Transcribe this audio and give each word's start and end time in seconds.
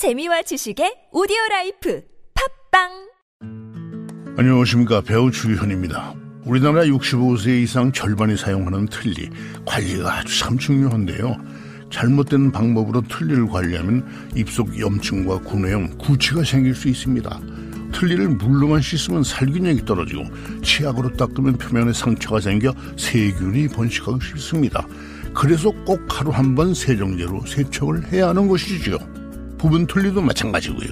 재미와 0.00 0.40
지식의 0.40 1.12
오디오 1.12 1.36
라이프 1.50 2.00
팟빵 2.72 2.88
안녕하십니까 4.38 5.02
배우 5.02 5.30
주현입니다. 5.30 6.14
우리나라 6.46 6.84
65세 6.84 7.62
이상 7.62 7.92
절반이 7.92 8.38
사용하는 8.38 8.86
틀니 8.86 9.28
관리가 9.66 10.20
아주 10.20 10.38
참 10.38 10.56
중요한데요. 10.56 11.36
잘못된 11.90 12.50
방법으로 12.50 13.02
틀니를 13.02 13.46
관리하면 13.48 14.30
입속 14.34 14.80
염증과 14.80 15.40
구내염, 15.40 15.98
구취가 15.98 16.44
생길 16.44 16.74
수 16.74 16.88
있습니다. 16.88 17.38
틀니를 17.92 18.28
물로만 18.28 18.80
씻으면 18.80 19.22
살균력이 19.22 19.84
떨어지고 19.84 20.24
치약으로 20.62 21.14
닦으면 21.18 21.58
표면에 21.58 21.92
상처가 21.92 22.40
생겨 22.40 22.72
세균이 22.96 23.68
번식하기 23.68 24.24
쉽습니다. 24.28 24.86
그래서 25.34 25.70
꼭 25.84 26.00
하루 26.08 26.30
한 26.30 26.54
번 26.54 26.72
세정제로 26.72 27.44
세척을 27.44 28.10
해야 28.10 28.28
하는 28.28 28.48
것이죠. 28.48 28.96
부분 29.60 29.86
틀니도 29.86 30.22
마찬가지고요. 30.22 30.88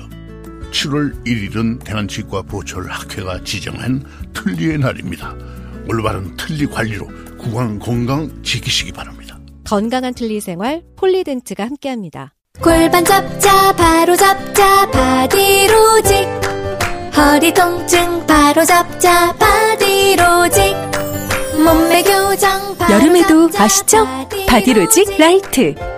7월 0.72 1.24
1일은 1.24 1.82
대한치과 1.82 2.42
보철 2.42 2.86
학회가 2.86 3.42
지정한 3.42 4.04
틀니의 4.34 4.76
날입니다. 4.76 5.34
올바른 5.88 6.36
틀니 6.36 6.66
관리로 6.66 7.08
구강 7.38 7.78
건강 7.78 8.30
지키시기 8.42 8.92
바랍니다. 8.92 9.38
건강한 9.64 10.12
틀니 10.12 10.42
생활 10.42 10.82
폴리덴트가 10.96 11.64
함께합니다. 11.64 12.34
골반 12.60 13.06
잡자 13.06 13.72
바로 13.72 14.14
잡자 14.14 14.90
바디로직 14.90 16.28
허리 17.16 17.54
통증 17.54 18.26
바로 18.26 18.66
잡자 18.66 19.32
바디로직 19.32 20.76
몸매 21.64 22.02
교정 22.02 22.76
바로 22.76 22.94
여름에도 22.94 23.50
잡자, 23.50 23.64
아시죠? 23.64 24.06
바디로직 24.46 25.18
라이트. 25.18 25.97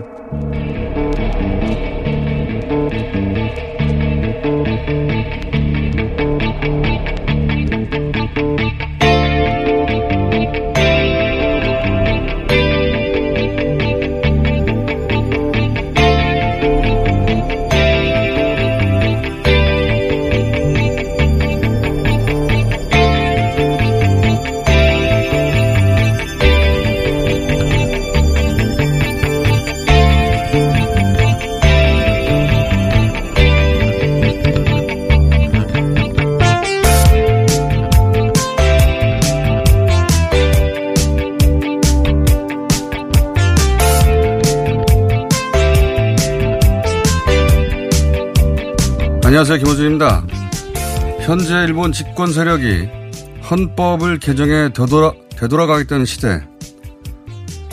안녕하세요. 49.31 49.59
김호준입니다. 49.59 50.27
현재 51.21 51.63
일본 51.63 51.93
집권 51.93 52.33
세력이 52.33 52.89
헌법을 53.49 54.19
개정해 54.19 54.73
되돌아, 54.73 55.13
되돌아가겠다는 55.37 56.03
시대. 56.03 56.45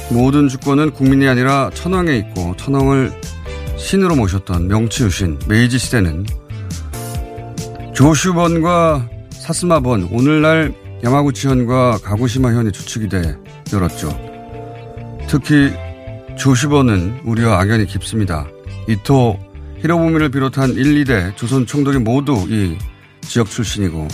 모든 0.08 0.46
주권은 0.46 0.92
국민이 0.92 1.26
아니라 1.26 1.68
천황에 1.74 2.16
있고 2.18 2.54
천황을 2.56 3.10
신으로 3.76 4.14
모셨던 4.14 4.68
명치유신 4.68 5.40
메이지 5.48 5.78
시대는 5.78 6.26
조슈번과 7.92 9.08
사스마번 9.30 10.10
오늘날 10.12 10.72
야마구치현과 11.02 11.98
가고시마현이 12.04 12.70
주축이 12.70 13.08
돼 13.08 13.36
열었죠. 13.72 14.16
특히 15.26 15.72
조슈번은 16.38 17.22
우리와 17.24 17.58
악연이 17.58 17.84
깊습니다. 17.86 18.46
이토 18.88 19.47
히로부미를 19.80 20.30
비롯한 20.30 20.70
1, 20.70 21.04
2대 21.04 21.36
조선 21.36 21.64
총독이 21.66 21.98
모두 21.98 22.46
이 22.48 22.76
지역 23.20 23.48
출신이고 23.48 24.08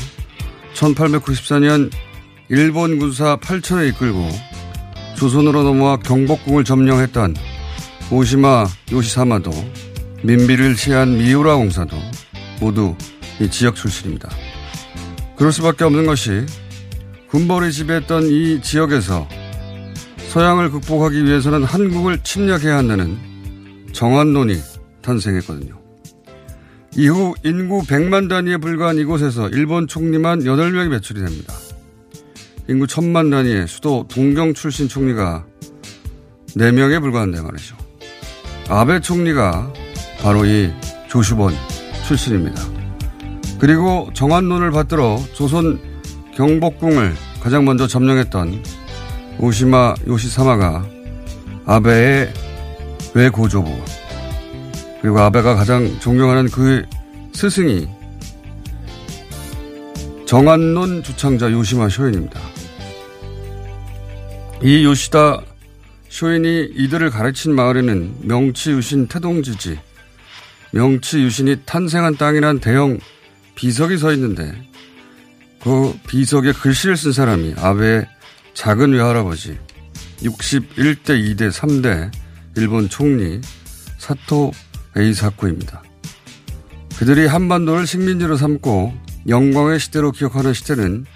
1894년 0.75 1.91
일본 2.49 2.99
군사 2.99 3.37
8천을 3.37 3.89
이끌고 3.89 4.29
조선으로 5.17 5.63
넘어와 5.63 5.99
경복궁을 5.99 6.65
점령했던 6.65 7.35
오시마 8.11 8.67
요시사마도 8.93 9.51
민비를 10.23 10.75
취한 10.75 11.17
미우라 11.17 11.57
공사도 11.57 11.97
모두 12.61 12.95
이 13.41 13.49
지역 13.49 13.77
출신입니다. 13.77 14.29
그럴 15.37 15.53
수밖에 15.53 15.85
없는 15.85 16.07
것이 16.07 16.45
군벌이 17.31 17.73
지배했던 17.73 18.25
이 18.25 18.61
지역에서 18.61 19.27
서양을 20.29 20.71
극복하기 20.71 21.25
위해서는 21.25 21.65
한국을 21.65 22.19
침략해야 22.23 22.77
한다는 22.77 23.17
정한론이 23.93 24.74
탄생했거든요. 25.05 25.79
이후 26.97 27.35
인구 27.45 27.83
100만 27.83 28.29
단위에 28.29 28.57
불과한 28.57 28.99
이곳에서 28.99 29.49
일본 29.49 29.87
총리만 29.87 30.41
8명이 30.41 30.91
배출이 30.91 31.21
됩니다. 31.21 31.55
인구 32.69 32.87
1000만 32.87 33.31
단위의 33.31 33.69
수도 33.69 34.07
동경 34.09 34.55
출신 34.55 34.89
총리가 34.89 35.45
4명에 36.57 37.01
불과한데 37.01 37.41
말이죠. 37.41 37.77
아베 38.69 39.01
총리가 39.01 39.73
바로 40.23 40.47
이 40.47 40.73
조슈본 41.09 41.53
출신입니다. 42.07 42.63
그리고 43.59 44.09
정한론을 44.15 44.71
받들어 44.71 45.21
조선 45.35 45.81
경복궁을 46.35 47.15
가장 47.41 47.65
먼저 47.65 47.87
점령했던 47.87 48.63
오시마 49.39 49.95
요시사마가 50.07 50.87
아베의 51.67 52.33
외고조부 53.15 53.71
그리고 55.05 55.21
아베가 55.21 55.55
가장 55.55 56.01
존경하는 56.01 56.49
그의 56.49 56.87
스승이 57.35 57.87
정한론 60.25 61.03
주창자 61.03 61.53
요시마 61.53 61.91
쇼인입니다. 61.91 62.41
이 64.63 64.83
요시다 64.83 65.43
쇼인이 66.09 66.71
이들을 66.77 67.11
가르친 67.11 67.55
마을에는 67.55 68.15
명치유신 68.23 69.09
태동지지, 69.09 69.79
명치유신이 70.73 71.65
탄생한 71.67 72.17
땅이란 72.17 72.61
대형 72.61 72.99
비석이 73.57 73.99
서 73.99 74.11
있는데 74.15 74.55
그 75.63 75.95
비석에 76.09 76.53
글씨를 76.53 76.97
쓴 76.97 77.13
사람이 77.13 77.57
아베의 77.59 78.09
작은 78.55 78.95
외할아버지 78.95 79.59
61대 80.23 81.37
2대 81.37 81.53
3대 81.53 82.11
일본 82.57 82.89
총리 82.89 83.43
사토 83.99 84.51
에이사쿠입니다. 84.97 85.83
그들이 86.99 87.27
한반도를 87.27 87.87
식민지로 87.87 88.37
삼고 88.37 88.95
영광의 89.29 89.81
시대로 89.81 90.13
기억하는 90.13 90.53
시대는 90.53 91.07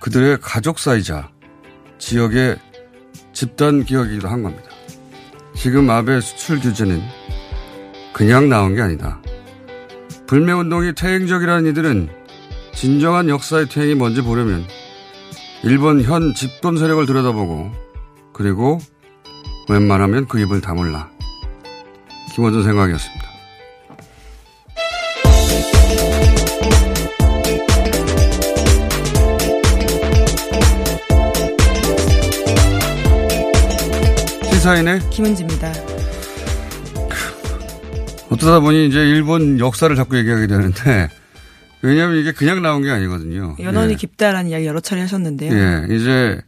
그들의 0.00 0.38
가족사이자 0.40 1.30
지역의 1.98 2.56
집단 3.32 3.84
기억이기도 3.84 4.28
한 4.28 4.42
겁니다. 4.42 4.64
지금 5.54 5.88
아베 5.88 6.20
수출 6.20 6.60
규제는 6.60 7.00
그냥 8.12 8.48
나온 8.48 8.74
게 8.74 8.82
아니다. 8.82 9.22
불매운동이 10.26 10.94
퇴행적이라는 10.94 11.70
이들은 11.70 12.08
진정한 12.74 13.28
역사의 13.28 13.68
퇴행이 13.68 13.94
뭔지 13.94 14.22
보려면 14.22 14.64
일본 15.62 16.02
현 16.02 16.34
집권 16.34 16.76
세력을 16.76 17.06
들여다보고 17.06 17.70
그리고 18.32 18.78
웬만하면 19.68 20.26
그 20.26 20.40
입을 20.40 20.60
다물라. 20.60 21.11
김원준 22.34 22.62
생각이었습니다. 22.62 23.32
시사인의 34.52 35.00
김은지입니다. 35.10 35.72
어쩌다 38.30 38.60
보니 38.60 38.86
이제 38.86 39.00
일본 39.00 39.58
역사를 39.58 39.94
자꾸 39.94 40.16
얘기하게 40.16 40.46
되는데 40.46 41.08
왜냐하면 41.82 42.16
이게 42.18 42.32
그냥 42.32 42.62
나온 42.62 42.82
게 42.82 42.90
아니거든요. 42.90 43.56
연원이 43.60 43.92
예. 43.92 43.96
깊다라는 43.96 44.50
이야기 44.50 44.66
여러 44.66 44.80
차례 44.80 45.02
하셨는데요. 45.02 45.52
예, 45.52 45.94
이제 45.94 46.40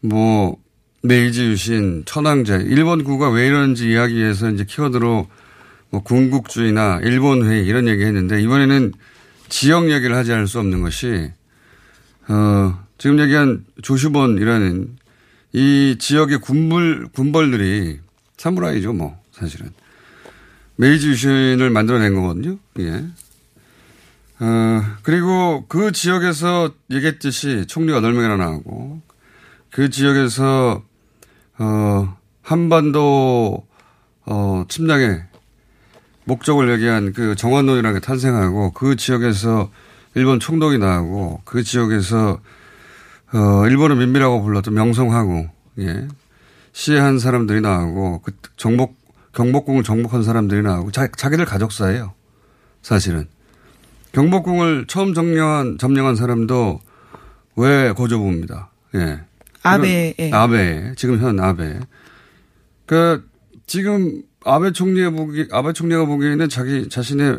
뭐 0.00 0.56
메이지 1.02 1.44
유신, 1.44 2.04
천황제, 2.06 2.64
일본 2.68 3.02
구가 3.02 3.28
왜 3.30 3.48
이러는지 3.48 3.90
이야기해서 3.90 4.50
이제 4.50 4.64
키워드로 4.64 5.26
뭐 5.90 6.02
군국주의나 6.02 7.00
일본 7.02 7.44
회의 7.44 7.66
이런 7.66 7.88
얘기 7.88 8.04
했는데 8.04 8.40
이번에는 8.40 8.92
지역 9.48 9.90
얘기를 9.90 10.16
하지 10.16 10.32
않을 10.32 10.46
수 10.46 10.60
없는 10.60 10.80
것이, 10.80 11.32
어, 12.28 12.78
지금 12.98 13.18
얘기한 13.18 13.64
조슈본이라는 13.82 14.96
이 15.54 15.96
지역의 15.98 16.38
군불, 16.38 17.08
군벌들이 17.12 17.98
사무라이죠, 18.36 18.92
뭐, 18.92 19.20
사실은. 19.32 19.70
메이지 20.76 21.08
유신을 21.08 21.68
만들어낸 21.70 22.14
거거든요. 22.14 22.58
예. 22.78 23.04
어, 24.38 24.82
그리고 25.02 25.66
그 25.68 25.92
지역에서 25.92 26.72
얘기했듯이 26.90 27.66
총리가 27.66 28.00
8명이나 28.00 28.38
나오고 28.38 29.02
그 29.70 29.90
지역에서 29.90 30.82
어, 31.58 32.16
한반도 32.42 33.66
어, 34.24 34.64
침략의 34.68 35.24
목적을 36.24 36.70
얘기한 36.72 37.12
그 37.12 37.34
정환론이라는 37.34 38.00
게 38.00 38.04
탄생하고 38.04 38.72
그 38.72 38.96
지역에서 38.96 39.70
일본 40.14 40.40
총독이 40.40 40.78
나오고 40.78 41.42
그 41.44 41.62
지역에서 41.62 42.38
어, 43.34 43.66
일본을 43.66 43.96
민밀하고 43.96 44.42
불렀던 44.42 44.74
명성하고 44.74 45.48
예. 45.78 46.08
시해한 46.72 47.18
사람들이 47.18 47.60
나오고 47.60 48.20
그 48.22 48.32
정복 48.56 48.96
경복궁을 49.32 49.82
정복한 49.82 50.22
사람들이 50.22 50.62
나오고 50.62 50.90
자, 50.90 51.08
자기들 51.08 51.44
가족사예요. 51.44 52.12
사실은. 52.82 53.26
경복궁을 54.12 54.86
처음 54.88 55.14
점령한 55.14 55.78
점령한 55.78 56.16
사람도 56.16 56.80
왜 57.56 57.92
고조부입니다. 57.92 58.70
예. 58.96 59.20
아베. 59.62 60.14
예. 60.18 60.30
아베. 60.32 60.94
지금 60.96 61.18
현 61.18 61.38
아베. 61.40 61.78
그 62.86 63.28
지금 63.66 64.22
아베 64.44 64.72
총리가 64.72 65.10
보기 65.10 65.48
아베 65.52 65.72
총리가 65.72 66.04
보기에는 66.06 66.48
자기 66.48 66.88
자신의 66.88 67.38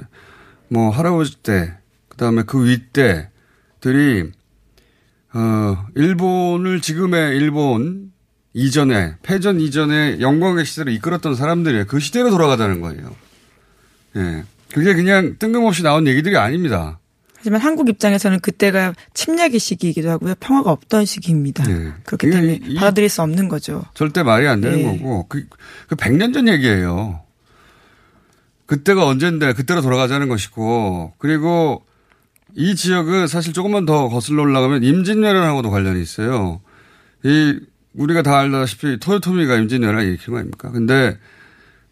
뭐 0.70 0.90
할아버지 0.90 1.36
때 1.44 1.74
그 2.14 2.18
다음에 2.18 2.44
그 2.44 2.64
위 2.64 2.78
때들이 2.94 4.32
어 5.34 5.86
일본을 5.96 6.80
지금의 6.82 7.36
일본 7.38 8.12
이전에 8.54 9.16
패전 9.24 9.60
이전에 9.60 10.20
영광의 10.20 10.64
시대를 10.64 10.94
이끌었던 10.94 11.34
사람들이 11.34 11.86
그 11.86 12.00
시대로 12.00 12.30
돌아가자는 12.30 12.82
거예요. 12.82 13.16
예. 14.16 14.44
그게 14.72 14.94
그냥 14.94 15.38
뜬금없이 15.40 15.82
나온 15.82 16.06
얘기들이 16.06 16.38
아닙니다. 16.38 17.00
하지만 17.44 17.60
한국 17.60 17.90
입장에서는 17.90 18.40
그때가 18.40 18.94
침략의 19.14 19.60
시기이기도 19.60 20.10
하고요. 20.10 20.36
평화가 20.40 20.72
없던 20.72 21.04
시기입니다. 21.04 21.66
네. 21.66 21.92
그렇기 22.06 22.30
때문에 22.30 22.60
이, 22.66 22.76
받아들일 22.76 23.10
수 23.10 23.22
없는 23.22 23.50
거죠. 23.50 23.84
절대 23.94 24.24
말이 24.24 24.48
안 24.48 24.62
되는 24.62 24.78
네. 24.78 24.98
거고 24.98 25.28
그, 25.28 25.46
그 25.90 25.98
100년 25.98 26.34
전 26.34 26.48
얘기예요. 26.48 27.20
그때가 28.66 29.06
언젠데 29.06 29.52
그때로 29.56 29.82
돌아가자는 29.82 30.30
것이고 30.30 31.16
그리고 31.18 31.84
이 32.56 32.76
지역은 32.76 33.28
사실 33.28 33.52
조금만 33.52 33.86
더 33.86 34.08
거슬러 34.08 34.44
올라가면 34.44 34.84
임진왜란하고도 34.84 35.70
관련이 35.70 36.02
있어요. 36.02 36.62
이 37.26 37.60
우리가 37.94 38.22
다 38.22 38.40
알다시피 38.40 39.00
토요토미가 39.02 39.58
임진왜란 39.58 40.06
일으킨 40.06 40.32
거 40.34 40.40
아닙니까? 40.40 40.72
근데 40.72 41.18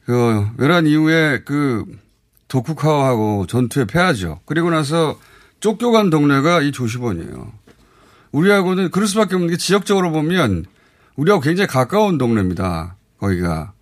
그 0.05 0.47
외란 0.55 0.87
이후에 0.87 1.41
그 1.43 1.83
도쿠카와하고 2.47 3.47
전투에 3.47 3.83
패하죠. 3.83 4.39
그리고 4.45 4.69
나서 4.69 5.19
쫓겨간 5.61 6.09
동네가 6.09 6.61
이 6.61 6.71
조시본이에요. 6.71 7.53
우리하고는 8.31 8.91
그럴 8.91 9.07
수밖에 9.07 9.35
없는 9.35 9.49
게 9.49 9.57
지역적으로 9.57 10.11
보면 10.11 10.65
우리하고 11.15 11.41
굉장히 11.41 11.67
가까운 11.67 12.17
동네입니다. 12.17 12.95
거기가 13.19 13.73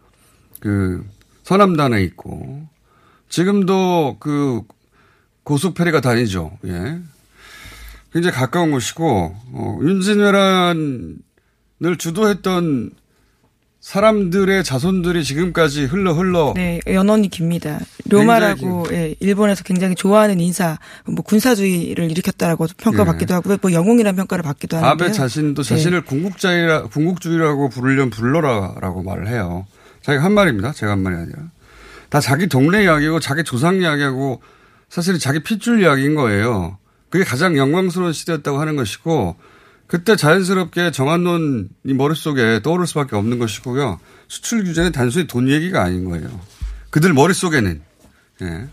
그 0.59 1.05
서남단에 1.43 2.03
있고 2.03 2.67
지금도 3.29 4.17
그 4.19 4.61
고속 5.43 5.73
페리가 5.73 6.01
다니죠. 6.01 6.57
예. 6.65 6.99
굉장히 8.11 8.35
가까운 8.35 8.71
곳이고 8.71 9.35
어, 9.53 9.79
윤진왜란을 9.81 11.17
주도했던 11.97 12.91
사람들의 13.89 14.63
자손들이 14.63 15.23
지금까지 15.23 15.85
흘러 15.85 16.13
흘러 16.13 16.53
네, 16.55 16.79
연원이 16.85 17.27
깁니다. 17.27 17.79
료마라고 18.05 18.85
예, 18.91 19.15
일본에서 19.19 19.63
굉장히 19.63 19.95
좋아하는 19.95 20.39
인사, 20.39 20.77
뭐 21.07 21.23
군사주의를 21.23 22.11
일으켰다라고 22.11 22.67
평가받기도 22.77 23.33
예. 23.33 23.35
하고요. 23.37 23.57
뭐 23.59 23.73
영웅이라는 23.73 24.15
평가를 24.15 24.43
받기도 24.43 24.77
하는데요. 24.77 25.07
아베 25.07 25.11
자신도 25.11 25.63
네. 25.63 25.69
자신을 25.69 26.01
궁국자이라 26.01 26.83
궁국주의라고 26.83 27.69
부르려면 27.69 28.11
불러라라고 28.11 29.01
말을 29.01 29.27
해요. 29.27 29.65
자기가 30.03 30.23
한 30.23 30.33
말입니다. 30.33 30.71
제가 30.71 30.91
한 30.91 30.99
말이 30.99 31.15
아니라 31.15 31.39
다 32.09 32.19
자기 32.19 32.45
동네 32.45 32.83
이야기고 32.83 33.19
자기 33.19 33.43
조상 33.43 33.81
이야기하고 33.81 34.39
사실은 34.87 35.17
자기 35.17 35.39
핏줄 35.39 35.81
이야기인 35.81 36.13
거예요. 36.13 36.77
그게 37.09 37.23
가장 37.23 37.57
영광스러운 37.57 38.13
시대였다고 38.13 38.61
하는 38.61 38.75
것이고 38.75 39.35
그때 39.89 40.15
자연스럽게 40.15 40.91
정한론이 40.91 41.67
머릿속에 41.95 42.61
떠오를 42.61 42.85
수밖에 42.85 43.15
없는 43.15 43.39
것이고요. 43.39 43.99
수출 44.27 44.63
규제는 44.63 44.91
단순히 44.91 45.25
돈 45.25 45.49
얘기가 45.49 45.81
아닌 45.81 46.05
거예요. 46.05 46.29
그들 46.91 47.11
머릿속에는. 47.13 47.81
예. 48.43 48.67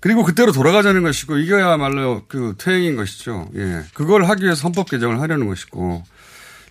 그리고 0.00 0.24
그때로 0.24 0.52
돌아가자는 0.52 1.02
것이고 1.02 1.36
이거야말로 1.36 2.24
그 2.28 2.54
퇴행인 2.56 2.96
것이죠. 2.96 3.50
예. 3.56 3.82
그걸 3.92 4.24
하기 4.24 4.42
위해서 4.44 4.62
헌법 4.62 4.88
개정을 4.88 5.20
하려는 5.20 5.46
것이고 5.46 6.02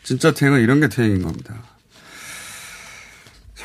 진짜 0.02 0.34
퇴행은 0.34 0.62
이런 0.62 0.80
게 0.80 0.90
퇴행인 0.90 1.22
겁니다. 1.22 1.62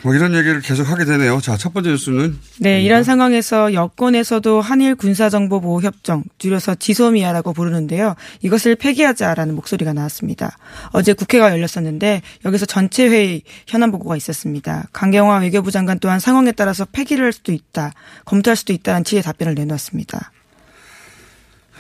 뭐 0.04 0.14
이런 0.14 0.34
얘기를 0.34 0.60
계속 0.60 0.90
하게 0.90 1.06
되네요. 1.06 1.40
자, 1.40 1.56
첫 1.56 1.72
번째 1.72 1.88
뉴스는 1.88 2.38
네, 2.60 2.82
이런 2.82 3.04
상황에서 3.04 3.72
여권에서도 3.72 4.60
한일 4.60 4.96
군사정보보호협정, 4.96 6.24
줄여서 6.36 6.74
지소미아라고 6.74 7.54
부르는데요. 7.54 8.14
이것을 8.42 8.76
폐기하자라는 8.76 9.54
목소리가 9.54 9.94
나왔습니다. 9.94 10.58
어제 10.90 11.14
국회가 11.14 11.50
열렸었는데 11.50 12.20
여기서 12.44 12.66
전체 12.66 13.08
회의 13.08 13.42
현안 13.66 13.90
보고가 13.90 14.14
있었습니다. 14.16 14.88
강경화 14.92 15.38
외교부 15.38 15.70
장관 15.70 15.98
또한 15.98 16.20
상황에 16.20 16.52
따라서 16.52 16.84
폐기를 16.84 17.24
할 17.24 17.32
수도 17.32 17.52
있다, 17.52 17.92
검토할 18.26 18.56
수도 18.56 18.74
있다는 18.74 19.04
취지의 19.04 19.22
답변을 19.22 19.54
내놓았습니다. 19.54 20.32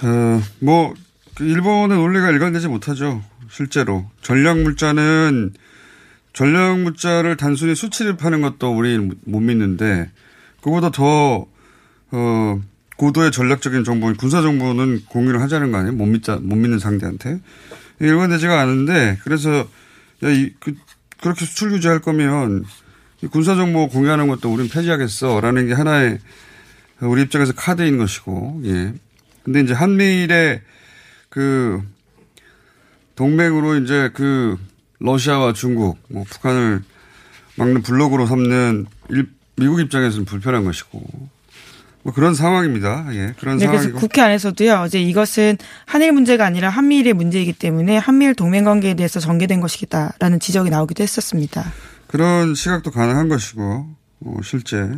어, 0.02 0.42
뭐, 0.60 0.94
그 1.34 1.44
일본의 1.44 1.98
논리가 1.98 2.30
일관되지 2.30 2.68
못하죠. 2.68 3.22
실제로. 3.50 4.06
전략 4.22 4.58
물자는, 4.60 5.52
전략 6.34 6.80
물자를 6.80 7.36
단순히 7.36 7.74
수출입하는 7.74 8.42
것도 8.42 8.76
우리 8.76 8.98
못 8.98 9.40
믿는데, 9.40 10.10
그보다 10.60 10.90
더, 10.90 11.46
어, 12.10 12.62
고도의 12.96 13.30
전략적인 13.30 13.84
정보인 13.84 14.16
군사 14.16 14.42
정보는 14.42 15.04
공유를 15.06 15.40
하자는 15.40 15.72
거 15.72 15.78
아니에요? 15.78 15.92
못 15.92 16.06
믿자, 16.06 16.36
못 16.36 16.56
믿는 16.56 16.78
상대한테. 16.78 17.40
일관되지가 18.00 18.60
않은데, 18.60 19.18
그래서, 19.22 19.68
야, 20.24 20.28
이, 20.28 20.52
그, 20.58 20.74
그렇게 21.20 21.44
수출 21.44 21.70
규제할 21.70 22.00
거면, 22.00 22.64
이 23.22 23.26
군사 23.28 23.54
정보 23.54 23.88
공유하는 23.88 24.26
것도 24.26 24.52
우린 24.52 24.68
폐지하겠어. 24.68 25.40
라는 25.40 25.68
게 25.68 25.72
하나의 25.72 26.18
우리 27.00 27.22
입장에서 27.22 27.52
카드인 27.52 27.96
것이고, 27.96 28.62
예. 28.64 28.92
근데 29.44 29.60
이제 29.60 29.72
한미일의 29.72 30.62
그 31.28 31.80
동맹으로 33.14 33.76
이제 33.76 34.10
그 34.14 34.58
러시아와 35.04 35.52
중국, 35.52 35.98
뭐 36.08 36.24
북한을 36.28 36.82
막는 37.56 37.82
블록으로 37.82 38.26
삼는 38.26 38.86
일, 39.10 39.28
미국 39.56 39.80
입장에서는 39.80 40.24
불편한 40.24 40.64
것이고 40.64 41.02
뭐 42.02 42.12
그런 42.12 42.34
상황입니다. 42.34 43.06
예, 43.12 43.34
그런 43.38 43.58
네, 43.58 43.66
그래서 43.66 43.84
상황이고. 43.84 43.98
국회 43.98 44.22
안에서도요. 44.22 44.74
어제 44.80 45.00
이것은 45.00 45.58
한일 45.86 46.12
문제가 46.12 46.46
아니라 46.46 46.70
한미일의 46.70 47.12
문제이기 47.12 47.52
때문에 47.52 47.98
한미일 47.98 48.34
동맹 48.34 48.64
관계에 48.64 48.94
대해서 48.94 49.20
전개된 49.20 49.60
것이다라는 49.60 50.40
지적이 50.40 50.70
나오기도 50.70 51.02
했었습니다. 51.02 51.64
그런 52.06 52.54
시각도 52.54 52.90
가능한 52.90 53.28
것이고 53.28 53.86
어, 54.20 54.36
실제 54.42 54.88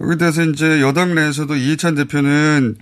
여기에 0.00 0.16
대해서 0.16 0.44
이제 0.44 0.80
여당 0.80 1.14
내에서도 1.14 1.54
이해찬 1.56 1.96
대표는 1.96 2.76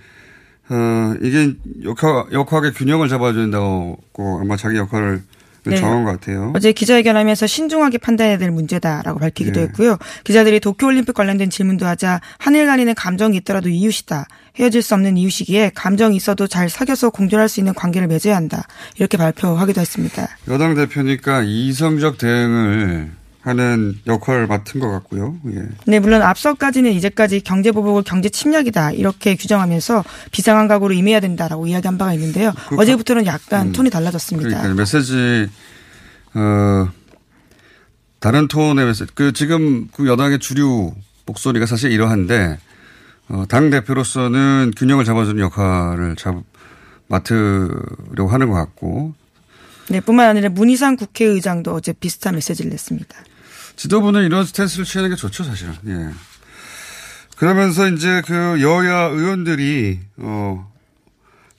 어, 0.69 1.15
이게 1.21 1.55
역학, 1.83 2.31
역학의 2.31 2.73
균형을 2.73 3.09
잡아줘야 3.09 3.41
된다고 3.41 3.97
아마 4.39 4.55
자기 4.55 4.77
역할을 4.77 5.23
네. 5.69 5.77
정한 5.77 6.03
것 6.03 6.11
같아요. 6.11 6.53
어제 6.55 6.71
기자회견하면서 6.71 7.47
신중하게 7.47 7.97
판단해야 7.99 8.37
될 8.37 8.51
문제다라고 8.51 9.19
밝히기도 9.19 9.59
예. 9.59 9.65
했고요. 9.65 9.97
기자들이 10.23 10.59
도쿄올림픽 10.59 11.15
관련된 11.15 11.49
질문도 11.49 11.85
하자 11.85 12.21
한일 12.37 12.65
간에는 12.65 12.95
감정이 12.95 13.37
있더라도 13.37 13.69
이웃이다. 13.69 14.27
헤어질 14.59 14.81
수 14.81 14.93
없는 14.93 15.17
이웃이기에 15.17 15.71
감정이 15.73 16.15
있어도 16.15 16.47
잘 16.47 16.69
사귀어서 16.69 17.09
공존할 17.11 17.47
수 17.47 17.59
있는 17.59 17.73
관계를 17.73 18.07
맺어야 18.07 18.35
한다. 18.35 18.63
이렇게 18.97 19.17
발표하기도 19.17 19.79
했습니다. 19.79 20.27
여당 20.49 20.75
대표니까 20.75 21.43
이성적 21.43 22.17
대응을 22.17 23.18
하는 23.41 23.97
역할을 24.05 24.47
맡은 24.47 24.79
것 24.81 24.89
같고요. 24.91 25.37
예. 25.53 25.63
네, 25.87 25.99
물론 25.99 26.21
앞서까지는 26.21 26.91
이제까지 26.91 27.39
경제 27.41 27.71
보복을 27.71 28.03
경제 28.03 28.27
침략이다 28.29 28.91
이렇게 28.91 29.35
규정하면서 29.35 30.03
비상한 30.31 30.67
각오로 30.67 30.93
임해야 30.93 31.19
된다라고 31.21 31.65
이야기한 31.67 31.97
바가 31.97 32.13
있는데요. 32.15 32.51
그- 32.67 32.75
어제부터는 32.77 33.25
약간 33.25 33.71
톤이 33.71 33.89
달라졌습니다. 33.89 34.49
그러니까 34.49 34.73
메시지 34.73 35.47
어 36.33 36.89
다른 38.19 38.47
톤의 38.49 38.85
메시지. 38.85 39.11
그 39.15 39.31
지금 39.31 39.87
그 39.93 40.05
여당의 40.07 40.39
주류 40.39 40.93
목소리가 41.25 41.65
사실 41.65 41.91
이러한데 41.93 42.59
어, 43.29 43.45
당 43.47 43.69
대표로서는 43.69 44.73
균형을 44.75 45.05
잡아주는 45.05 45.39
역할을 45.41 46.15
잡 46.17 46.35
맡으려고 47.07 48.27
하는 48.29 48.49
것 48.49 48.55
같고. 48.55 49.13
네, 49.89 49.99
뿐만 50.01 50.27
아니라 50.27 50.49
문희상 50.49 50.97
국회의장도 50.97 51.73
어제 51.73 51.93
비슷한 51.93 52.35
메시지를 52.35 52.69
냈습니다. 52.71 53.07
지도부는 53.79 54.25
이런 54.25 54.43
스탠스를 54.43 54.83
취하는 54.83 55.09
게 55.09 55.15
좋죠, 55.15 55.45
사실은. 55.45 55.73
예. 55.87 56.09
그러면서 57.37 57.87
이제 57.87 58.21
그 58.25 58.61
여야 58.61 59.03
의원들이 59.03 59.99
어 60.17 60.69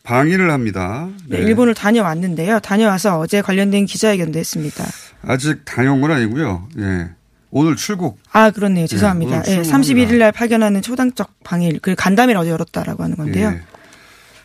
방위를 0.03 0.51
합니다. 0.51 1.09
네. 1.27 1.39
네, 1.39 1.45
일본을 1.45 1.73
다녀왔는데요. 1.73 2.61
다녀와서 2.61 3.19
어제 3.19 3.41
관련된 3.41 3.87
기자회견도 3.87 4.39
했습니다. 4.39 4.85
아직 5.23 5.65
다녀온 5.65 6.03
건 6.03 6.11
아니고요. 6.11 6.69
예. 6.79 7.09
오늘 7.51 7.75
출국. 7.75 8.19
아, 8.33 8.51
그렇네요. 8.51 8.87
죄송합니다. 8.87 9.43
예, 9.49 9.57
예 9.57 9.63
31일 9.63 10.19
날 10.19 10.31
발견하는 10.31 10.83
초당적 10.83 11.33
방일, 11.43 11.79
그 11.81 11.95
간담회를 11.95 12.39
어제 12.39 12.51
열었다라고 12.51 13.03
하는 13.03 13.17
건데요. 13.17 13.49
예. 13.49 13.63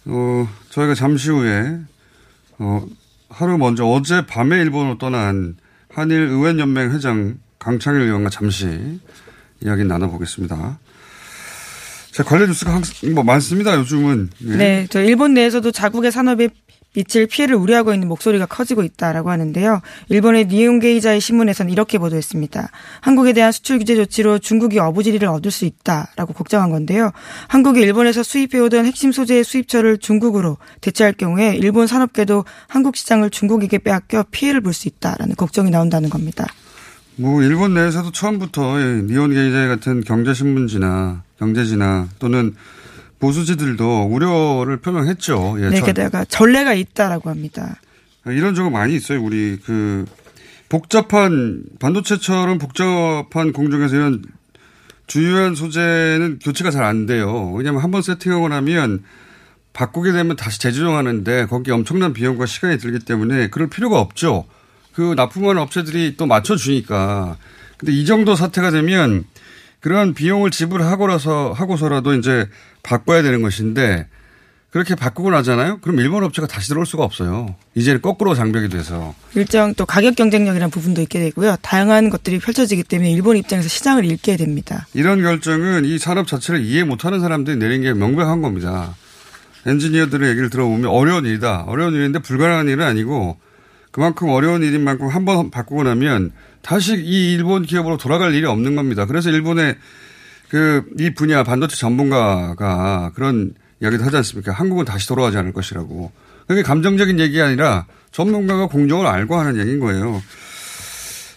어, 0.05 0.47
저희가 0.69 0.95
잠시 0.95 1.29
후에 1.29 1.77
어, 2.57 2.85
하루 3.29 3.57
먼저 3.57 3.85
어제 3.85 4.25
밤에 4.25 4.61
일본으로 4.61 4.97
떠난 4.97 5.57
한일 5.89 6.21
의원연맹 6.21 6.91
회장 6.91 7.37
강창일 7.65 8.01
의원과 8.01 8.29
잠시 8.29 8.99
이야기 9.59 9.83
나눠보겠습니다. 9.85 10.77
자, 12.11 12.23
관련 12.23 12.49
뉴스가 12.49 12.79
뭐 13.15 13.23
많습니다, 13.23 13.75
요즘은. 13.75 14.29
네. 14.37 14.55
네, 14.57 14.87
저 14.91 15.01
일본 15.01 15.33
내에서도 15.33 15.71
자국의 15.71 16.11
산업에 16.11 16.49
미칠 16.93 17.25
피해를 17.25 17.55
우려하고 17.55 17.91
있는 17.91 18.07
목소리가 18.07 18.45
커지고 18.45 18.83
있다라고 18.83 19.31
하는데요. 19.31 19.81
일본의 20.09 20.45
니온게이자의 20.45 21.19
신문에서는 21.19 21.71
이렇게 21.71 21.97
보도했습니다. 21.97 22.69
한국에 23.01 23.33
대한 23.33 23.51
수출 23.51 23.79
규제 23.79 23.95
조치로 23.95 24.37
중국이 24.37 24.77
어부지리를 24.77 25.27
얻을 25.27 25.49
수 25.49 25.65
있다라고 25.65 26.33
걱정한 26.33 26.69
건데요. 26.69 27.13
한국이 27.47 27.81
일본에서 27.81 28.21
수입해오던 28.21 28.85
핵심 28.85 29.11
소재의 29.11 29.43
수입처를 29.43 29.97
중국으로 29.97 30.57
대체할 30.81 31.13
경우에 31.13 31.55
일본 31.55 31.87
산업계도 31.87 32.45
한국 32.67 32.95
시장을 32.95 33.31
중국에게 33.31 33.79
빼앗겨 33.79 34.25
피해를 34.29 34.61
볼 34.61 34.71
수 34.71 34.87
있다라는 34.87 35.35
걱정이 35.35 35.71
나온다는 35.71 36.11
겁니다. 36.11 36.45
뭐 37.17 37.41
일본 37.41 37.73
내에서도 37.73 38.11
처음부터 38.11 38.77
니온 38.77 39.33
게이자 39.33 39.67
같은 39.67 40.01
경제신문지나 40.01 41.23
경제지나 41.39 42.09
또는 42.19 42.55
보수지들도 43.19 44.03
우려를 44.11 44.77
표명했죠. 44.77 45.55
예, 45.59 45.69
네, 45.69 45.81
게다가 45.81 46.25
전례가 46.25 46.73
있다라고 46.73 47.29
합니다. 47.29 47.79
이런 48.25 48.53
적은 48.55 48.71
많이 48.71 48.95
있어요. 48.95 49.21
우리 49.23 49.57
그 49.63 50.05
복잡한 50.67 51.63
반도체처럼 51.79 52.57
복잡한 52.57 53.53
공정에서 53.53 53.95
이런 53.95 54.23
주요한 55.07 55.55
소재는 55.55 56.39
교체가 56.39 56.71
잘 56.71 56.83
안 56.83 57.05
돼요. 57.05 57.51
왜냐하면 57.53 57.81
한 57.81 57.91
번 57.91 58.01
세팅하고 58.01 58.49
나면 58.49 59.03
바꾸게 59.73 60.11
되면 60.11 60.35
다시 60.35 60.59
재조정하는데 60.59 61.45
거기에 61.45 61.73
엄청난 61.73 62.13
비용과 62.13 62.45
시간이 62.45 62.77
들기 62.79 62.99
때문에 62.99 63.49
그럴 63.49 63.69
필요가 63.69 63.99
없죠. 63.99 64.45
그 64.95 65.13
납품하는 65.15 65.61
업체들이 65.61 66.15
또 66.17 66.25
맞춰주니까. 66.25 67.37
근데 67.77 67.91
이 67.91 68.05
정도 68.05 68.35
사태가 68.35 68.71
되면 68.71 69.25
그런 69.81 70.13
비용을 70.13 70.51
지불하고라서 70.51 71.51
하고서라도 71.51 72.13
이제 72.15 72.47
바꿔야 72.81 73.21
되는 73.21 73.41
것인데 73.41 74.07
그렇게 74.71 74.95
바꾸고 74.95 75.31
나잖아요. 75.31 75.79
그럼 75.81 75.99
일본 75.99 76.23
업체가 76.23 76.47
다시 76.47 76.69
들어올 76.69 76.85
수가 76.85 77.03
없어요. 77.03 77.55
이제는 77.75 78.01
거꾸로 78.01 78.35
장벽이 78.35 78.69
돼서 78.69 79.13
일정 79.35 79.73
또 79.75 79.85
가격 79.85 80.15
경쟁력이라는 80.15 80.69
부분도 80.69 81.01
있게 81.01 81.19
되고요. 81.19 81.57
다양한 81.61 82.09
것들이 82.09 82.39
펼쳐지기 82.39 82.83
때문에 82.83 83.11
일본 83.11 83.37
입장에서 83.37 83.67
시장을 83.67 84.05
잃게 84.05 84.37
됩니다. 84.37 84.87
이런 84.93 85.21
결정은 85.21 85.85
이 85.85 85.97
산업 85.97 86.27
자체를 86.27 86.63
이해 86.63 86.83
못하는 86.83 87.19
사람들이 87.19 87.57
내린 87.57 87.83
게 87.83 87.93
명백한 87.93 88.41
겁니다. 88.41 88.95
엔지니어들의 89.65 90.29
얘기를 90.29 90.49
들어보면 90.49 90.89
어려운 90.89 91.25
일이다. 91.25 91.63
어려운 91.67 91.93
일인데 91.93 92.19
불가능한 92.19 92.67
일은 92.67 92.85
아니고 92.85 93.37
그만큼 93.95 94.27
어려운 94.29 94.61
일인 94.61 94.83
만큼 94.83 95.07
한 95.07 95.23
번 95.25 95.49
바꾸고 95.51 95.83
나면 95.83 96.31
다시 96.61 96.95
이 96.97 97.33
일본 97.33 97.63
기업으로 97.63 97.95
돌아갈 97.97 98.33
일이 98.33 98.45
없는 98.45 98.75
겁니다. 98.75 99.05
그래서 99.05 99.29
일본의 99.29 99.77
그 100.49 100.83
이 100.99 101.13
분야 101.13 101.43
반도체 101.43 101.75
전문가가 101.77 103.11
그런 103.15 103.53
이야기도 103.81 104.03
하지 104.03 104.17
않습니까? 104.17 104.51
한국은 104.51 104.85
다시 104.85 105.07
돌아가지 105.07 105.37
않을 105.37 105.53
것이라고. 105.53 106.11
그게 106.47 106.61
감정적인 106.61 107.19
얘기가 107.19 107.45
아니라 107.45 107.85
전문가가 108.11 108.67
공정을 108.67 109.07
알고 109.07 109.35
하는 109.35 109.57
얘기인 109.59 109.79
거예요. 109.79 110.21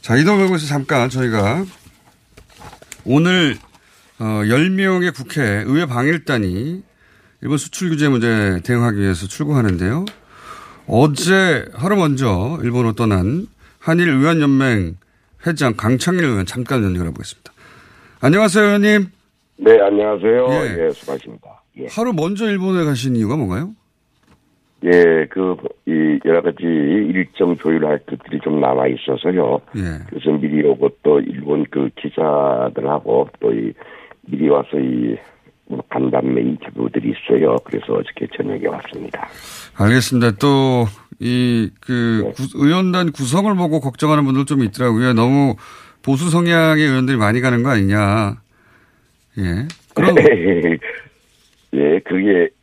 자, 0.02 0.16
이동경에서 0.16 0.66
잠깐 0.66 1.08
저희가 1.10 1.64
오늘 3.04 3.56
어, 4.18 4.24
10명의 4.44 5.14
국회 5.14 5.42
의회 5.66 5.86
방일단이 5.86 6.82
일본 7.40 7.56
수출 7.58 7.90
규제 7.90 8.08
문제 8.08 8.60
대응하기 8.64 8.98
위해서 8.98 9.26
출국하는데요. 9.28 10.04
어제 10.88 11.66
하루 11.74 11.96
먼저 11.96 12.58
일본으로 12.62 12.94
떠난 12.94 13.46
한일 13.78 14.08
의원연맹 14.08 14.94
회장 15.46 15.74
강창일 15.76 16.24
의원 16.24 16.46
잠깐 16.46 16.82
연결해 16.82 17.10
보겠습니다. 17.10 17.52
안녕하세요, 18.22 18.64
의원님. 18.64 19.06
네, 19.58 19.78
안녕하세요. 19.80 20.48
예, 20.50 20.86
예 20.86 20.90
수고하십니다. 20.90 21.62
예. 21.78 21.86
하루 21.90 22.12
먼저 22.12 22.46
일본에 22.46 22.84
가신 22.84 23.14
이유가 23.16 23.36
뭔가요? 23.36 23.70
예, 24.84 25.26
그, 25.30 25.56
이, 25.86 26.18
여러 26.24 26.40
가지 26.40 26.62
일정 26.62 27.56
조율할 27.56 27.98
것들이 28.06 28.40
좀 28.42 28.60
남아 28.60 28.86
있어서요. 28.86 29.60
예. 29.76 29.82
그래서 30.08 30.30
미리 30.38 30.66
오고 30.66 30.88
또 31.02 31.20
일본 31.20 31.66
그 31.70 31.90
기자들하고 31.96 33.28
또 33.40 33.52
이, 33.52 33.72
미리 34.22 34.48
와서 34.48 34.78
이, 34.78 35.16
뭐 35.37 35.37
간담회 35.90 36.40
인터뷰들이 36.40 37.12
있어요. 37.12 37.56
그래서 37.64 37.94
어저께 37.94 38.26
저녁에 38.36 38.66
왔습니다. 38.66 39.28
알겠습니다. 39.76 40.32
또, 40.32 40.86
이, 41.18 41.70
그, 41.80 42.32
네. 42.36 42.44
의원단 42.54 43.12
구성을 43.12 43.54
보고 43.56 43.80
걱정하는 43.80 44.24
분들 44.24 44.44
좀 44.46 44.62
있더라고요. 44.64 45.12
너무 45.12 45.56
보수 46.02 46.30
성향의 46.30 46.84
의원들이 46.84 47.16
많이 47.16 47.40
가는 47.40 47.62
거 47.62 47.70
아니냐. 47.70 48.40
예. 49.38 49.68
그럼. 49.94 50.14
예, 51.74 52.00
그게, 52.00 52.48
어, 52.48 52.57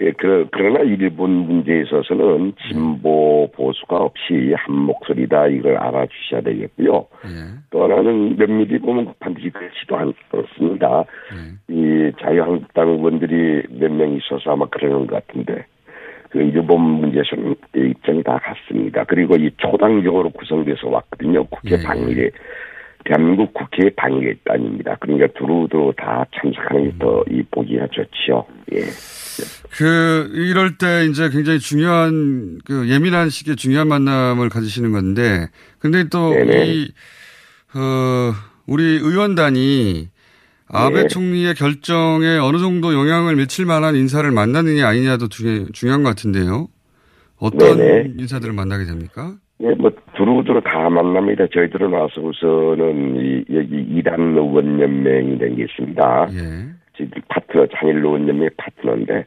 예, 0.00 0.12
그러, 0.12 0.44
그러나 0.50 0.80
일본 0.80 1.30
문제에 1.30 1.82
있어서는 1.82 2.52
진보 2.68 3.50
보수가 3.54 3.96
없이 3.96 4.54
한 4.56 4.74
목소리다 4.74 5.48
이걸 5.48 5.76
알아주셔야 5.76 6.40
되겠고요. 6.42 7.06
예. 7.26 7.28
또 7.70 7.84
하나는 7.84 8.36
면밀히 8.36 8.78
보면 8.78 9.14
반드시 9.20 9.50
그렇지도 9.50 9.96
않습니다. 9.96 11.04
예. 11.34 11.74
이 11.74 12.12
자유한국당 12.20 12.88
의원들이 12.88 13.62
몇 13.78 13.90
명 13.92 14.12
있어서 14.16 14.52
아마 14.52 14.66
그러는 14.66 15.06
것 15.06 15.26
같은데 15.26 15.64
그 16.30 16.40
일본 16.40 16.80
문제에서는 16.80 17.54
입장이 17.76 18.22
다 18.24 18.38
같습니다. 18.42 19.04
그리고 19.04 19.36
이 19.36 19.50
초당적으로 19.58 20.30
구성돼서 20.30 20.88
왔거든요. 20.88 21.44
국회 21.44 21.76
예. 21.78 21.82
방일에. 21.82 22.30
대한민국 23.04 23.52
국회 23.52 23.90
방일단입니다. 23.94 24.96
그러니까 25.00 25.26
두루두루 25.38 25.92
다 25.96 26.24
참석하는 26.34 26.84
게 26.90 26.98
더이 26.98 27.38
음. 27.38 27.44
보기가 27.50 27.86
좋지요. 27.92 28.44
예. 28.72 28.80
그 29.76 30.30
이럴 30.34 30.78
때 30.78 31.06
이제 31.06 31.28
굉장히 31.28 31.58
중요한 31.58 32.58
그 32.64 32.88
예민한 32.88 33.28
시기에 33.28 33.56
중요한 33.56 33.88
만남을 33.88 34.48
가지시는 34.48 34.92
건데 34.92 35.48
근데 35.78 36.08
또이 36.08 36.88
어, 37.74 38.32
우리 38.66 38.82
의원단이 38.84 40.08
아베 40.68 41.02
네. 41.02 41.08
총리의 41.08 41.54
결정에 41.54 42.38
어느 42.38 42.58
정도 42.58 42.94
영향을 42.94 43.36
미칠 43.36 43.66
만한 43.66 43.96
인사를 43.96 44.28
만나느냐 44.30 44.88
아니냐도 44.88 45.28
중요, 45.28 45.66
중요한 45.72 46.02
것 46.02 46.10
같은데요. 46.10 46.68
어떤 47.36 47.76
네네. 47.76 48.14
인사들을 48.18 48.54
만나게 48.54 48.84
됩니까? 48.84 49.34
네, 49.58 49.74
뭐 49.74 49.90
두루두루 50.24 50.62
다 50.62 50.88
만납니다. 50.88 51.46
저희들은 51.52 51.90
와서 51.92 52.20
우선은 52.22 53.16
이, 53.16 53.44
여기 53.54 53.76
이단 53.98 54.20
의원연맹이라는 54.36 55.56
게 55.56 55.64
있습니다. 55.64 56.28
예. 56.30 56.38
저희들 56.96 57.22
파트너 57.28 57.66
장일 57.76 57.96
의원연맹의 57.98 58.50
파트너인데 58.56 59.26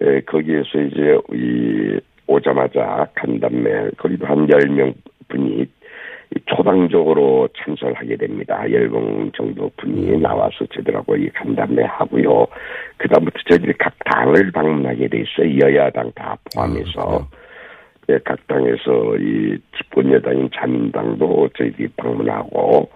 에, 0.00 0.20
거기에서 0.22 0.80
이제 0.80 1.18
이 1.32 2.00
오자마자 2.26 3.06
간담회 3.14 3.90
거기도 3.96 4.26
한 4.26 4.48
열 4.50 4.68
명 4.68 4.92
분이 5.28 5.66
초당적으로 6.46 7.46
참석하게 7.58 8.16
됩니다. 8.16 8.64
열명 8.70 9.30
정도 9.36 9.70
분이 9.76 10.14
음. 10.14 10.22
나와서 10.22 10.64
저들하고 10.74 11.14
이 11.16 11.28
간담회 11.28 11.84
하고요. 11.84 12.46
그다음부터 12.96 13.38
저희들이 13.48 13.74
각 13.78 13.92
당을 14.06 14.50
방문하게 14.50 15.08
돼 15.08 15.18
있어요. 15.22 15.58
여야당 15.60 16.10
다 16.14 16.36
포함해서. 16.54 17.00
아, 17.00 17.18
네, 17.18 17.41
각 18.24 18.46
당에서 18.46 19.16
이 19.18 19.58
집권 19.76 20.12
여당인 20.12 20.50
자민당도 20.54 21.50
저희들이 21.56 21.88
방문하고 21.96 22.90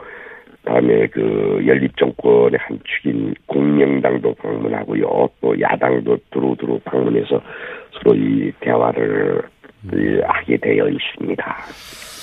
다음에 0.64 1.06
그 1.06 1.62
연립정권의 1.64 2.58
한 2.58 2.78
축인 2.84 3.34
공명당도 3.46 4.34
방문하고요. 4.34 5.28
또 5.40 5.60
야당도 5.60 6.18
두루두루 6.32 6.80
방문해서 6.84 7.40
서로 7.92 8.16
이 8.16 8.52
대화를 8.60 9.42
하게 10.26 10.56
되어 10.56 10.88
있습니다. 10.88 11.56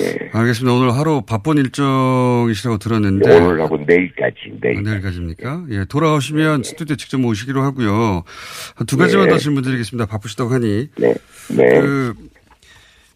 예. 0.02 0.30
알겠습니다. 0.34 0.76
오늘 0.76 0.92
하루 0.94 1.22
바쁜 1.26 1.58
일정이시라고 1.58 2.80
들었는데. 2.80 3.40
오늘하고 3.40 3.78
내일까지, 3.88 4.60
내일. 4.60 4.80
아, 4.80 4.82
내일까지입니까? 4.82 5.66
예. 5.70 5.86
돌아오시면 5.86 6.64
네. 6.64 6.70
스튜디오 6.70 6.96
직접 6.96 7.20
모시기로 7.20 7.62
하고요. 7.62 8.24
두 8.88 8.98
가지만 8.98 9.28
네. 9.28 9.34
더 9.34 9.38
질문 9.38 9.64
드리겠습니다. 9.64 10.08
바쁘시다고 10.08 10.50
하니. 10.50 10.90
네. 10.98 11.14
네. 11.56 11.80
그, 11.80 12.14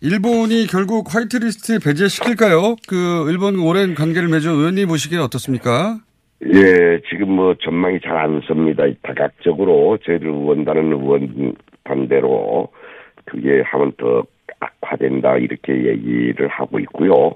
일본이 0.01 0.67
결국 0.67 1.13
화이트리스트에 1.13 1.79
배제시킬까요? 1.83 2.75
그, 2.87 3.29
일본 3.31 3.57
오랜 3.59 3.95
관계를 3.95 4.27
맺은 4.29 4.51
의원님 4.51 4.87
보시기에 4.89 5.17
어떻습니까? 5.17 5.97
예, 6.45 7.01
지금 7.09 7.31
뭐 7.31 7.55
전망이 7.55 7.99
잘 8.01 8.15
안 8.15 8.41
섭니다. 8.45 8.83
다각적으로 9.01 9.97
저희들 10.03 10.27
의원단은 10.27 10.91
의원 10.91 11.55
반대로 11.83 12.69
그게 13.25 13.61
하면 13.65 13.91
더 13.97 14.23
악화된다 14.59 15.37
이렇게 15.37 15.73
얘기를 15.73 16.47
하고 16.47 16.79
있고요. 16.79 17.35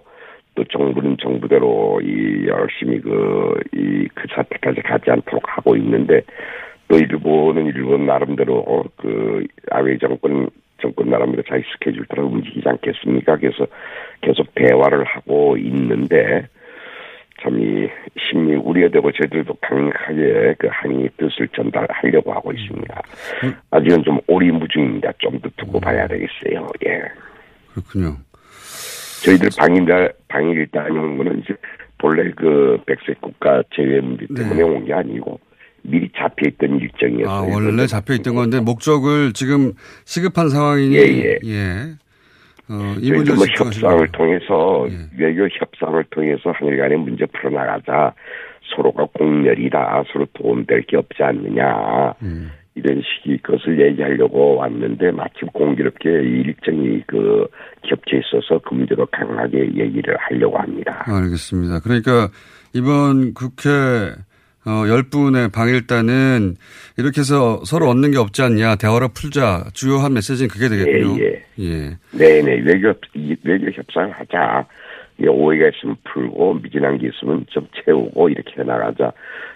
또 0.54 0.64
정부는 0.66 1.18
정부대로 1.20 2.00
이 2.04 2.46
열심히 2.48 3.00
그이그 3.02 4.28
사태까지 4.36 4.82
가지 4.82 5.10
않도록 5.10 5.42
하고 5.46 5.76
있는데 5.78 6.22
또 6.88 6.98
일본은 6.98 7.68
일본 7.68 8.06
나름대로 8.06 8.84
그 8.98 9.46
아베 9.72 9.98
정권 9.98 10.50
정권 10.82 11.10
나름대로 11.10 11.44
자기 11.48 11.64
스케줄 11.74 12.06
따라 12.08 12.24
움직이지 12.24 12.68
않겠습니까? 12.68 13.38
그래서 13.38 13.68
계속 14.22 14.54
대화를 14.56 15.04
하고 15.06 15.58
있는데 15.58 16.48
참 17.42 17.58
이 17.60 17.88
심히 18.20 18.54
우려되고 18.56 19.12
저희들도 19.12 19.56
강하게 19.62 20.56
그 20.60 20.68
항의 20.72 21.10
뜻을 21.18 21.48
전달하려고 21.56 22.32
하고 22.34 22.52
있습니다. 22.52 23.02
음. 23.44 23.54
아직은 23.72 24.04
좀 24.04 24.20
오리무중입니다. 24.28 25.12
좀 25.18 25.40
더 25.42 25.50
두고 25.58 25.80
음. 25.80 25.82
봐야 25.82 26.08
되겠어요. 26.08 26.68
예. 26.86 27.02
그렇군요. 27.74 28.16
저희들 29.26 29.50
방일 29.58 30.12
방일 30.28 30.68
다녀온 30.68 31.18
거는 31.18 31.40
이제 31.40 31.56
본래 31.98 32.30
그 32.36 32.78
백색 32.86 33.22
국가 33.22 33.64
제외 33.74 34.00
문제 34.02 34.26
때문에 34.28 34.56
네. 34.56 34.62
온게 34.64 34.94
아니고 34.94 35.40
미리 35.84 36.10
잡혀 36.16 36.48
있던 36.48 36.80
일정이었어요. 36.80 37.30
아, 37.30 37.56
원래 37.56 37.88
잡혀 37.88 38.14
있던 38.14 38.36
건데 38.36 38.60
목적을 38.60 39.34
지금 39.34 39.74
시급한 40.06 40.50
상황이니. 40.50 40.96
예, 40.96 41.02
예. 41.02 41.40
예. 41.46 41.96
어, 42.70 42.96
이문제 43.02 43.34
뭐 43.34 43.46
협상을 43.58 44.08
통해서 44.14 44.88
예. 44.90 45.26
외교 45.26 45.44
협상을 45.44 46.04
통해서 46.10 46.52
한일 46.52 46.78
간의 46.78 46.98
문제 47.00 47.26
풀어나가자 47.26 48.14
서로가 48.76 49.08
공멸이다 49.14 50.04
서로 50.14 50.26
도움될 50.34 50.84
게 50.84 50.96
없지 50.96 51.22
않느냐 51.22 52.14
음. 52.22 52.52
이런 52.76 53.02
식의 53.02 53.40
것을 53.40 53.82
얘기하려고 53.82 54.56
왔는데 54.56 55.12
마침 55.12 55.50
공교롭게 55.50 56.10
일정이 56.10 57.04
그 57.06 57.46
겹쳐 57.84 58.16
있어서 58.16 58.60
그 58.60 58.74
문제로 58.74 59.06
강하게 59.08 59.60
얘기를 59.76 60.16
하려고 60.18 60.58
합니다. 60.58 61.04
알겠습니다. 61.06 61.82
그러니까 61.82 62.30
이번 62.74 63.34
국회 63.34 64.14
어, 64.66 64.86
10분의 64.86 65.52
방일단은 65.52 66.56
이렇게 66.98 67.22
해서 67.22 67.62
서로 67.66 67.90
얻는 67.90 68.12
게 68.12 68.18
없지 68.18 68.44
않냐, 68.44 68.76
대화로 68.76 69.10
풀자, 69.10 69.66
주요한 69.74 70.14
메시지는 70.14 70.50
그게 70.50 70.70
되겠군요. 70.70 71.20
예, 71.24 71.44
예. 71.60 71.64
예. 71.64 71.98
네네, 72.18 72.62
외교, 72.66 72.94
외교 73.44 73.72
협상을 73.72 74.12
하자. 74.12 74.68
오해가 75.28 75.70
있으면 75.70 75.98
풀고, 76.04 76.56
미진한 76.56 76.98
게 76.98 77.08
있으면 77.08 77.46
좀 77.50 77.68
채우고, 77.74 78.30
이렇게 78.30 78.60
해나가자. 78.60 79.12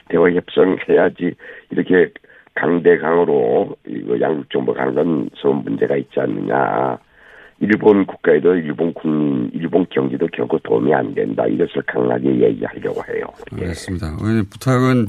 대화 0.10 0.30
협상 0.32 0.78
해야지, 0.88 1.34
이렇게 1.72 2.12
강대강으로, 2.54 3.76
이거 3.88 4.22
양국 4.22 4.50
정부가 4.52 4.82
하는 4.82 4.96
건 4.96 5.30
서로 5.36 5.56
문제가 5.56 5.98
있지 5.98 6.20
않느냐. 6.20 7.00
일본 7.60 8.06
국가에도 8.06 8.54
일본 8.56 8.94
국민, 8.94 9.50
일본 9.54 9.86
경제도 9.90 10.28
결코 10.28 10.60
도움이 10.60 10.94
안 10.94 11.14
된다. 11.14 11.46
이것을 11.48 11.82
강하게 11.88 12.30
얘기하려고 12.42 13.02
해요. 13.10 13.26
예. 13.58 13.62
알겠습니다. 13.64 14.08
예. 14.08 14.42
부탁은 14.50 15.08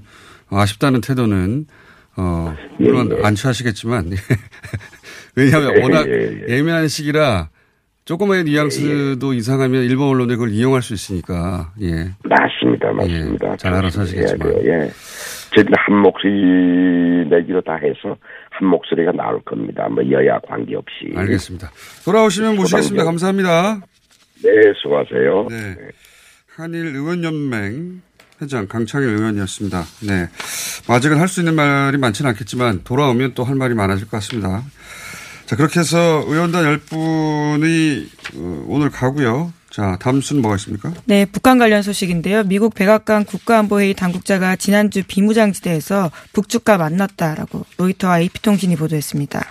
아쉽다는 0.51 1.01
태도는 1.01 1.67
어 2.17 2.55
물론 2.79 3.11
예, 3.13 3.19
예. 3.19 3.27
안 3.27 3.35
취하시겠지만 3.35 4.11
왜냐하면 5.37 5.77
예, 5.77 5.83
워낙 5.83 6.07
예, 6.09 6.63
민한 6.63 6.89
시기라 6.89 7.51
조금의 8.07 8.45
뉘앙스도 8.45 9.35
이상하면 9.35 9.83
일본 9.83 10.09
언론에 10.09 10.35
그걸 10.35 10.51
이용할 10.51 10.81
수 10.81 10.95
있으니까 10.95 11.73
예 11.83 12.11
맞습니다 12.25 12.93
맞습니다 12.93 13.57
잘 13.57 13.75
알아서 13.75 14.03
하시겠지만 14.03 14.55
예 14.65 14.91
저희들 15.57 15.73
한 15.77 15.97
목소리 15.97 16.33
내기로 17.29 17.61
다 17.63 17.75
해서 17.77 18.17
한 18.51 18.69
목소리가 18.69 19.13
나올 19.13 19.41
겁니다. 19.43 19.89
뭐 19.89 20.03
여야 20.11 20.39
관계없이. 20.41 21.13
알겠습니다. 21.17 21.71
돌아오시면 22.05 22.57
모시겠습니다. 22.57 23.05
감사합니다. 23.05 23.81
네, 24.45 24.51
수고하세요. 24.83 25.47
네. 25.51 25.57
네. 25.57 25.77
한일 26.57 26.87
의원연맹 26.95 28.03
회장 28.43 28.67
강창일 28.69 29.09
의원이었습니다. 29.09 29.83
네. 30.07 30.29
아직은 30.89 31.19
할 31.19 31.27
수 31.29 31.41
있는 31.41 31.55
말이 31.55 31.97
많지는 31.99 32.31
않겠지만 32.31 32.83
돌아오면 32.85 33.33
또 33.35 33.45
할 33.45 33.55
말이 33.57 33.75
많아질 33.75 34.07
것 34.07 34.13
같습니다. 34.19 34.63
자, 35.47 35.57
그렇게 35.57 35.81
해서 35.81 36.23
의원단 36.27 36.65
10분이 36.79 38.07
어, 38.37 38.65
오늘 38.69 38.91
가고요. 38.91 39.53
자, 39.77 39.99
다음 40.01 40.23
순 40.23 40.41
뭐가 40.41 40.57
있습니까? 40.57 40.91
네, 41.05 41.27
북한 41.27 41.59
관련 41.59 41.83
소식인데요. 41.83 42.45
미국 42.45 42.75
백악관 42.75 43.27
국가안보회의 43.27 43.93
당국자가 43.93 44.57
지난주 44.57 45.03
비무장지대에서 45.07 46.11
북측과 46.33 46.79
만났다라고 46.79 47.67
로이터와 47.77 48.21
AP통신이 48.21 48.75
보도했습니다. 48.77 49.45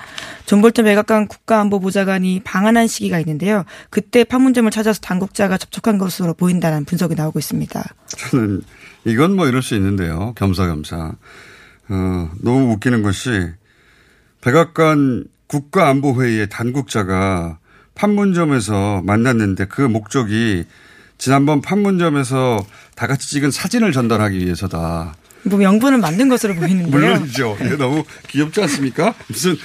존 0.48 0.64
볼턴 0.64 0.86
백악관 0.86 1.28
국가안보보좌관이 1.28 2.42
방한한 2.44 2.88
시기가 2.88 3.20
있는데요. 3.20 3.66
그때 3.92 4.24
판문점을 4.24 4.72
찾아서 4.72 5.00
당국자가 5.00 5.60
접촉한 5.60 6.00
것으로 6.00 6.34
보인다는 6.34 6.86
분석이 6.86 7.14
나오고 7.14 7.38
있습니다. 7.38 7.84
저는 8.08 8.64
이건 9.04 9.36
뭐 9.36 9.48
이럴 9.48 9.62
수 9.62 9.76
있는데요. 9.76 10.34
겸사겸사. 10.38 10.98
어, 11.90 12.30
너무 12.42 12.72
웃기는 12.74 13.04
것이 13.04 13.52
백악관 14.42 15.26
국가안보회의의 15.46 16.50
당국자가 16.50 17.60
판문점에서 17.96 19.02
만났는데 19.06 19.66
그 19.66 19.82
목적이 19.82 20.66
지난번 21.18 21.62
판문점에서 21.62 22.66
다 22.96 23.08
같이 23.08 23.30
찍은 23.30 23.52
사진을 23.52 23.92
전달하기 23.92 24.38
위해서다. 24.38 25.16
뭐 25.44 25.60
명분은 25.60 26.02
만든 26.02 26.28
것으로 26.28 26.56
보이는데요. 26.56 26.90
물론이죠. 26.90 27.58
너무 27.78 28.04
귀엽지 28.28 28.62
않습니까? 28.62 29.14
무슨 29.28 29.56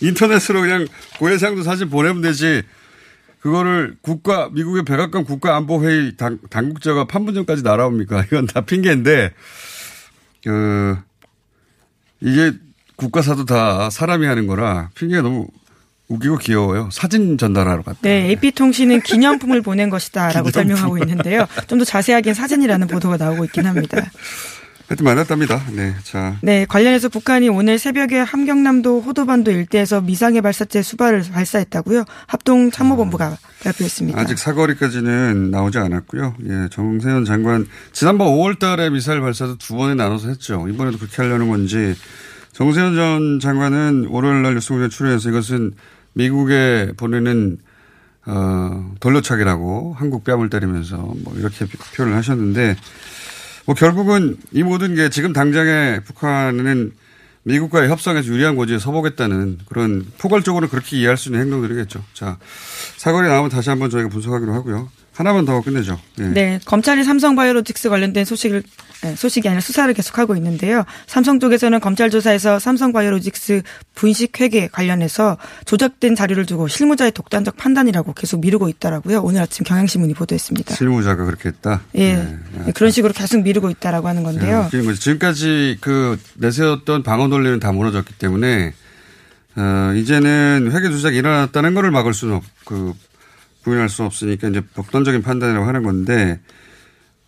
인터넷으로 0.00 0.60
그냥 0.60 0.86
고해상도 1.18 1.62
사진 1.62 1.88
보내면 1.88 2.22
되지. 2.22 2.62
그거를 3.40 3.96
국가 4.00 4.48
미국의 4.50 4.84
백악관 4.84 5.24
국가안보회의 5.24 6.16
당, 6.16 6.38
당국자가 6.48 7.04
판문점까지 7.04 7.62
날아옵니까? 7.62 8.24
이건 8.32 8.46
다 8.46 8.62
핑계인데 8.62 9.32
그 10.44 10.96
이게 12.20 12.52
국가사도 12.96 13.44
다 13.44 13.90
사람이 13.90 14.26
하는 14.26 14.46
거라 14.46 14.88
핑계가 14.94 15.20
너무 15.20 15.48
웃기고 16.14 16.38
귀여워요. 16.38 16.88
사진 16.92 17.38
전달하러 17.38 17.82
갔다. 17.82 17.98
네, 18.02 18.26
AP통신은 18.30 19.02
기념품을 19.02 19.62
보낸 19.62 19.90
것이다라고 19.90 20.50
설명하고 20.50 20.98
있는데요. 20.98 21.46
좀 21.68 21.78
더 21.78 21.84
자세하게는 21.84 22.34
사진이라는 22.34 22.86
보도가 22.86 23.16
나오고 23.16 23.44
있긴 23.46 23.66
합니다. 23.66 23.98
하여튼 24.86 25.04
만났답니다. 25.04 25.64
네, 25.72 25.94
자. 26.02 26.36
네, 26.42 26.66
관련해서 26.66 27.08
북한이 27.08 27.48
오늘 27.48 27.78
새벽에 27.78 28.18
함경남도 28.18 29.00
호도반도 29.00 29.50
일대에서 29.50 30.02
미상의 30.02 30.42
발사체 30.42 30.82
수발을 30.82 31.24
발사했다고요. 31.32 32.04
합동 32.26 32.70
참모본부가 32.70 33.36
발표했습니다. 33.62 34.20
아직 34.20 34.38
사거리까지는 34.38 35.50
나오지 35.50 35.78
않았고요. 35.78 36.34
예, 36.48 36.68
정세현 36.70 37.24
장관 37.24 37.66
지난번 37.92 38.28
5월 38.28 38.58
달에 38.58 38.90
미사일 38.90 39.20
발사도 39.22 39.56
두 39.56 39.74
번에 39.74 39.94
나눠서 39.94 40.28
했죠. 40.28 40.66
이번에도 40.68 40.98
그렇게 40.98 41.16
하려는 41.22 41.48
건지 41.48 41.94
정세현 42.52 42.94
전 42.94 43.40
장관은 43.40 44.08
월요일 44.10 44.42
날 44.42 44.52
뉴스공장 44.54 44.90
출연해서 44.90 45.30
이것은 45.30 45.72
미국에 46.14 46.92
보내는 46.96 47.58
어, 48.26 48.94
돌려차기라고 49.00 49.94
한국 49.98 50.24
뺨을 50.24 50.48
때리면서 50.48 50.96
뭐 50.96 51.34
이렇게 51.36 51.66
표현을 51.94 52.16
하셨는데 52.16 52.76
뭐 53.66 53.74
결국은 53.74 54.36
이 54.52 54.62
모든 54.62 54.94
게 54.94 55.10
지금 55.10 55.32
당장에 55.32 56.00
북한은 56.00 56.92
미국과의 57.44 57.90
협상에서 57.90 58.28
유리한 58.28 58.56
고지에 58.56 58.78
서보겠다는 58.78 59.58
그런 59.66 60.06
포괄적으로 60.18 60.68
그렇게 60.68 60.96
이해할 60.96 61.18
수 61.18 61.28
있는 61.28 61.42
행동들이겠죠. 61.42 62.02
자, 62.14 62.38
사거리 62.96 63.28
나오면 63.28 63.50
다시 63.50 63.68
한번 63.68 63.90
저희가 63.90 64.08
분석하기로 64.08 64.54
하고요. 64.54 64.88
하나만 65.14 65.44
더 65.44 65.60
끝내죠. 65.62 65.98
네. 66.16 66.28
네. 66.28 66.60
검찰이 66.64 67.04
삼성바이오로직스 67.04 67.88
관련된 67.88 68.24
소식을 68.24 68.62
네, 69.02 69.14
소식이 69.16 69.46
아니라 69.48 69.60
수사를 69.60 69.92
계속하고 69.92 70.34
있는데요. 70.36 70.84
삼성 71.06 71.38
쪽에서는 71.38 71.78
검찰 71.80 72.10
조사에서 72.10 72.58
삼성바이오로직스 72.58 73.62
분식 73.94 74.40
회계 74.40 74.66
관련해서 74.66 75.36
조작된 75.66 76.14
자료를 76.14 76.46
두고 76.46 76.68
실무자의 76.68 77.12
독단적 77.12 77.56
판단이라고 77.56 78.14
계속 78.14 78.40
미루고 78.40 78.68
있더라고요. 78.70 79.20
오늘 79.20 79.42
아침 79.42 79.64
경향신문이 79.64 80.14
보도했습니다. 80.14 80.74
실무자가 80.74 81.24
그렇게 81.24 81.50
했다. 81.50 81.82
예, 81.96 82.14
네. 82.14 82.38
네. 82.64 82.72
그런 82.72 82.90
식으로 82.90 83.12
계속 83.12 83.42
미루고 83.42 83.70
있다라고 83.70 84.08
하는 84.08 84.22
건데요. 84.22 84.68
네. 84.72 84.94
지금까지 84.94 85.78
그 85.80 86.18
내세웠던 86.34 87.02
방어 87.02 87.28
논리는 87.28 87.60
다 87.60 87.72
무너졌기 87.72 88.14
때문에 88.14 88.72
어, 89.56 89.92
이제는 89.94 90.70
회계 90.72 90.88
조작이 90.88 91.18
일어났다는 91.18 91.74
것을 91.74 91.90
막을 91.90 92.12
수는 92.12 92.36
없, 92.36 92.44
그, 92.64 92.92
부인할 93.64 93.88
수 93.88 94.04
없으니까 94.04 94.48
이제 94.48 94.60
법론적인 94.74 95.22
판단이라고 95.22 95.66
하는 95.66 95.82
건데 95.82 96.40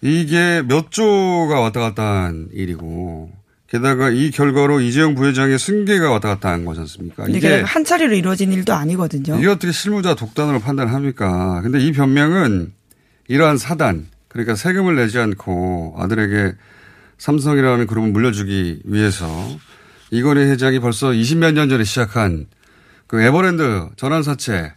이게 0.03 0.62
몇 0.62 0.90
조가 0.90 1.59
왔다 1.61 1.81
갔다 1.81 2.25
한 2.25 2.49
일이고 2.53 3.33
게다가 3.68 4.11
이 4.11 4.31
결과로 4.31 4.81
이재용 4.81 5.14
부회장의 5.16 5.59
승계가 5.59 6.11
왔다 6.11 6.29
갔다 6.29 6.51
한 6.51 6.64
거지 6.64 6.81
않습니까? 6.81 7.27
이게 7.29 7.62
한 7.62 7.85
차례로 7.85 8.14
이루어진 8.14 8.53
일도 8.53 8.72
아니거든요. 8.72 9.38
이게 9.38 9.49
어떻게 9.49 9.72
실무자 9.72 10.14
독단으로 10.14 10.61
판단합니까? 10.61 11.62
근데 11.62 11.81
이 11.81 11.90
변명은 11.90 12.72
이러한 13.27 13.59
사단, 13.59 14.07
그러니까 14.29 14.55
세금을 14.55 14.94
내지 14.94 15.18
않고 15.18 15.96
아들에게 15.99 16.55
삼성이라는 17.18 17.88
그룹을 17.88 18.12
물려주기 18.12 18.83
위해서 18.85 19.27
이건희 20.12 20.42
회장이 20.42 20.79
벌써 20.79 21.09
20몇 21.09 21.55
년 21.55 21.68
전에 21.68 21.83
시작한 21.83 22.46
그 23.09 23.20
에버랜드 23.20 23.88
전환 23.96 24.22
사채 24.22 24.75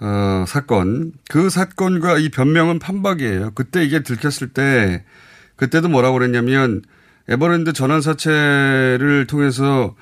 어, 0.00 0.44
사건 0.46 1.12
그 1.28 1.50
사건과 1.50 2.18
이 2.18 2.30
변명은 2.30 2.78
판박이에요. 2.78 3.52
그때 3.54 3.84
이게 3.84 4.02
들켰을 4.02 4.48
때 4.48 5.04
그때도 5.56 5.88
뭐라고 5.88 6.18
그랬냐면 6.18 6.82
에버랜드 7.28 7.72
전환 7.72 8.00
사채를 8.00 9.26
통해서 9.28 9.94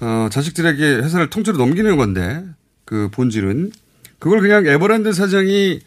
어, 0.00 0.28
자식들에게 0.30 0.96
회사를 0.96 1.28
통째로 1.28 1.58
넘기는 1.58 1.96
건데 1.96 2.44
그 2.84 3.08
본질은 3.12 3.72
그걸 4.18 4.40
그냥 4.40 4.66
에버랜드 4.66 5.12
사장이 5.12 5.80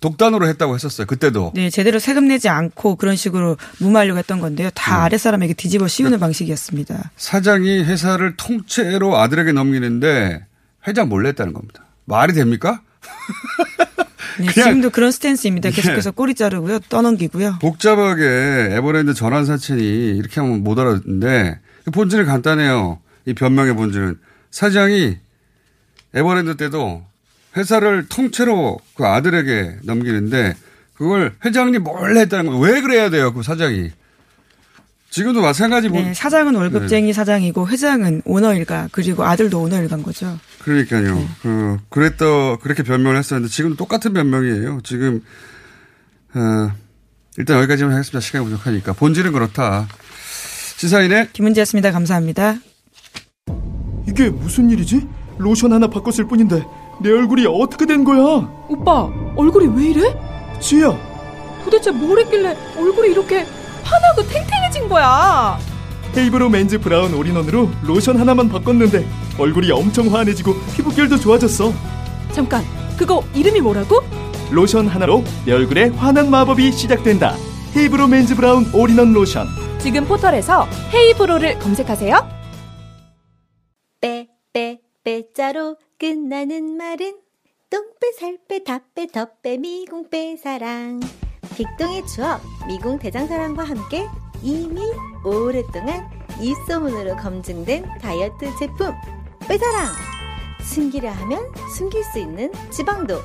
독단으로 0.00 0.46
했다고 0.48 0.74
했었어요. 0.74 1.06
그때도. 1.06 1.52
네, 1.54 1.70
제대로 1.70 1.98
세금 1.98 2.28
내지 2.28 2.48
않고 2.48 2.96
그런 2.96 3.16
식으로 3.16 3.56
무마하려고 3.78 4.18
했던 4.18 4.40
건데요. 4.40 4.68
다 4.74 4.98
음. 4.98 5.02
아랫 5.04 5.18
사람에게 5.18 5.54
뒤집어 5.54 5.88
씌우는 5.88 6.18
그 6.18 6.20
방식이었습니다. 6.20 7.12
사장이 7.16 7.84
회사를 7.84 8.36
통째로 8.36 9.16
아들에게 9.16 9.52
넘기는데 9.52 10.44
회장 10.86 11.08
몰래 11.08 11.30
했다는 11.30 11.54
겁니다. 11.54 11.85
말이 12.06 12.32
됩니까? 12.32 12.80
네, 14.40 14.52
지금도 14.52 14.90
그런 14.90 15.10
스탠스입니다. 15.10 15.70
계속해서 15.70 16.10
꼬리 16.10 16.34
자르고요. 16.34 16.80
떠넘기고요. 16.88 17.58
복잡하게 17.60 18.68
에버랜드 18.72 19.14
전환 19.14 19.46
사채니 19.46 20.16
이렇게 20.16 20.40
하면 20.40 20.62
못 20.62 20.78
알아듣는데 20.78 21.58
그 21.84 21.90
본질은 21.90 22.26
간단해요. 22.26 22.98
이 23.26 23.34
변명의 23.34 23.74
본질은 23.74 24.18
사장이 24.50 25.16
에버랜드 26.14 26.56
때도 26.56 27.04
회사를 27.56 28.06
통째로 28.08 28.78
그 28.94 29.06
아들에게 29.06 29.78
넘기는데 29.84 30.54
그걸 30.94 31.34
회장님 31.44 31.82
몰래 31.82 32.20
했다는 32.20 32.46
건왜 32.50 32.80
그래야 32.82 33.10
돼요? 33.10 33.32
그 33.32 33.42
사장이. 33.42 33.90
지금도 35.16 35.40
마찬가지 35.40 35.88
뭐. 35.88 35.98
네, 35.98 36.12
사장은 36.12 36.54
월급쟁이 36.54 37.06
네. 37.06 37.12
사장이고 37.14 37.66
회장은 37.68 38.20
오너 38.26 38.52
일가 38.54 38.86
그리고 38.92 39.24
아들도 39.24 39.62
오너 39.62 39.80
일간 39.80 40.02
거죠. 40.02 40.38
그러니까요. 40.62 41.14
네. 41.14 41.26
그 41.40 41.78
그랬더 41.88 42.58
그렇게 42.58 42.82
변명을 42.82 43.16
했었는데 43.16 43.50
지금 43.50 43.76
똑같은 43.76 44.12
변명이에요. 44.12 44.80
지금 44.84 45.22
어, 46.34 46.70
일단 47.38 47.56
여기까지만 47.56 47.94
하겠습니다. 47.94 48.20
시간이 48.20 48.44
부족하니까 48.44 48.92
본질은 48.92 49.32
그렇다. 49.32 49.88
시사인의 50.76 51.30
김은지였습니다. 51.32 51.92
감사합니다. 51.92 52.56
이게 54.06 54.28
무슨 54.28 54.68
일이지? 54.68 55.08
로션 55.38 55.72
하나 55.72 55.86
바꿨을 55.86 56.28
뿐인데 56.28 56.62
내 57.00 57.10
얼굴이 57.10 57.46
어떻게 57.46 57.86
된 57.86 58.04
거야? 58.04 58.20
오빠 58.68 59.08
얼굴이 59.34 59.80
왜 59.80 59.92
이래? 59.92 60.14
지야 60.60 60.94
도대체 61.64 61.90
뭘 61.90 62.18
했길래 62.18 62.54
얼굴이 62.76 63.12
이렇게 63.12 63.46
환하고 63.82 64.22
탱탱 64.28 64.55
해진 64.76 64.88
거야. 64.88 65.58
헤이브로 66.16 66.48
맨즈 66.50 66.78
브라운 66.78 67.14
올인원으로 67.14 67.70
로션 67.82 68.18
하나만 68.18 68.48
바꿨는데 68.48 69.06
얼굴이 69.38 69.70
엄청 69.70 70.14
환해지고 70.14 70.54
피부결도 70.74 71.18
좋아졌어. 71.18 71.72
잠깐 72.32 72.62
그거 72.96 73.22
이름이 73.34 73.60
뭐라고? 73.60 74.00
로션 74.50 74.86
하나로 74.86 75.24
내 75.44 75.52
얼굴에 75.52 75.88
환한 75.88 76.30
마법이 76.30 76.72
시작된다. 76.72 77.34
헤이브로 77.74 78.06
맨즈 78.06 78.36
브라운 78.36 78.66
올인원 78.74 79.12
로션. 79.12 79.46
지금 79.78 80.04
포털에서 80.04 80.66
헤이브로를 80.94 81.58
검색하세요. 81.58 82.28
빼 84.00 84.28
빼 84.52 84.78
빼자로 85.04 85.76
끝나는 85.98 86.76
말은 86.76 87.18
똥빼 87.70 88.12
살빼 88.18 88.64
다빼 88.64 89.06
덧빼 89.08 89.58
미궁빼 89.58 90.36
사랑. 90.36 91.00
빅동의 91.56 92.06
추억 92.06 92.40
미궁 92.66 92.98
대장사랑과 92.98 93.64
함께 93.64 94.06
이미 94.42 94.80
오랫동안 95.24 96.08
입소문으로 96.40 97.16
검증된 97.16 97.84
다이어트 98.00 98.54
제품 98.58 98.92
빼사랑 99.48 99.92
숨기려 100.62 101.10
하면 101.10 101.52
숨길 101.76 102.02
수 102.04 102.18
있는 102.18 102.52
지방도 102.70 103.16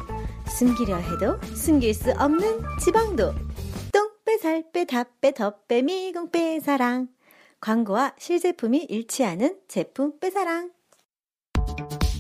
숨기려 0.48 0.98
해도 0.98 1.40
숨길 1.56 1.94
수 1.94 2.12
없는 2.12 2.62
지방도 2.80 3.34
똥빼 3.92 4.38
살 4.42 4.64
빼 4.72 4.86
다빼 4.86 5.34
덧빼 5.34 5.82
미궁 5.82 6.32
빼사랑 6.32 7.08
광고와 7.60 8.14
실제품이 8.18 8.86
일치하는 8.90 9.58
제품 9.68 10.20
빼사랑 10.20 10.72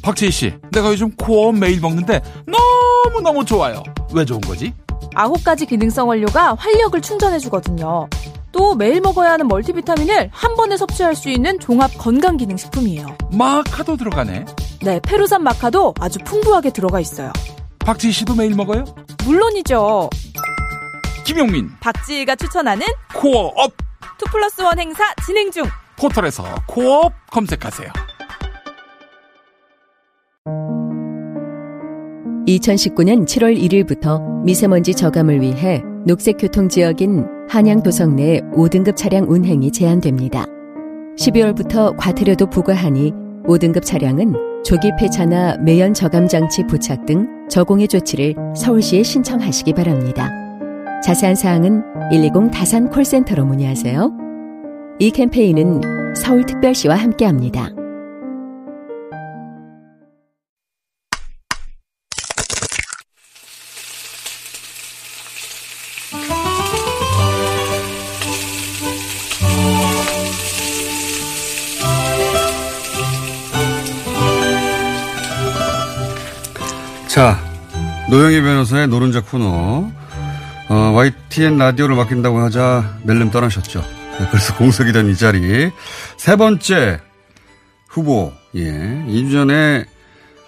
박재희 0.04 0.32
씨, 0.32 0.54
내가 0.72 0.90
요즘 0.90 1.16
코어 1.16 1.52
매일 1.52 1.80
먹는데 1.80 2.22
너무너무 2.48 3.46
좋아요. 3.46 3.84
왜 4.14 4.26
좋은 4.26 4.42
거지? 4.42 4.74
아홉 5.14 5.44
가지 5.44 5.66
기능성 5.68 6.08
원료가 6.08 6.56
활력을 6.56 7.02
충전해주거든요. 7.02 8.10
또 8.52 8.76
매일 8.76 9.02
먹어야 9.02 9.32
하는 9.32 9.48
멀티비타민을 9.48 10.30
한 10.32 10.56
번에 10.56 10.78
섭취할 10.78 11.16
수 11.16 11.30
있는 11.30 11.60
종합 11.60 11.92
건강기능식품이에요. 11.98 13.06
마카도 13.32 13.98
들어가네? 13.98 14.46
네, 14.84 15.00
페루산 15.04 15.44
마카도 15.44 15.94
아주 16.00 16.20
풍부하게 16.26 16.72
들어가 16.72 17.00
있어요. 17.00 17.32
박지희 17.80 18.12
씨도 18.12 18.36
매일 18.36 18.56
먹어요? 18.56 18.84
물론이죠. 19.26 20.10
김용민, 21.24 21.70
박지희가 21.80 22.36
추천하는 22.36 22.86
코어업 23.16 23.72
2 24.22 24.32
플러스 24.32 24.62
1 24.62 24.80
행사 24.80 25.04
진행 25.26 25.52
중. 25.52 25.64
포털에서 25.98 26.44
코어업 26.68 27.14
검색하세요. 27.32 27.90
2019년 32.48 33.26
7월 33.26 33.56
1일부터 33.58 34.20
미세먼지 34.44 34.96
저감을 34.96 35.42
위해 35.42 35.84
녹색 36.06 36.38
교통 36.38 36.68
지역인 36.68 37.26
한양도성 37.52 38.16
내 38.16 38.40
5등급 38.54 38.96
차량 38.96 39.30
운행이 39.30 39.72
제한됩니다. 39.72 40.46
12월부터 41.18 41.94
과태료도 41.98 42.50
부과하니 42.50 43.12
5등급 43.44 43.84
차량은 43.84 44.64
조기 44.64 44.90
폐차나 44.98 45.58
매연 45.58 45.94
저감 45.94 46.30
장치 46.30 46.66
부착 46.66 47.06
등 47.06 47.28
저공해 47.50 47.88
조치를 47.88 48.36
서울시에 48.56 49.04
신청하시기 49.04 49.74
바랍니다. 49.74 50.32
자세한 51.04 51.36
사항은 51.36 51.84
120 52.10 52.52
다산 52.54 52.90
콜센터로 52.90 53.44
문의하세요. 53.44 54.14
이 55.00 55.12
캠페인은 55.12 56.16
서울특별시와 56.16 56.96
함께합니다. 56.96 57.81
노영희 78.12 78.42
변호사의 78.42 78.88
노른자 78.90 79.22
코너. 79.22 79.90
어, 80.70 80.76
YTN 80.94 81.58
라디오를 81.58 81.96
맡긴다고 81.96 82.40
하자 82.40 82.98
낼름 83.04 83.32
떠나셨죠. 83.32 83.82
네, 84.20 84.28
그래서 84.30 84.54
공석이 84.56 84.92
된 84.92 85.10
이 85.10 85.16
자리. 85.16 85.72
세 86.18 86.36
번째 86.36 87.00
후보, 87.88 88.34
예. 88.56 88.62
2주 89.08 89.32
전에, 89.32 89.86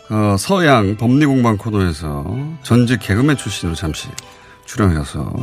어, 0.09 0.35
서양 0.37 0.97
법리공방 0.97 1.57
코너에서 1.57 2.25
전직 2.63 2.99
개그맨 2.99 3.37
출신으로 3.37 3.75
잠시 3.75 4.09
출연해서 4.65 5.33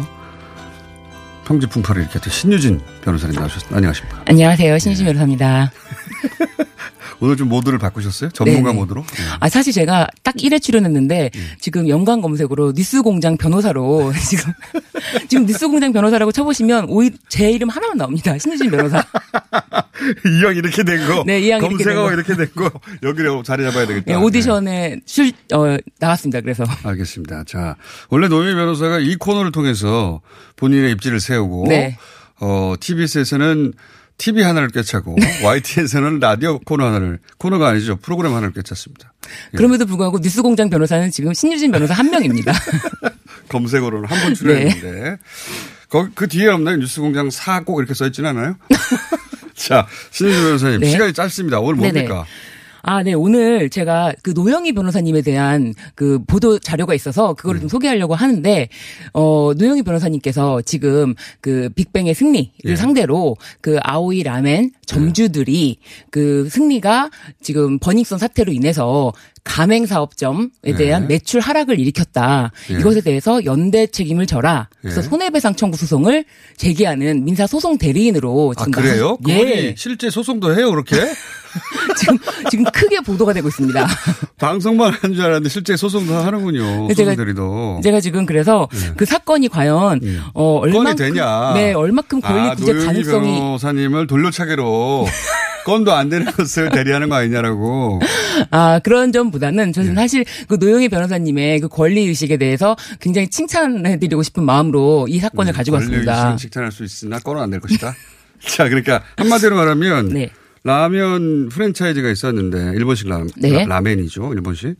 평지 1.46 1.66
풍파를 1.66 2.02
일으켰던 2.02 2.30
신유진 2.30 2.80
변호사님 3.02 3.34
나오셨습니다. 3.38 3.76
안녕하십니까. 3.76 4.22
안녕하세요. 4.26 4.78
신유진 4.78 5.06
네. 5.06 5.12
변호사입니다. 5.12 5.72
오늘 7.20 7.36
좀 7.36 7.48
모드를 7.48 7.78
바꾸셨어요? 7.78 8.30
전문가 8.30 8.70
네네. 8.70 8.80
모드로? 8.80 9.02
네. 9.02 9.22
아, 9.40 9.48
사실 9.48 9.72
제가 9.72 10.08
딱 10.22 10.34
1회 10.36 10.60
출연했는데 10.60 11.30
네. 11.32 11.40
지금 11.60 11.88
연관 11.88 12.20
검색으로 12.20 12.72
뉴스공장 12.74 13.36
변호사로 13.36 14.12
지금, 14.28 14.52
지금 15.28 15.46
뉴스공장 15.46 15.92
변호사라고 15.92 16.32
쳐보시면 16.32 16.86
오히려 16.88 17.16
제 17.28 17.50
이름 17.50 17.68
하나만 17.68 17.98
나옵니다. 17.98 18.36
신유진 18.38 18.70
변호사. 18.70 19.04
이왕 20.40 20.56
이렇게 20.56 20.82
된 20.82 21.06
거. 21.06 21.24
네, 21.26 21.40
이왕 21.40 21.60
검색하고 21.60 22.10
이렇게 22.12 22.34
된 22.34 22.48
거. 22.54 22.70
여기로 23.02 23.42
자리 23.42 23.64
잡아야 23.64 23.86
되겠다. 23.86 24.06
네, 24.06 24.14
오디션에 24.14 25.00
출, 25.04 25.32
어, 25.52 25.76
나왔습니다. 25.98 26.40
그래서. 26.40 26.64
알겠습니다. 26.84 27.44
자, 27.46 27.76
원래 28.08 28.28
노미 28.28 28.54
변호사가 28.54 28.98
이 28.98 29.16
코너를 29.16 29.52
통해서 29.52 30.22
본인의 30.56 30.92
입지를 30.92 31.20
세우고. 31.20 31.66
네. 31.68 31.98
어, 32.40 32.74
TBS에서는 32.80 33.74
TV 34.20 34.42
하나를 34.42 34.68
꿰차고 34.68 35.16
YTN에서는 35.42 36.20
라디오 36.20 36.58
코너 36.58 36.84
하나를 36.84 37.18
코너가 37.38 37.68
아니죠 37.68 37.96
프로그램 37.96 38.32
하나를 38.34 38.52
꿰찼습니다. 38.52 39.14
예. 39.54 39.56
그럼에도 39.56 39.86
불구하고 39.86 40.18
뉴스공장 40.18 40.68
변호사는 40.68 41.10
지금 41.10 41.32
신유진 41.32 41.72
변호사 41.72 41.94
한 41.94 42.10
명입니다. 42.10 42.52
검색어로는 43.48 44.08
한번 44.08 44.34
출연했는데 44.34 44.90
네. 44.92 45.16
그, 45.88 46.10
그 46.14 46.28
뒤에 46.28 46.48
없나요? 46.48 46.76
뉴스공장 46.76 47.30
사꼭 47.30 47.78
이렇게 47.78 47.94
써있진 47.94 48.26
않아요? 48.26 48.56
자 49.54 49.86
신유진 50.10 50.42
변호사님 50.42 50.80
네. 50.80 50.90
시간이 50.90 51.14
짧습니다. 51.14 51.60
오늘 51.60 51.76
뭡니까? 51.76 52.00
네네. 52.02 52.24
아, 52.82 53.02
네. 53.02 53.12
오늘 53.12 53.70
제가 53.70 54.12
그 54.22 54.30
노영희 54.30 54.72
변호사님에 54.72 55.22
대한 55.22 55.74
그 55.94 56.22
보도 56.26 56.58
자료가 56.58 56.94
있어서 56.94 57.34
그거를 57.34 57.58
음. 57.58 57.62
좀 57.62 57.68
소개하려고 57.68 58.14
하는데, 58.14 58.68
어, 59.12 59.52
노영희 59.56 59.82
변호사님께서 59.82 60.62
지금 60.62 61.14
그 61.40 61.68
빅뱅의 61.74 62.14
승리를 62.14 62.50
예. 62.64 62.76
상대로 62.76 63.36
그 63.60 63.78
아오이 63.82 64.22
라멘 64.22 64.72
점주들이 64.86 65.78
네. 65.80 66.04
그 66.10 66.48
승리가 66.48 67.10
지금 67.40 67.78
버닝썬 67.78 68.18
사태로 68.18 68.52
인해서 68.52 69.12
가맹 69.44 69.86
사업점에 69.86 70.48
대한 70.76 71.02
네. 71.08 71.14
매출 71.14 71.40
하락을 71.40 71.78
일으켰다. 71.80 72.52
네. 72.68 72.78
이것에 72.78 73.00
대해서 73.00 73.44
연대 73.44 73.86
책임을 73.86 74.26
져라. 74.26 74.68
그래서 74.80 75.00
네. 75.02 75.08
손해배상 75.08 75.54
청구 75.56 75.76
소송을 75.76 76.24
제기하는 76.56 77.24
민사 77.24 77.46
소송 77.46 77.78
대리인으로 77.78 78.54
아, 78.56 78.64
지금 78.64 78.78
아 78.78 78.82
그래요? 78.82 79.18
예. 79.28 79.74
실제 79.76 80.10
소송도 80.10 80.56
해요 80.56 80.70
그렇게? 80.70 80.96
지금 81.98 82.18
지금 82.50 82.64
크게 82.66 83.00
보도가 83.00 83.32
되고 83.32 83.48
있습니다. 83.48 83.86
방송만 84.38 84.92
한 85.00 85.14
줄 85.14 85.22
알았는데 85.24 85.48
실제 85.48 85.76
소송도 85.76 86.14
하는군요. 86.14 86.88
소송들이도. 86.94 87.80
제가 87.82 88.00
지금 88.00 88.26
그래서 88.26 88.68
네. 88.72 88.92
그 88.96 89.04
사건이 89.04 89.48
과연 89.48 90.00
네. 90.00 90.16
어 90.34 90.58
얼마큼 90.58 90.96
되냐? 90.96 91.54
네, 91.54 91.72
얼마큼 91.72 92.20
권리 92.20 92.38
아, 92.40 92.54
구제 92.54 92.72
가능성이 92.74 93.38
변호사님을 93.38 94.06
돌려차기로 94.06 95.06
건도 95.64 95.92
안 95.92 96.08
되는 96.08 96.26
것을 96.32 96.70
대리하는 96.70 97.08
거 97.08 97.16
아니냐라고. 97.16 98.00
아, 98.50 98.78
그런 98.82 99.12
점보다는 99.12 99.72
저는 99.72 99.90
네. 99.90 99.94
사실 99.94 100.24
그 100.48 100.54
노영희 100.60 100.88
변호사님의 100.88 101.60
그 101.60 101.68
권리 101.68 102.02
의식에 102.06 102.36
대해서 102.36 102.76
굉장히 103.00 103.28
칭찬해드리고 103.28 104.22
싶은 104.22 104.44
마음으로 104.44 105.06
이 105.08 105.18
사건을 105.18 105.52
네, 105.52 105.56
가지고 105.56 105.76
왔습니다. 105.76 106.36
칭찬할 106.36 106.72
수 106.72 106.84
있으나 106.84 107.18
건은 107.18 107.42
안 107.42 107.50
될 107.50 107.60
것이다. 107.60 107.94
자, 108.46 108.64
그러니까 108.68 109.02
한마디로 109.16 109.54
말하면 109.56 110.08
네. 110.08 110.30
라면 110.62 111.48
프랜차이즈가 111.48 112.10
있었는데 112.10 112.72
일본식 112.76 113.08
라, 113.08 113.24
네. 113.36 113.64
라멘이죠, 113.66 114.32
일본식. 114.34 114.76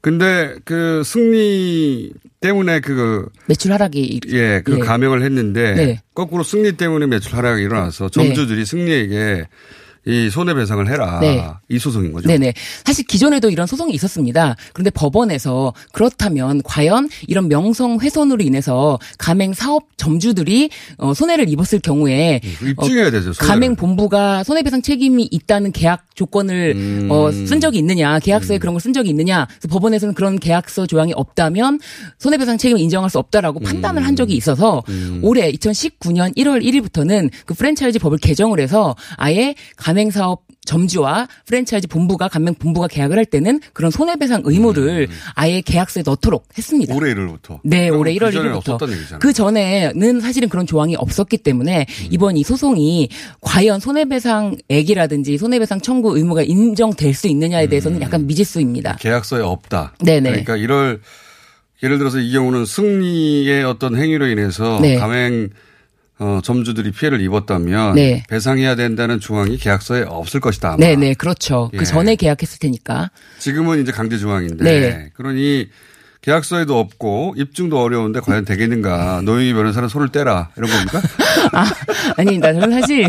근데 0.00 0.54
그 0.64 1.02
승리 1.04 2.12
때문에 2.40 2.80
그 2.80 3.28
매출 3.46 3.72
하락이 3.72 4.20
예, 4.28 4.62
그 4.64 4.76
예. 4.76 4.78
감형을 4.78 5.22
했는데 5.22 5.74
네. 5.74 6.02
거꾸로 6.14 6.44
승리 6.44 6.72
때문에 6.76 7.06
매출 7.06 7.34
하락이 7.36 7.62
일어나서 7.62 8.08
점주들이 8.08 8.60
네. 8.60 8.64
승리에게 8.64 9.48
이 10.08 10.30
손해배상을 10.30 10.88
해라. 10.90 11.20
네. 11.20 11.44
이 11.68 11.78
소송인 11.78 12.12
거죠. 12.12 12.26
네네. 12.28 12.54
사실 12.84 13.04
기존에도 13.06 13.50
이런 13.50 13.66
소송이 13.66 13.92
있었습니다. 13.94 14.56
그런데 14.72 14.90
법원에서 14.90 15.74
그렇다면 15.92 16.62
과연 16.64 17.08
이런 17.26 17.48
명성 17.48 17.98
훼손으로 18.00 18.42
인해서 18.42 18.98
가맹 19.18 19.52
사업 19.52 19.84
점주들이 19.98 20.70
어, 20.96 21.12
손해를 21.12 21.48
입었을 21.50 21.80
경우에 21.80 22.40
음, 22.62 22.68
입증해야 22.70 23.10
되죠. 23.10 23.32
손해를. 23.34 23.46
가맹 23.48 23.76
본부가 23.76 24.44
손해배상 24.44 24.80
책임이 24.82 25.28
있다는 25.30 25.72
계약 25.72 26.06
조건을 26.14 26.72
음. 26.74 27.08
어, 27.10 27.30
쓴 27.30 27.60
적이 27.60 27.78
있느냐, 27.78 28.18
계약서에 28.18 28.56
음. 28.56 28.60
그런 28.60 28.74
걸 28.74 28.78
쓴 28.78 28.92
적이 28.92 29.10
있느냐. 29.10 29.46
그래서 29.46 29.68
법원에서는 29.68 30.14
그런 30.14 30.38
계약서 30.38 30.86
조항이 30.86 31.12
없다면 31.14 31.80
손해배상 32.18 32.58
책임을 32.58 32.80
인정할 32.80 33.10
수 33.10 33.18
없다라고 33.18 33.58
판단을 33.60 34.06
한 34.06 34.14
적이 34.14 34.34
음. 34.34 34.36
있어서 34.36 34.82
음. 34.88 35.18
올해 35.22 35.50
2019년 35.52 36.34
1월 36.36 36.62
1일부터는 36.64 37.30
그 37.44 37.54
프랜차이즈 37.54 37.98
법을 37.98 38.18
개정을 38.18 38.60
해서 38.60 38.94
아예 39.16 39.54
가맹 39.76 39.97
사업 40.10 40.42
점주와 40.64 41.28
프랜차이즈 41.46 41.88
본부가 41.88 42.28
감명 42.28 42.54
본부가 42.54 42.88
계약을 42.88 43.16
할 43.16 43.24
때는 43.24 43.60
그런 43.72 43.90
손해배상 43.90 44.42
의무를 44.44 45.08
음. 45.10 45.16
아예 45.34 45.60
계약서에 45.60 46.02
넣도록 46.04 46.46
했습니다. 46.56 46.94
올해 46.94 47.14
1월부터. 47.14 47.60
네, 47.64 47.88
올해 47.88 48.14
1월 48.14 48.32
그 48.32 48.38
1일부터. 48.38 49.18
그 49.18 49.32
전에는 49.32 50.20
사실은 50.20 50.48
그런 50.48 50.66
조항이 50.66 50.94
없었기 50.96 51.38
때문에 51.38 51.86
음. 51.88 52.08
이번 52.10 52.36
이 52.36 52.44
소송이 52.44 53.08
과연 53.40 53.80
손해배상액이라든지 53.80 55.38
손해배상 55.38 55.80
청구 55.80 56.16
의무가 56.16 56.42
인정될 56.42 57.14
수 57.14 57.28
있느냐에 57.28 57.66
음. 57.66 57.70
대해서는 57.70 57.98
음. 57.98 58.02
약간 58.02 58.26
미지수입니다. 58.26 58.96
계약서에 58.96 59.42
없다. 59.42 59.94
네네. 60.04 60.30
그러니까 60.30 60.56
1월 60.56 61.00
예를 61.82 61.98
들어서 61.98 62.18
이 62.18 62.32
경우는 62.32 62.66
승리의 62.66 63.64
어떤 63.64 63.96
행위로 63.96 64.26
인해서 64.26 64.78
네. 64.82 64.96
가맹 64.96 65.50
어, 66.20 66.40
점주들이 66.42 66.90
피해를 66.90 67.20
입었다면 67.20 67.94
네. 67.94 68.24
배상해야 68.28 68.74
된다는 68.74 69.20
조항이 69.20 69.56
계약서에 69.56 70.02
없을 70.02 70.40
것이다. 70.40 70.70
아마. 70.70 70.76
네, 70.78 70.96
네, 70.96 71.14
그렇죠. 71.14 71.68
그 71.70 71.76
예. 71.76 71.78
그 71.78 71.84
전에 71.84 72.16
계약했을 72.16 72.58
테니까. 72.58 73.10
지금은 73.38 73.80
이제 73.80 73.92
강제 73.92 74.18
조항인데. 74.18 74.64
네. 74.64 75.10
그러니 75.14 75.68
계약서에도 76.20 76.78
없고 76.78 77.34
입증도 77.36 77.80
어려운데 77.80 78.20
과연 78.20 78.44
되겠는가. 78.44 79.22
노영희 79.24 79.52
변호사는 79.54 79.88
손을 79.88 80.08
떼라. 80.08 80.50
이런 80.56 80.68
겁니까? 80.70 81.00
아, 81.52 81.64
아닙니다. 82.16 82.52
저는 82.52 82.80
사실 82.80 83.06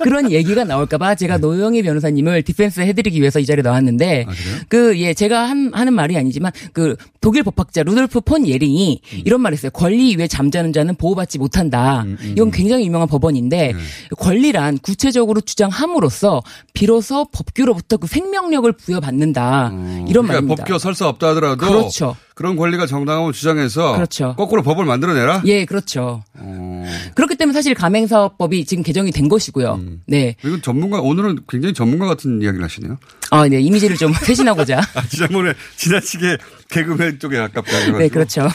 그런 0.00 0.30
얘기가 0.30 0.64
나올까봐 0.64 1.14
제가 1.14 1.38
노영희 1.38 1.82
변호사님을 1.82 2.42
디펜스 2.42 2.80
해드리기 2.80 3.20
위해서 3.20 3.40
이 3.40 3.46
자리에 3.46 3.62
나왔는데 3.62 4.26
아, 4.28 4.32
그, 4.68 4.98
예, 4.98 5.14
제가 5.14 5.48
한, 5.48 5.70
하는 5.72 5.94
말이 5.94 6.16
아니지만 6.16 6.52
그 6.72 6.94
독일 7.20 7.42
법학자 7.42 7.82
루돌프 7.84 8.20
폰 8.20 8.46
예링이 8.46 9.00
음. 9.14 9.22
이런 9.24 9.40
말 9.40 9.52
했어요. 9.52 9.70
권리 9.70 10.14
위에 10.16 10.26
잠자는 10.28 10.72
자는 10.72 10.94
보호받지 10.96 11.38
못한다. 11.38 12.02
음, 12.02 12.16
음, 12.20 12.32
이건 12.32 12.48
음. 12.48 12.50
굉장히 12.50 12.84
유명한 12.84 13.08
법원인데 13.08 13.72
네. 13.72 13.78
권리란 14.18 14.78
구체적으로 14.78 15.40
주장함으로써 15.40 16.42
비로소 16.74 17.24
법규로부터 17.32 17.96
그 17.96 18.06
생명력을 18.06 18.70
부여받는다. 18.72 19.68
음. 19.68 20.06
이런 20.08 20.26
그러니까 20.26 20.32
말입니다. 20.32 20.64
법규 20.64 20.78
설사 20.78 21.08
없다 21.08 21.28
하더라도 21.30 21.56
그렇죠. 21.56 22.16
그런 22.34 22.56
권리가 22.56 22.86
정당함을 22.86 23.32
주장해서 23.32 23.94
그렇죠. 23.94 24.34
거꾸로 24.36 24.62
법을 24.62 24.84
만들어내라. 24.84 25.42
예, 25.44 25.64
그렇죠. 25.64 26.22
어. 26.34 26.84
그렇기 27.14 27.36
때문에 27.36 27.52
사실 27.52 27.74
가맹사업법이 27.74 28.64
지금 28.64 28.82
개정이 28.82 29.10
된 29.12 29.28
것이고요. 29.28 29.74
음. 29.74 30.02
네. 30.06 30.36
이건 30.44 30.62
전문가 30.62 31.00
오늘은 31.00 31.40
굉장히 31.48 31.74
전문가 31.74 32.06
같은 32.06 32.40
이야기를 32.40 32.64
하시네요. 32.64 32.98
아, 33.30 33.46
네. 33.48 33.60
이미지를 33.60 33.96
좀 33.96 34.12
회신하고자. 34.26 34.78
아, 34.94 35.06
지난번에 35.08 35.52
지나치게 35.76 36.38
개그맨 36.70 37.18
쪽에 37.18 37.36
가깝다. 37.36 37.98
네, 37.98 38.08
그렇죠. 38.08 38.48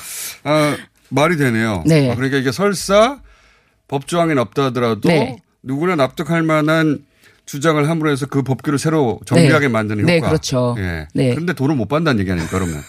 아, 0.44 0.76
말이 1.10 1.38
되네요. 1.38 1.84
네. 1.86 2.12
아, 2.12 2.16
그러니까 2.16 2.38
이게 2.38 2.52
설사 2.52 3.20
법조항엔 3.88 4.38
없다 4.40 4.66
하더라도 4.66 5.08
네. 5.08 5.38
누구나 5.62 5.96
납득할 5.96 6.42
만한 6.44 7.06
주장을 7.46 7.88
함으로 7.88 8.10
해서 8.12 8.26
그 8.26 8.42
법규를 8.44 8.78
새로 8.78 9.20
정비하게 9.26 9.68
네. 9.68 9.72
만드는 9.72 10.06
네, 10.06 10.18
효과. 10.18 10.28
네, 10.28 10.30
그렇죠. 10.30 10.76
예. 10.80 11.08
네. 11.14 11.30
그런데 11.32 11.54
돈을 11.54 11.76
못 11.76 11.88
받는다는 11.88 12.20
얘기 12.20 12.32
아닙니까, 12.32 12.60
그러면. 12.60 12.84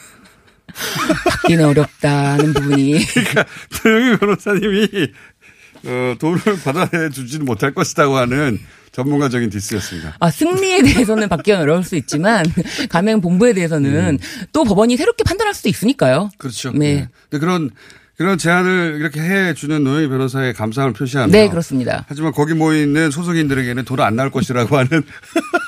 받기는 1.29 1.65
어렵다는 1.65 2.55
부분이. 2.55 3.05
그러니까 3.07 3.45
조영희 3.83 4.17
변호사님이 4.19 4.89
어, 5.85 6.15
돈을 6.19 6.41
받아주지는 6.65 7.45
못할 7.45 7.73
것이라고 7.73 8.17
하는 8.17 8.59
전문가적인 8.93 9.51
디스였습니다. 9.51 10.17
아, 10.19 10.31
승리에 10.31 10.83
대해서는 10.83 11.29
받기는 11.29 11.61
어려울 11.61 11.85
수 11.85 11.95
있지만 11.97 12.45
가맹 12.89 13.21
본부에 13.21 13.53
대해서는 13.53 14.15
음. 14.15 14.19
또 14.53 14.65
법원이 14.65 14.97
새롭게 14.97 15.25
판단할 15.25 15.55
수도 15.55 15.69
있으니까요. 15.69 16.31
그렇죠. 16.39 16.73
네. 16.73 17.09
네. 17.31 17.39
그런 17.39 17.71
그런 18.19 18.37
제안을 18.37 18.97
이렇게 19.01 19.21
해주는 19.21 19.83
노영희 19.85 20.09
변호사의 20.09 20.53
감사함을 20.53 20.93
표시하며. 20.93 21.31
네, 21.31 21.49
그렇습니다. 21.49 22.05
하지만 22.09 22.33
거기 22.33 22.53
모여 22.53 22.77
있는 22.83 23.13
소속인들에게는 23.13 23.85
돈 23.85 24.01
안 24.01 24.17
나올 24.17 24.31
것이라고 24.31 24.77
하는 24.77 25.05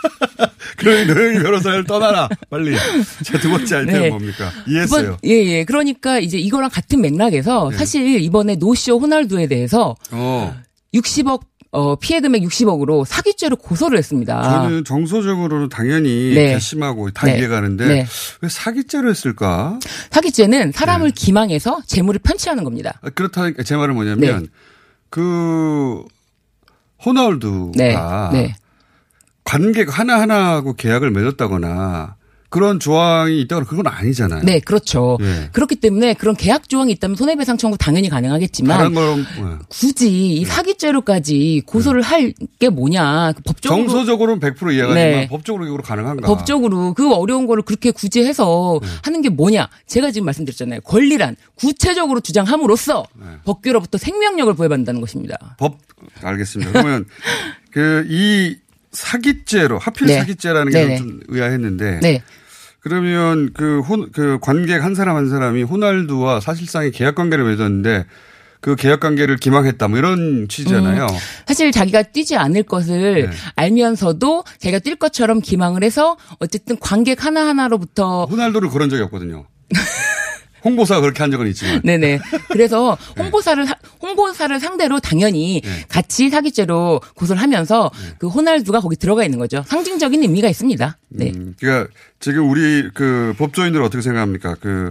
그러니 0.77 1.07
노영희 1.07 1.43
변호사를 1.43 1.85
떠나라 1.85 2.29
빨리. 2.51 2.75
제두 3.25 3.51
번째 3.51 3.77
아이템은 3.77 4.01
네. 4.03 4.09
뭡니까? 4.11 4.51
이해했어요. 4.67 5.19
예, 5.25 5.31
예. 5.31 5.65
그러니까 5.65 6.19
이제 6.19 6.39
이거랑 6.39 6.71
같은 6.71 7.01
맥락에서 7.01 7.71
네. 7.71 7.77
사실 7.77 8.21
이번에 8.21 8.57
노쇼 8.57 8.99
호날두에 8.99 9.47
대해서 9.47 9.95
어. 10.11 10.55
60억 10.95 11.43
어, 11.73 11.95
피해 11.97 12.21
금액 12.21 12.43
60억으로 12.43 13.05
사기죄로 13.05 13.57
고소를 13.57 13.97
했습니다. 13.99 14.43
저는 14.43 14.85
정서적으로는 14.85 15.69
당연히 15.69 16.35
네. 16.35 16.55
괘씸하고 16.55 17.11
다 17.13 17.27
네. 17.27 17.39
이해가는데 17.39 17.87
네. 17.87 18.07
왜 18.41 18.49
사기죄로 18.49 19.09
했을까? 19.09 19.79
사기죄는 20.11 20.73
사람을 20.73 21.13
네. 21.13 21.15
기망해서 21.15 21.81
재물을 21.87 22.19
편취하는 22.23 22.65
겁니다. 22.65 22.99
아, 23.03 23.11
그렇다 23.11 23.53
제 23.65 23.77
말은 23.77 23.95
뭐냐면 23.95 24.43
네. 24.43 24.49
그 25.11 26.03
호나울두가 27.05 28.31
네. 28.33 28.55
관계 29.45 29.85
하나하나하고 29.89 30.75
계약을 30.75 31.11
맺었다거나 31.13 32.17
그런 32.51 32.81
조항이 32.81 33.41
있다고 33.43 33.65
그건 33.65 33.87
아니잖아요. 33.87 34.43
네, 34.43 34.59
그렇죠. 34.59 35.17
네. 35.21 35.49
그렇기 35.53 35.77
때문에 35.77 36.15
그런 36.15 36.35
계약 36.37 36.69
조항이 36.69 36.93
있다면 36.93 37.17
손해배상 37.17 37.57
청구 37.57 37.79
당연히 37.79 38.09
가능하겠지만 38.09 38.93
건, 38.93 39.17
네. 39.23 39.65
굳이 39.69 40.11
이 40.37 40.45
사기죄로까지 40.45 41.63
고소를 41.65 42.03
네. 42.03 42.07
할게 42.07 42.69
뭐냐 42.69 43.33
그 43.37 43.43
법적으로 43.43 43.87
정서적으로는 43.87 44.41
100% 44.41 44.73
이해가지만 44.75 44.95
네. 44.95 45.29
법적으로 45.29 45.65
이거 45.65 45.77
가능한가? 45.79 46.27
법적으로 46.27 46.93
그 46.95 47.13
어려운 47.15 47.47
거를 47.47 47.63
그렇게 47.63 47.93
굳이 47.93 48.25
해서 48.25 48.81
네. 48.83 48.89
하는 49.05 49.23
게 49.23 49.29
뭐냐? 49.29 49.69
제가 49.87 50.11
지금 50.11 50.27
말씀드렸잖아요. 50.27 50.81
권리란 50.81 51.37
구체적으로 51.55 52.21
주장함으로써 52.21 53.07
네. 53.15 53.27
법규로부터 53.45 53.97
생명력을 53.97 54.53
부여받는다는 54.55 55.01
것입니다. 55.01 55.55
법 55.57 55.79
알겠습니다. 56.23 56.73
그러면 56.73 57.07
그 57.71 58.05
이 58.11 58.57
사기죄로 58.93 59.79
하필 59.79 60.09
네. 60.09 60.19
사기죄라는 60.19 60.73
게. 60.73 60.97
좀 60.97 61.21
의아했는데 61.29 62.01
네. 62.01 62.23
그러면 62.81 63.53
그 63.53 63.81
혼, 63.81 64.11
그 64.13 64.39
관객 64.41 64.83
한 64.83 64.95
사람 64.95 65.17
한 65.17 65.29
사람이 65.29 65.63
호날두와 65.63 66.41
사실상의 66.41 66.93
계약 66.93 67.15
관계를 67.15 67.45
맺었는데 67.45 68.07
그 68.61 68.77
계약 68.77 69.01
관계를 69.01 69.37
기망했다 69.37 69.89
뭐 69.89 69.99
이런 69.99 70.47
취지잖아요. 70.49 71.05
음, 71.05 71.17
사실 71.47 71.73
자기가 71.73 72.03
뛰지 72.03 72.37
않을 72.37 72.63
것을 72.65 73.31
네. 73.31 73.31
알면서도 73.57 74.45
자기가 74.59 74.79
뛸 74.81 74.97
것처럼 74.97 75.41
기망을 75.41 75.83
해서 75.83 76.17
어쨌든 76.39 76.79
관객 76.79 77.25
하나하나로부터 77.25 78.27
호날두를 78.27 78.69
그런 78.71 78.91
적이 78.91 79.03
없거든요. 79.05 79.47
홍보사가 80.65 81.01
그렇게 81.01 81.23
한 81.23 81.31
적은 81.31 81.47
있지만. 81.49 81.81
네네. 81.85 82.21
그래서 82.51 82.97
홍보사를 83.19 83.65
사- 83.67 83.75
홍보사를 84.03 84.59
상대로 84.61 85.01
당연히 85.01 85.61
네. 85.65 85.85
같이 85.89 86.31
사기죄로 86.31 87.01
고소를 87.15 87.41
하면서 87.41 87.91
그 88.19 88.29
호날두가 88.29 88.81
거기 88.81 88.97
들어가 88.97 89.25
있는 89.25 89.39
거죠. 89.39 89.65
상징적인 89.67 90.23
의미가 90.23 90.49
있습니다. 90.49 90.99
네. 91.11 91.33
음, 91.35 91.55
그러니까 91.59 91.91
지금 92.19 92.49
우리 92.51 92.89
그 92.95 93.35
법조인들 93.39 93.83
어떻게 93.83 94.03
생각합니까? 94.03 94.57
그 94.61 94.91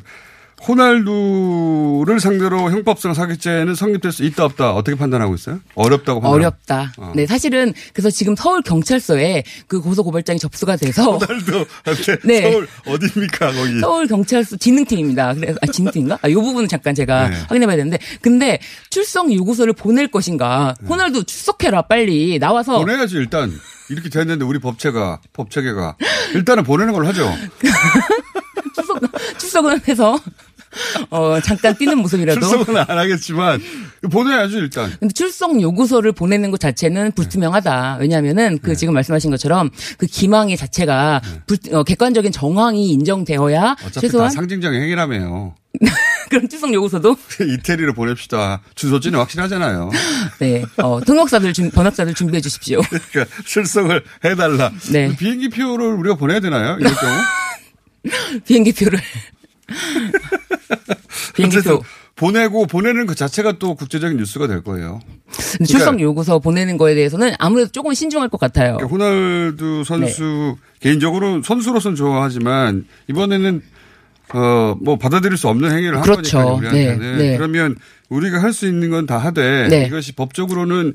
호날두를 0.67 2.19
상대로 2.19 2.69
형법상 2.71 3.13
사기죄는 3.13 3.75
성립될 3.75 4.11
수 4.11 4.23
있다 4.23 4.45
없다 4.45 4.73
어떻게 4.73 4.97
판단하고 4.97 5.33
있어요? 5.35 5.59
어렵다고 5.75 6.21
판단. 6.21 6.33
어렵다. 6.35 6.93
어. 6.97 7.11
네, 7.15 7.25
사실은 7.25 7.73
그래서 7.93 8.09
지금 8.09 8.35
서울 8.35 8.61
경찰서에 8.61 9.43
그 9.67 9.81
고소 9.81 10.03
고발장이 10.03 10.39
접수가 10.39 10.75
돼서 10.75 11.17
호날두한테 11.17 12.17
네. 12.25 12.51
서울 12.51 12.67
어디입니까 12.85 13.51
거기? 13.53 13.79
서울 13.79 14.07
경찰서 14.07 14.57
진흥팀입니다. 14.57 15.33
그래서 15.35 15.57
아 15.61 15.67
진흥팀인가? 15.67 16.19
아, 16.21 16.29
요 16.29 16.41
부분은 16.41 16.67
잠깐 16.67 16.93
제가 16.93 17.29
네. 17.29 17.35
확인해봐야 17.47 17.77
되는데, 17.77 17.97
근데 18.21 18.59
출석 18.89 19.31
요구서를 19.33 19.73
보낼 19.73 20.09
것인가? 20.09 20.75
호날두 20.87 21.23
출석해라 21.23 21.83
빨리 21.83 22.37
나와서 22.39 22.77
보내야지 22.79 23.15
일단 23.15 23.51
이렇게 23.89 24.09
됐는데 24.09 24.45
우리 24.45 24.59
법체가 24.59 25.19
법체계가 25.33 25.95
일단은 26.35 26.63
보내는 26.63 26.93
걸로 26.93 27.07
하죠. 27.07 27.33
출석은 29.37 29.81
해서 29.87 30.19
어 31.09 31.39
잠깐 31.41 31.75
뛰는 31.77 31.97
모습이라도. 31.99 32.39
출석은 32.41 32.77
안 32.77 32.97
하겠지만 32.97 33.61
보내야죠 34.11 34.59
일단. 34.59 34.91
근데 34.99 35.13
출석 35.13 35.59
요구서를 35.61 36.11
보내는 36.11 36.51
것 36.51 36.59
자체는 36.59 37.11
불투명하다. 37.13 37.97
왜냐하면은 37.99 38.53
네. 38.53 38.59
그 38.61 38.75
지금 38.75 38.93
말씀하신 38.93 39.31
것처럼 39.31 39.69
그 39.97 40.05
기망의 40.05 40.57
자체가 40.57 41.21
불, 41.47 41.57
어, 41.73 41.83
객관적인 41.83 42.31
정황이 42.31 42.89
인정되어야 42.91 43.75
최소한 43.99 44.27
다 44.29 44.33
상징적인 44.33 44.81
행위라며요. 44.81 45.55
그런 46.29 46.49
출석 46.49 46.73
요구서도 46.73 47.15
이태리로 47.41 47.93
보냅시다. 47.93 48.61
주소지는 48.75 49.19
확실하잖아요. 49.19 49.89
네 50.39 50.63
어, 50.77 50.99
통역사들 51.01 51.53
준- 51.53 51.71
번역사들 51.71 52.13
준비해 52.13 52.41
주십시오. 52.41 52.81
그러니까 53.11 53.35
출석을 53.45 54.03
해달라. 54.25 54.71
네. 54.91 55.15
비행기 55.17 55.49
표를 55.49 55.93
우리가 55.93 56.15
보내야 56.15 56.39
되나요? 56.39 56.77
이럴 56.79 56.93
경우? 56.95 57.13
비행기 58.45 58.73
표를 58.73 58.99
비행기 61.35 61.57
어쨌든 61.57 61.77
표. 61.77 61.83
보내고 62.15 62.65
보내는 62.65 63.05
그 63.05 63.15
자체가 63.15 63.53
또 63.59 63.75
국제적인 63.75 64.17
뉴스가 64.17 64.47
될 64.47 64.61
거예요. 64.61 64.99
근데 65.51 65.65
출석 65.65 65.99
요구서 66.01 66.39
보내는 66.39 66.77
거에 66.77 66.93
대해서는 66.95 67.33
아무래도 67.39 67.71
조금 67.71 67.93
신중할 67.93 68.27
것 68.29 68.39
같아요. 68.39 68.75
그러니까 68.77 68.87
호날두 68.97 69.83
선수 69.85 70.57
개인적으로 70.81 71.41
선수로서는 71.43 71.95
좋아하지만 71.95 72.85
이번에는 73.09 73.61
어 74.31 74.75
뭐 74.81 74.95
받아들일 74.97 75.37
수 75.37 75.47
없는 75.47 75.71
행위를 75.71 75.95
한 75.95 76.03
그렇죠. 76.03 76.37
거니까요 76.37 76.57
우리한테는 76.57 77.17
네, 77.17 77.29
네. 77.31 77.37
그러면 77.37 77.75
우리가 78.09 78.39
할 78.39 78.53
수 78.53 78.67
있는 78.67 78.91
건 78.91 79.07
다 79.07 79.17
하되 79.17 79.67
네. 79.69 79.85
이것이 79.87 80.11
법적으로는 80.11 80.93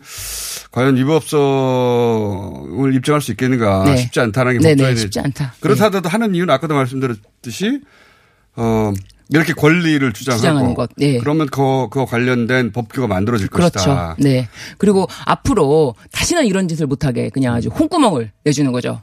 과연 0.70 0.96
위법성을 0.96 2.94
입증할 2.94 3.20
수 3.20 3.32
있겠는가 3.32 3.84
네. 3.84 3.96
쉽지 3.96 4.20
않다는 4.20 4.52
게 4.52 4.58
네, 4.58 4.68
법조인의 4.70 4.94
네, 4.94 5.00
쉽지 5.00 5.18
않다. 5.20 5.54
그렇다 5.60 5.86
하더라도 5.86 6.08
하는 6.08 6.34
이유는 6.36 6.54
아까도 6.54 6.74
말씀드렸듯이 6.74 7.80
어 8.56 8.92
이렇게 9.30 9.52
권리를 9.52 10.12
주장하고 10.12 10.74
것, 10.74 10.90
네. 10.96 11.18
그러면 11.18 11.48
그, 11.48 11.88
그 11.90 12.04
관련된 12.04 12.72
법규가 12.72 13.06
만들어질 13.06 13.48
그렇죠. 13.48 13.72
것이다. 13.72 14.16
네. 14.18 14.48
그리고 14.78 15.08
앞으로 15.24 15.94
다시는 16.12 16.46
이런 16.46 16.68
짓을 16.68 16.86
못하게 16.86 17.30
그냥 17.30 17.54
아주 17.54 17.68
홍구멍을 17.68 18.32
내주는 18.44 18.70
거죠. 18.70 19.02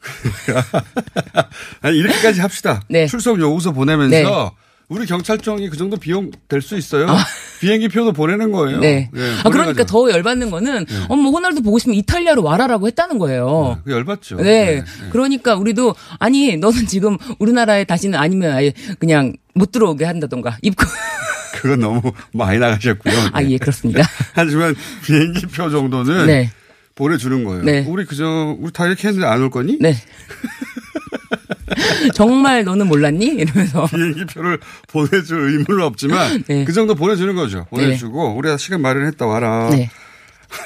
아니, 1.82 1.98
이렇게까지 1.98 2.40
합시다. 2.40 2.82
네. 2.88 3.06
출석 3.06 3.40
요구서 3.40 3.72
보내면서 3.72 4.16
네. 4.16 4.24
우리 4.88 5.04
경찰청이 5.04 5.68
그 5.68 5.76
정도 5.76 5.96
비용 5.98 6.30
될 6.48 6.62
수 6.62 6.76
있어요. 6.76 7.06
비행기 7.60 7.88
표도 7.88 8.12
보내는 8.12 8.52
거예요. 8.52 8.78
네. 8.80 9.10
예, 9.14 9.32
아, 9.44 9.50
그러니까. 9.50 9.84
더 9.84 10.10
열받는 10.10 10.50
거는 10.50 10.86
어머 11.08 11.28
호날두 11.30 11.60
보고 11.62 11.78
싶으면 11.78 11.96
이탈리아로 11.98 12.42
와라라고 12.42 12.86
했다는 12.86 13.18
거예요. 13.18 13.80
그 13.84 13.92
열받죠. 13.92 14.36
네. 14.36 14.82
그러니까 15.10 15.56
우리도 15.56 15.94
아니 16.18 16.56
너는 16.56 16.86
지금 16.86 17.18
우리나라에 17.38 17.84
다시는 17.84 18.18
아니면 18.18 18.52
아예 18.52 18.72
그냥 18.98 19.34
못 19.54 19.72
들어오게 19.72 20.04
한다던가 20.06 20.56
입고 20.62 20.84
그건 21.60 21.80
너무 21.80 22.00
많이 22.32 22.58
나가셨고요. 22.58 23.14
아 23.32 23.42
예 23.42 23.58
그렇습니다. 23.58 24.02
하지만 24.32 24.74
비행기 25.04 25.46
표 25.48 25.68
정도는 25.68 26.26
네. 26.28 26.50
보내주는 26.94 27.44
거예요. 27.44 27.62
네. 27.64 27.84
우리 27.88 28.04
그저 28.06 28.56
우리 28.58 28.72
다 28.72 28.86
이렇게 28.86 29.08
했는데 29.08 29.26
안 29.26 29.42
올 29.42 29.50
거니? 29.50 29.76
네. 29.80 29.94
정말 32.14 32.64
너는 32.64 32.86
몰랐니? 32.88 33.26
이러면서 33.26 33.86
비행기 33.86 34.24
표를 34.26 34.58
보내줄 34.88 35.50
의무는 35.50 35.84
없지만 35.84 36.44
네. 36.48 36.64
그 36.64 36.72
정도 36.72 36.94
보내주는 36.94 37.34
거죠. 37.34 37.66
보내주고 37.70 38.34
우리가 38.36 38.56
시간 38.56 38.80
마련했다 38.82 39.26
와라. 39.26 39.68
네. 39.70 39.90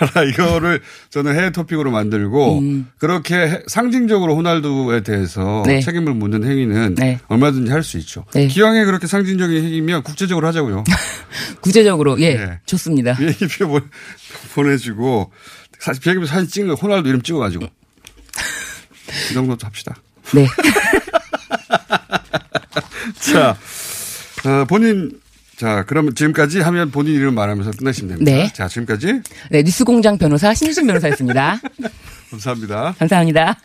와라 0.01 0.23
이거를 0.31 0.81
저는 1.11 1.35
해외 1.35 1.51
토픽으로 1.51 1.91
만들고 1.91 2.61
음. 2.61 2.89
그렇게 2.99 3.35
해- 3.35 3.63
상징적으로 3.67 4.37
호날두에 4.37 5.03
대해서 5.03 5.65
네. 5.67 5.81
책임을 5.81 6.15
묻는 6.15 6.45
행위는 6.45 6.95
네. 6.95 7.19
얼마든지 7.27 7.73
할 7.73 7.83
수 7.83 7.99
있죠. 7.99 8.25
네. 8.33 8.47
기왕에 8.47 8.85
그렇게 8.85 9.09
상징적인 9.09 9.65
행위면 9.65 10.05
국제적으로 10.05 10.47
하자고요. 10.47 10.85
구체적으로 11.61 12.21
예 12.21 12.35
네. 12.37 12.61
좋습니다. 12.65 13.17
비행기 13.17 13.49
표 13.49 13.67
보- 13.69 13.81
보내주고 14.55 15.33
사실 15.81 16.01
비행기 16.01 16.21
표 16.21 16.27
사진 16.27 16.49
찍는 16.49 16.77
거 16.77 16.81
호날두 16.81 17.09
이름 17.09 17.21
찍어가지고 17.21 17.67
이 19.31 19.35
정도 19.35 19.57
합시다. 19.61 19.97
네. 20.33 20.47
자, 23.19 23.57
어, 24.45 24.65
본인, 24.67 25.21
자, 25.57 25.85
그러면 25.87 26.15
지금까지 26.15 26.61
하면 26.61 26.91
본인 26.91 27.15
이름 27.15 27.35
말하면서 27.35 27.73
끝내시면 27.73 28.09
됩니다. 28.17 28.31
네. 28.31 28.53
자, 28.53 28.69
지금까지 28.69 29.23
네 29.51 29.63
뉴스공장 29.63 30.19
변호사 30.19 30.53
신유진 30.55 30.87
변호사였습니다. 30.87 31.61
감사합니다. 32.31 32.95
감사합니다. 32.99 33.59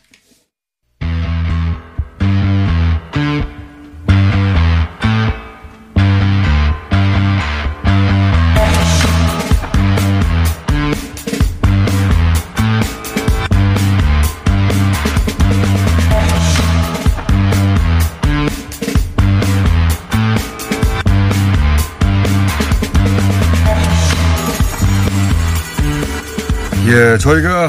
예, 27.18 27.20
저희가, 27.20 27.66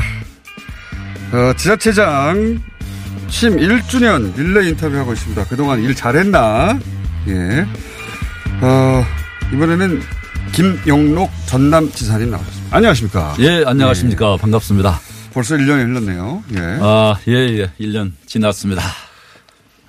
어, 1.33 1.53
지자체장 1.57 2.61
취임 3.29 3.57
1주년 3.57 4.37
릴레이 4.37 4.69
인터뷰하고 4.69 5.15
있습니다. 5.15 5.47
그동안 5.47 5.81
일 5.83 5.95
잘했나? 5.95 6.79
예. 7.29 7.67
어, 8.61 9.05
이번에는 9.51 10.03
김영록 10.53 11.31
전남 11.47 11.91
지사님 11.91 12.31
나오셨습니다. 12.31 12.77
안녕하십니까? 12.77 13.37
예, 13.39 13.65
안녕하십니까. 13.65 14.37
반갑습니다. 14.37 15.01
벌써 15.33 15.57
1년이 15.57 15.87
흘렀네요. 15.89 16.45
예. 16.55 16.79
아, 16.83 17.17
예, 17.29 17.33
예. 17.33 17.71
1년 17.81 18.13
지났습니다. 18.27 18.83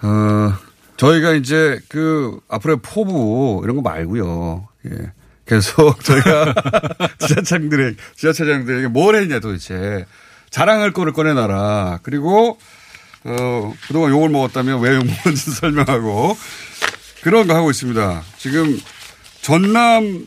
어, 0.01 0.53
저희가 0.95 1.33
이제 1.33 1.79
그 1.89 2.39
앞으로의 2.47 2.79
포부 2.81 3.59
이런 3.65 3.75
거 3.75 3.81
말고요. 3.81 4.69
예. 4.85 5.11
계속 5.49 6.01
저희가 6.05 6.53
지자체장들에게, 7.17 7.97
지자체장들에게 8.15 8.87
뭘 8.89 9.15
했냐 9.15 9.39
도대체. 9.39 10.05
자랑할 10.51 10.93
거를 10.93 11.11
꺼내놔라. 11.11 11.99
그리고, 12.03 12.59
어, 13.23 13.73
그동안 13.87 14.11
욕을 14.11 14.29
먹었다면 14.29 14.79
왜욕 14.79 15.05
먹었는지 15.05 15.51
설명하고 15.59 16.37
그런 17.23 17.47
거 17.47 17.55
하고 17.55 17.71
있습니다. 17.71 18.23
지금 18.37 18.79
전남, 19.41 20.25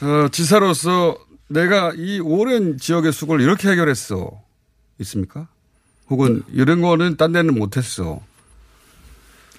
어, 0.00 0.28
지사로서 0.30 1.18
내가 1.48 1.92
이 1.96 2.20
오랜 2.20 2.78
지역의 2.78 3.12
수고를 3.12 3.44
이렇게 3.44 3.68
해결했어. 3.68 4.30
있습니까? 5.00 5.48
혹은 6.08 6.42
이런 6.52 6.80
거는 6.80 7.16
딴 7.16 7.32
데는 7.32 7.54
못했어. 7.58 8.20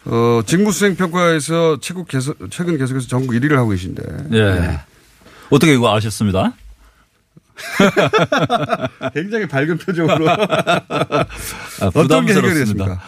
어, 0.06 0.42
직무수행 0.46 0.96
평가에서 0.96 1.80
최고 1.80 2.04
계속, 2.06 2.38
최근 2.52 2.78
계속해서 2.78 3.08
전국 3.08 3.34
1위를 3.34 3.54
하고 3.56 3.70
계신데. 3.70 4.04
예. 4.34 4.80
어떻게 5.50 5.74
이거 5.74 5.96
아셨습니다? 5.96 6.54
굉장히 9.14 9.48
밝은 9.48 9.78
표정으로. 9.78 10.30
아, 10.30 10.36
어떤 11.86 12.26
게 12.26 12.34
부담스럽습니다. 12.34 12.48
해결됐습니까? 12.50 13.02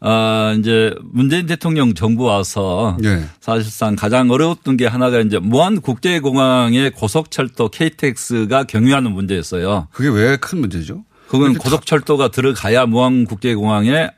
아, 0.00 0.54
이제 0.58 0.94
문재인 1.02 1.46
대통령 1.46 1.94
정부 1.94 2.24
와서 2.24 2.96
네. 3.00 3.24
사실상 3.40 3.96
가장 3.96 4.30
어려웠던 4.30 4.76
게 4.76 4.86
하나가 4.86 5.18
이제 5.18 5.38
무한 5.40 5.80
국제공항의 5.80 6.90
고속철도 6.92 7.70
KTX가 7.70 8.64
경유하는 8.64 9.10
문제였어요. 9.10 9.88
그게 9.90 10.08
왜 10.08 10.36
큰 10.36 10.60
문제죠? 10.60 11.04
그건 11.28 11.54
고속철도가 11.58 12.28
들어가야 12.28 12.86
무한 12.86 13.24
국제공항에 13.24 14.10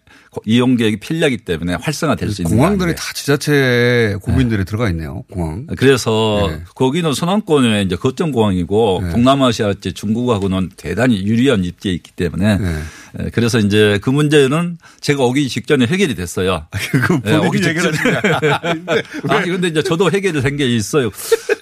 이용객이 0.45 0.99
필요하기 0.99 1.39
때문에 1.39 1.75
활성화될 1.75 2.31
수 2.31 2.43
있는 2.43 2.57
공항들이 2.57 2.95
다 2.95 3.03
지자체 3.15 4.17
고민들이 4.23 4.65
들어가 4.65 4.89
있네요. 4.91 5.25
공항. 5.31 5.67
그래서 5.77 6.49
네. 6.51 6.63
거기는 6.75 7.13
선왕권의 7.13 7.85
이제 7.85 7.97
거점 7.97 8.31
공항이고 8.31 9.03
동남아시아 9.11 9.75
제 9.81 9.91
중국하고는 9.91 10.71
대단히 10.77 11.25
유리한 11.27 11.65
입지에 11.65 11.93
있기 11.93 12.13
때문에 12.13 12.59
네. 12.59 12.69
에, 12.69 13.10
그래서 13.33 13.59
이제 13.59 13.99
그 14.03 14.11
문제는 14.11 14.79
제가 15.01 15.25
오기 15.25 15.49
직전에 15.49 15.87
해결이 15.87 16.15
됐어요. 16.15 16.67
그 17.07 17.15
예, 17.27 17.33
본인이 17.33 17.47
오기 17.47 17.61
직전에. 17.63 17.97
아니 19.29 19.51
근데 19.51 19.69
이제 19.69 19.83
저도 19.83 20.11
해결이 20.11 20.41
된 20.43 20.57
게 20.57 20.67
있어요. 20.75 21.11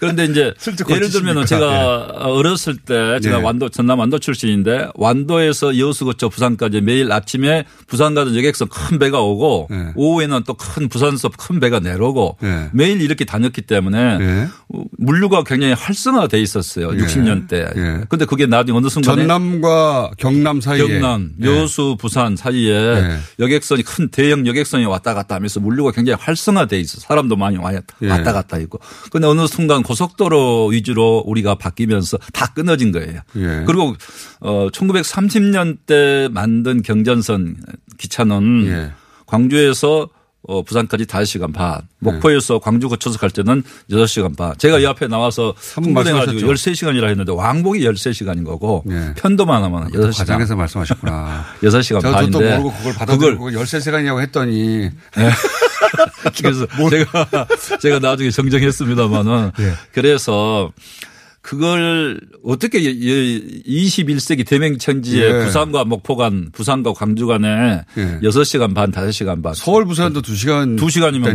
그런데 0.01 0.25
이제 0.25 0.55
예를 0.91 1.11
들면 1.11 1.45
제가 1.47 1.99
어렸을 2.21 2.77
때 2.79 3.21
제가 3.21 3.39
네. 3.39 3.43
완도 3.45 3.69
전남 3.69 3.99
완도 3.99 4.19
출신인데 4.19 4.89
완도에서 4.95 5.79
여수 5.79 6.05
거쳐 6.05 6.29
부산까지 6.29 6.81
매일 6.81 7.13
아침에 7.13 7.65
부산 7.87 8.15
가는 8.15 8.35
여객선 8.35 8.69
큰 8.69 8.99
배가 8.99 9.21
오고 9.21 9.69
네. 9.71 9.93
오후에는 9.95 10.43
또 10.47 10.55
큰 10.59 10.89
부산서 10.89 11.31
큰 11.39 11.61
배가 11.61 11.79
내려오고 11.81 12.37
네. 12.43 12.69
매일 12.73 13.01
이렇게 13.01 13.25
다녔기 13.25 13.63
때문에 13.63 14.49
물류가 14.99 15.45
굉장히 15.45 15.73
활성화돼 15.75 16.41
있었어요. 16.41 16.91
예. 16.95 16.99
60년대. 16.99 17.53
예. 17.77 18.05
근데 18.09 18.25
그게 18.25 18.47
나중에 18.47 18.77
어느 18.77 18.89
순간에 18.89 19.23
전남과 19.27 20.13
경남 20.19 20.61
사이에 20.61 20.87
경남, 20.87 21.31
예. 21.38 21.38
여수, 21.43 21.97
부산 21.99 22.37
사이에 22.37 22.73
예. 22.73 23.19
여객선이 23.39 23.83
큰 23.83 24.09
대형 24.09 24.47
여객선이 24.47 24.85
왔다 24.87 25.15
갔다 25.15 25.35
하면서 25.37 25.61
물류가 25.61 25.93
굉장히 25.93 26.19
활성화돼 26.21 26.79
있어. 26.81 27.01
사람도 27.01 27.37
많이 27.37 27.57
와야 27.57 27.81
예. 28.03 28.11
왔다 28.11 28.33
갔다 28.33 28.59
있고. 28.59 28.81
근데 29.11 29.27
어느 29.27 29.47
순간 29.47 29.83
고속도로 29.83 30.69
위주로 30.69 31.23
우리가 31.27 31.55
바뀌면서 31.57 32.19
다 32.33 32.53
끊어진 32.53 32.93
거예요. 32.93 33.21
예. 33.37 33.65
그리고 33.67 33.95
어 34.41 34.69
1930년대 34.73 36.33
만든 36.33 36.83
경전선 36.83 37.57
기차는 37.99 38.67
예. 38.67 38.93
광주에서 39.27 40.09
어, 40.47 40.63
부산까지 40.63 41.05
5시간 41.05 41.53
반. 41.53 41.81
목포에서 41.99 42.59
광주 42.61 42.89
거쳐서 42.89 43.19
갈 43.19 43.29
때는 43.31 43.63
6시간 43.91 44.37
반. 44.37 44.55
제가 44.57 44.79
이 44.79 44.87
앞에 44.87 45.09
나와서 45.09 45.53
흥분해가지고 45.57 46.47
말씀하셨죠. 46.47 46.47
13시간이라 46.87 47.09
했는데 47.09 47.33
왕복이 47.33 47.81
13시간 47.81 48.37
인 48.39 48.45
거고 48.45 48.85
예. 48.89 49.15
편도만 49.17 49.63
하면 49.65 49.91
6시간. 49.91 50.19
과장해서 50.19 50.57
말씀하셨구나. 50.57 51.45
6시간 51.63 52.01
저도 52.01 52.13
반인데. 52.13 52.39
또 52.39 52.41
모르고 52.41 52.73
그걸 52.79 52.95
받아들이고 52.95 53.51
13시간이라고 53.51 54.21
했더니 54.23 54.91
그래서 56.41 56.67
제가 56.91 57.47
제가 57.81 57.99
나중에 57.99 58.31
정정했습니다마는 58.31 59.53
예. 59.59 59.73
그래서 59.93 60.73
그걸 61.49 62.21
어떻게 62.45 62.79
21세기 62.79 64.47
대명천지에 64.47 65.25
예. 65.25 65.45
부산과 65.47 65.87
목포 65.87 66.15
간 66.15 66.51
부산과 66.53 66.93
광주 66.93 67.27
간에 67.27 67.85
예. 67.97 68.21
6시간 68.21 68.75
반 68.75 68.93
5시간 68.93 69.43
반 69.43 69.55
서울 69.55 69.87
부산도 69.87 70.21
2시간 70.21 70.79
2시간이면 70.79 71.35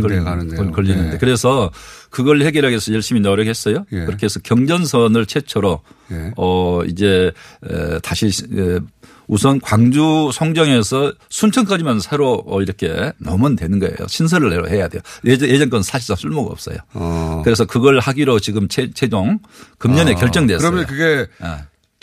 걸리. 0.56 0.70
걸리는데 0.70 1.14
예. 1.14 1.18
그래서 1.18 1.72
그걸 2.10 2.42
해결하기 2.42 2.74
위해서 2.74 2.94
열심히 2.94 3.20
노력했어요. 3.22 3.86
예. 3.90 4.04
그렇게 4.04 4.26
해서 4.26 4.38
경전선을 4.38 5.26
최초로 5.26 5.80
예. 6.12 6.30
어 6.36 6.82
이제 6.86 7.32
에, 7.68 7.98
다시 7.98 8.26
에, 8.26 8.78
우선 9.26 9.60
광주 9.60 10.30
송정에서 10.32 11.12
순천까지만 11.30 12.00
새로 12.00 12.42
어, 12.46 12.60
이렇게 12.62 13.12
넣으면 13.18 13.56
되는 13.56 13.78
거예요. 13.78 13.96
신설을 14.06 14.50
내로 14.50 14.68
해야 14.68 14.88
돼요. 14.88 15.00
예전, 15.24 15.48
예전 15.48 15.70
건 15.70 15.82
사실상 15.82 16.16
쓸모가 16.16 16.50
없어요. 16.50 16.76
어. 16.94 17.42
그래서 17.44 17.64
그걸 17.64 17.98
하기로 18.00 18.40
지금 18.40 18.68
최, 18.68 18.90
최종 18.92 19.38
금년에 19.78 20.12
아, 20.12 20.14
결정됐어요. 20.16 20.70
그러면 20.70 20.86
그게 20.86 21.26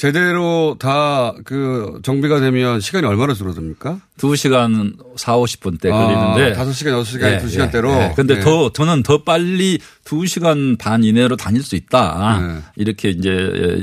제대로 0.02 0.78
다 0.80 1.32
그 1.46 2.00
정비가 2.02 2.40
되면 2.40 2.80
시간이 2.80 3.06
얼마나 3.06 3.36
줄어듭니까? 3.36 4.00
2시간 4.18 4.96
4, 5.16 5.38
50분 5.38 5.80
대 5.80 5.92
아, 5.92 6.08
걸리는데. 6.08 6.54
다섯 6.54 6.74
시간, 6.74 6.94
여섯 6.94 7.06
시간, 7.06 7.38
두 7.38 7.48
시간대로? 7.50 7.92
근데 8.16 8.38
예. 8.38 8.40
더, 8.40 8.72
저는 8.72 9.04
더 9.04 9.24
빨리 9.24 9.78
2시간 10.04 10.80
반 10.80 11.04
이내로 11.04 11.36
다닐 11.36 11.62
수 11.62 11.76
있다. 11.76 12.40
네. 12.42 12.62
이렇게 12.78 13.10
이제 13.10 13.30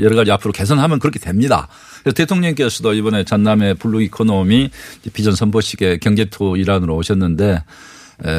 여러 0.00 0.16
가지 0.16 0.32
앞으로 0.32 0.50
개선하면 0.52 0.98
그렇게 0.98 1.20
됩니다. 1.20 1.68
대통령께서도 2.16 2.94
이번에 2.94 3.22
전남의 3.22 3.74
blue 3.74 4.02
economy 4.02 4.70
비전 5.12 5.36
선포식의 5.36 6.00
경제투어 6.00 6.56
일환으로 6.56 6.96
오셨는데 6.96 7.50
에, 7.50 7.62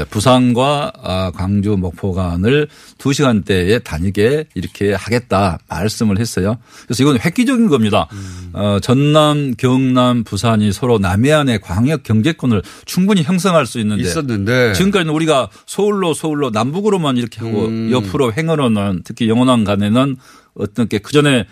부산과 0.10 0.92
아, 1.02 1.32
광주 1.34 1.78
목포 1.78 2.14
간을 2.14 2.68
2시간대에 2.98 3.84
다니게 3.84 4.46
이렇게 4.54 4.94
하겠다 4.94 5.60
말씀을 5.70 6.20
했어요. 6.20 6.58
그래서 6.86 7.04
이건 7.04 7.20
획기적인 7.20 7.68
겁니다. 7.68 8.08
어, 8.54 8.80
전남, 8.82 9.54
경남, 9.58 10.24
부산이 10.24 10.72
서로 10.74 11.00
남해안의 11.00 11.62
광역 11.62 12.04
경제권을 12.04 12.62
충분히 12.86 13.24
형성할 13.24 13.66
수 13.66 13.80
있는데 13.80 14.04
있었는데 14.04 14.74
지금까지는 14.74 15.14
우리가 15.14 15.50
서울로 15.66 16.14
서울로 16.14 16.50
남북으로만 16.50 17.18
이렇게 17.18 17.40
하고 17.40 17.66
음. 17.66 17.90
옆으로 17.92 18.34
횡으로는 18.34 19.02
특히 19.06 19.30
영원한 19.30 19.64
간에는 19.64 20.18
어떤 20.56 20.88
게 20.88 20.98
그전에 20.98 21.46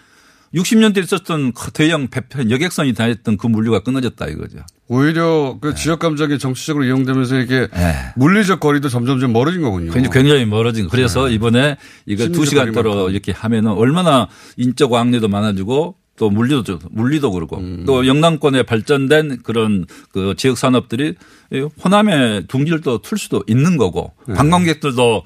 60년대 0.53 1.03
있었던 1.03 1.53
그 1.53 1.71
대형 1.71 2.07
배편 2.07 2.51
여객선이 2.51 2.93
다녔던 2.93 3.37
그 3.37 3.47
물류가 3.47 3.81
끊어졌다 3.81 4.27
이거죠. 4.27 4.59
오히려 4.89 5.53
네. 5.53 5.59
그 5.61 5.75
지역 5.75 5.99
감정이 5.99 6.39
정치적으로 6.39 6.85
이용되면서 6.85 7.39
이게 7.39 7.67
물리적 8.15 8.59
거리도 8.59 8.89
점점 8.89 9.19
좀 9.19 9.33
멀어진 9.33 9.61
거군요. 9.61 9.91
굉장히, 9.91 10.13
굉장히 10.13 10.45
멀어진 10.45 10.85
거. 10.85 10.91
그래서 10.91 11.29
이번에 11.29 11.77
이거 12.05 12.27
두 12.29 12.45
시간대로 12.45 12.83
거리만큼. 12.83 13.11
이렇게 13.11 13.31
하면은 13.33 13.71
얼마나 13.71 14.27
인적 14.55 14.91
왕래도 14.91 15.27
많아지고 15.27 15.95
또 16.17 16.29
물리도 16.29 16.79
물리도 16.89 17.31
그렇고 17.31 17.57
음. 17.57 17.83
또 17.85 18.07
영남권에 18.07 18.63
발전된 18.63 19.43
그런 19.43 19.85
그 20.11 20.33
지역 20.37 20.57
산업들이 20.57 21.15
이 21.51 21.67
호남에 21.83 22.45
둥지를 22.47 22.81
틀 23.03 23.17
수도 23.17 23.43
있는 23.47 23.77
거고 23.77 24.13
네. 24.27 24.33
관광객들도 24.35 25.23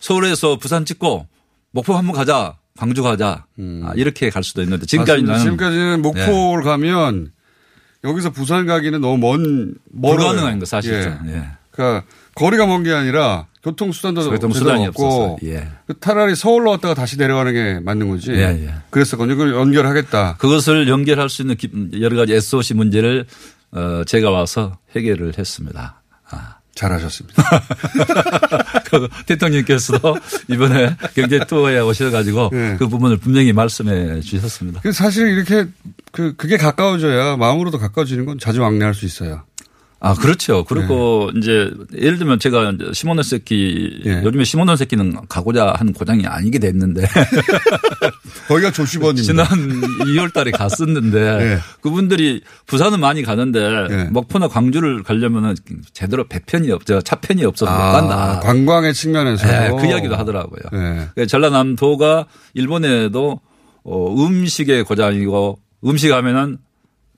서울에서 0.00 0.58
부산 0.58 0.84
찍고 0.84 1.26
목포 1.72 1.94
한번 1.94 2.14
가자 2.14 2.56
광주 2.76 3.02
가자 3.02 3.46
아, 3.82 3.92
이렇게 3.96 4.30
갈 4.30 4.44
수도 4.44 4.62
있는데 4.62 4.86
지금까지 4.86 5.22
음. 5.22 5.26
는 5.26 5.38
지금까지는 5.38 6.02
목포를 6.02 6.62
가면 6.62 7.32
여기서 8.04 8.30
부산 8.30 8.66
가기는 8.66 9.00
너무 9.00 9.18
먼 9.18 9.74
멀어요. 9.90 10.16
불가능한 10.28 10.58
거 10.60 10.64
사실상. 10.66 11.20
예. 11.28 11.44
그러니까 11.70 12.04
거리가 12.34 12.66
먼 12.66 12.82
게 12.82 12.92
아니라 12.92 13.46
교통 13.62 13.90
수단도 13.92 14.30
교통수단이 14.30 14.84
제대로 14.84 14.88
없고. 14.90 15.38
예. 15.44 15.68
그 15.86 15.98
차라리 16.00 16.34
서울로 16.36 16.70
왔다가 16.70 16.94
다시 16.94 17.16
내려가는 17.18 17.52
게 17.52 17.80
맞는 17.80 18.08
거지. 18.08 18.30
예, 18.32 18.66
예. 18.66 18.74
그랬었거든요. 18.90 19.36
그걸 19.36 19.54
연결하겠다. 19.54 20.36
그것을 20.38 20.88
연결할 20.88 21.28
수 21.28 21.42
있는 21.42 21.56
기- 21.56 21.70
여러 22.00 22.16
가지 22.16 22.34
SOC 22.34 22.74
문제를 22.74 23.26
어, 23.72 24.02
제가 24.06 24.30
와서 24.30 24.78
해결을 24.96 25.34
했습니다. 25.38 26.00
아. 26.30 26.57
잘하셨습니다. 26.78 27.42
그 28.90 29.08
대통령께서도 29.26 30.16
이번에 30.48 30.96
경제 31.14 31.40
투어에 31.44 31.80
오셔가지고 31.80 32.50
예. 32.52 32.76
그 32.78 32.88
부분을 32.88 33.16
분명히 33.16 33.52
말씀해 33.52 34.20
주셨습니다. 34.20 34.80
그 34.82 34.92
사실 34.92 35.28
이렇게 35.28 35.66
그 36.12 36.34
그게 36.36 36.56
가까워져야 36.56 37.36
마음으로도 37.36 37.78
가까워지는 37.78 38.26
건 38.26 38.38
자주 38.38 38.62
왕래할 38.62 38.94
수 38.94 39.04
있어요. 39.04 39.42
아, 40.00 40.14
그렇죠. 40.14 40.64
그리고 40.64 41.30
네. 41.34 41.40
이제 41.40 41.70
예를 42.00 42.18
들면 42.18 42.38
제가 42.38 42.72
시몬의 42.92 43.24
새끼 43.24 44.00
예. 44.06 44.22
요즘에 44.22 44.44
시몬의 44.44 44.76
새끼는 44.76 45.16
가고자 45.28 45.74
하는 45.76 45.92
고장이 45.92 46.24
아니게 46.24 46.60
됐는데 46.60 47.04
거기가 48.46 48.70
조시번입니다. 48.70 49.22
지난 49.22 49.46
2월 50.06 50.32
달에 50.32 50.52
갔었는데 50.52 51.18
예. 51.42 51.58
그분들이 51.80 52.42
부산은 52.66 53.00
많이 53.00 53.22
가는데 53.22 54.08
목포나 54.10 54.46
광주를 54.46 55.02
가려면은 55.02 55.56
제대로 55.92 56.28
배편이 56.28 56.70
없죠. 56.70 57.00
차편이 57.00 57.44
없어서 57.44 57.72
못 57.72 57.78
간다. 57.78 58.36
아, 58.36 58.40
관광의 58.40 58.94
측면에서 58.94 59.46
네, 59.46 59.70
그 59.80 59.86
이야기도 59.86 60.14
하더라고요. 60.14 60.62
네. 60.72 61.08
그 61.16 61.26
전라남도가 61.26 62.26
일본에도 62.54 63.40
어, 63.82 64.24
음식의 64.24 64.84
고장이고 64.84 65.58
음식 65.86 66.12
하면은 66.12 66.58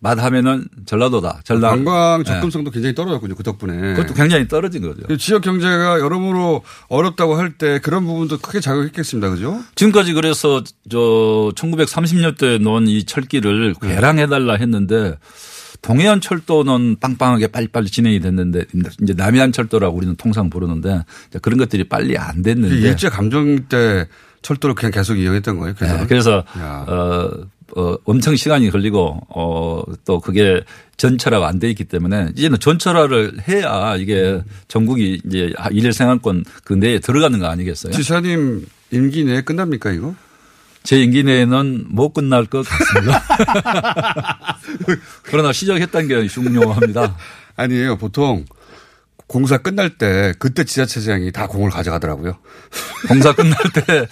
맛 0.03 0.19
하면은 0.19 0.67
전라도다. 0.87 1.43
전라 1.45 1.69
관광 1.71 2.23
네. 2.23 2.33
접근성도 2.33 2.71
굉장히 2.71 2.95
떨어졌군요. 2.95 3.35
그 3.35 3.43
덕분에. 3.43 3.95
그것도 3.95 4.15
굉장히 4.15 4.49
떨어진 4.49 4.81
거죠. 4.83 5.03
그 5.07 5.17
지역 5.19 5.43
경제가 5.43 6.01
여러모로 6.01 6.63
어렵다고 6.89 7.37
할 7.37 7.51
때 7.59 7.79
그런 7.81 8.07
부분도 8.07 8.39
크게 8.39 8.61
작용했겠습니다. 8.61 9.29
그죠? 9.29 9.61
지금까지 9.75 10.15
그래서 10.15 10.63
저 10.89 11.53
1930년대 11.55 12.61
놓은 12.63 12.87
이 12.89 13.05
철길을 13.05 13.75
개량해달라 13.81 14.55
했는데 14.55 15.19
동해안 15.83 16.21
철도는 16.21 16.97
빵빵하게 17.01 17.49
빨리빨리 17.49 17.89
진행이 17.89 18.21
됐는데 18.21 18.65
이제 19.03 19.15
남해안 19.15 19.53
철도라고 19.53 19.97
우리는 19.97 20.15
통상 20.17 20.49
부르는데 20.51 21.05
그런 21.43 21.59
것들이 21.59 21.89
빨리 21.89 22.17
안 22.17 22.43
됐는데 22.43 22.75
일제 22.77 23.09
감정 23.09 23.65
때 23.69 24.07
철도를 24.43 24.75
그냥 24.75 24.93
계속 24.93 25.17
이용했던 25.17 25.59
거예요. 25.59 25.75
그래서. 25.77 25.97
네, 25.99 26.07
그래서 26.07 26.45
야. 26.59 26.85
어 26.89 27.31
어, 27.77 27.97
엄청 28.05 28.37
시간이 28.37 28.71
걸리고 28.71 29.21
어, 29.29 29.83
또 30.05 30.21
그게 30.21 30.63
전철화가 30.97 31.49
안 31.49 31.59
돼 31.59 31.71
있기 31.71 31.85
때문에 31.85 32.31
이제는 32.37 32.59
전철화를 32.59 33.49
해야 33.49 33.97
이게 33.97 34.43
전국이 34.69 35.21
이제 35.27 35.53
일일 35.71 35.93
생활권 35.93 36.45
그 36.65 36.75
내에 36.75 36.99
들어가는 36.99 37.39
거 37.39 37.47
아니겠어요? 37.47 37.93
지사님 37.93 38.67
임기 38.91 39.25
내에 39.25 39.43
끝납니까 39.43 39.91
이거? 39.93 40.15
제 40.83 41.03
임기 41.03 41.23
내에는 41.25 41.87
못 41.89 42.15
끝날 42.15 42.47
것 42.47 42.67
같습니다. 42.67 43.23
그러나 45.25 45.53
시작했다는 45.53 46.09
게 46.09 46.27
중요합니다. 46.29 47.17
아니에요. 47.57 47.97
보통 47.99 48.45
공사 49.31 49.59
끝날 49.59 49.91
때 49.91 50.35
그때 50.41 50.65
지자체장이 50.65 51.31
다 51.31 51.47
공을 51.47 51.71
가져가더라고요. 51.71 52.37
공사 53.07 53.33
끝날 53.33 53.57
때, 53.73 54.09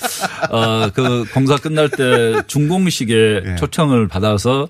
어, 0.49 0.91
그 0.95 1.25
공사 1.35 1.57
끝날 1.57 1.89
때 1.89 2.41
중공식에 2.47 3.43
예. 3.45 3.57
초청을 3.57 4.07
받아서 4.07 4.69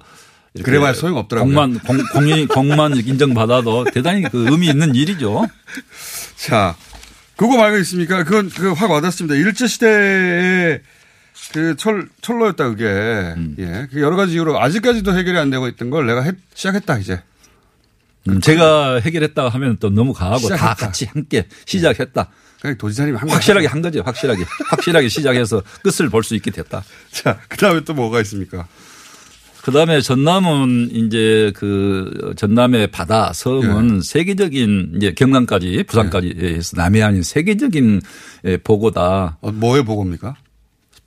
그래봐야 0.65 0.95
소용없더라고요. 0.95 1.55
공만, 1.55 1.79
공, 1.81 1.99
공이, 2.15 2.47
공만 2.47 2.97
인정받아도 2.97 3.85
대단히 3.93 4.23
그 4.23 4.47
의미 4.51 4.69
있는 4.69 4.95
일이죠. 4.95 5.47
자, 6.37 6.75
그거 7.37 7.59
말고 7.59 7.77
있습니까? 7.81 8.25
그건 8.25 8.49
그 8.49 8.73
확 8.73 8.91
와닿습니다. 8.91 9.35
일제시대에 9.35 10.81
그 11.53 11.77
철, 11.77 12.09
철로였다, 12.23 12.71
그게. 12.71 12.85
음. 12.87 13.55
예. 13.59 13.87
그 13.93 14.01
여러 14.01 14.17
가지 14.17 14.33
이유로 14.33 14.59
아직까지도 14.59 15.15
해결이 15.15 15.39
안 15.39 15.51
되고 15.51 15.69
있던 15.69 15.91
걸 15.91 16.07
내가 16.07 16.23
해, 16.23 16.33
시작했다, 16.55 16.97
이제. 17.01 17.21
음, 18.29 18.41
제가 18.41 19.01
해결했다 19.01 19.49
하면 19.49 19.77
또 19.81 19.91
너무 19.91 20.13
가하고 20.13 20.39
시작했다. 20.39 20.67
다 20.67 20.75
같이 20.75 21.07
함께 21.07 21.47
시작했다. 21.67 22.29
그냥 22.61 22.77
도지사님이 22.77 23.17
한 23.17 23.29
확실하게 23.31 23.67
한 23.69 23.81
거죠. 23.83 24.03
확실하게. 24.03 24.45
확실하게 24.71 25.09
시작해서 25.09 25.63
끝을 25.83 26.09
볼 26.09 26.23
수 26.25 26.35
있게 26.35 26.51
됐다. 26.51 26.83
자, 27.13 27.39
그 27.49 27.57
다음에 27.57 27.83
또 27.85 27.95
뭐가 27.95 28.21
있습니까? 28.23 28.67
그 29.63 29.71
다음에 29.73 30.01
전남은 30.01 30.91
이제 30.93 31.53
그 31.55 32.33
전남의 32.37 32.87
바다, 32.91 33.33
섬은 33.35 34.01
세계적인 34.01 34.95
이제 34.97 35.13
경남까지 35.13 35.85
부산까지 35.87 36.35
해서 36.39 36.77
남해안인 36.77 37.23
세계적인 37.23 38.01
예, 38.47 38.57
보고다. 38.57 39.37
어, 39.41 39.53
뭐의 39.53 39.85
보고입니까? 39.85 40.37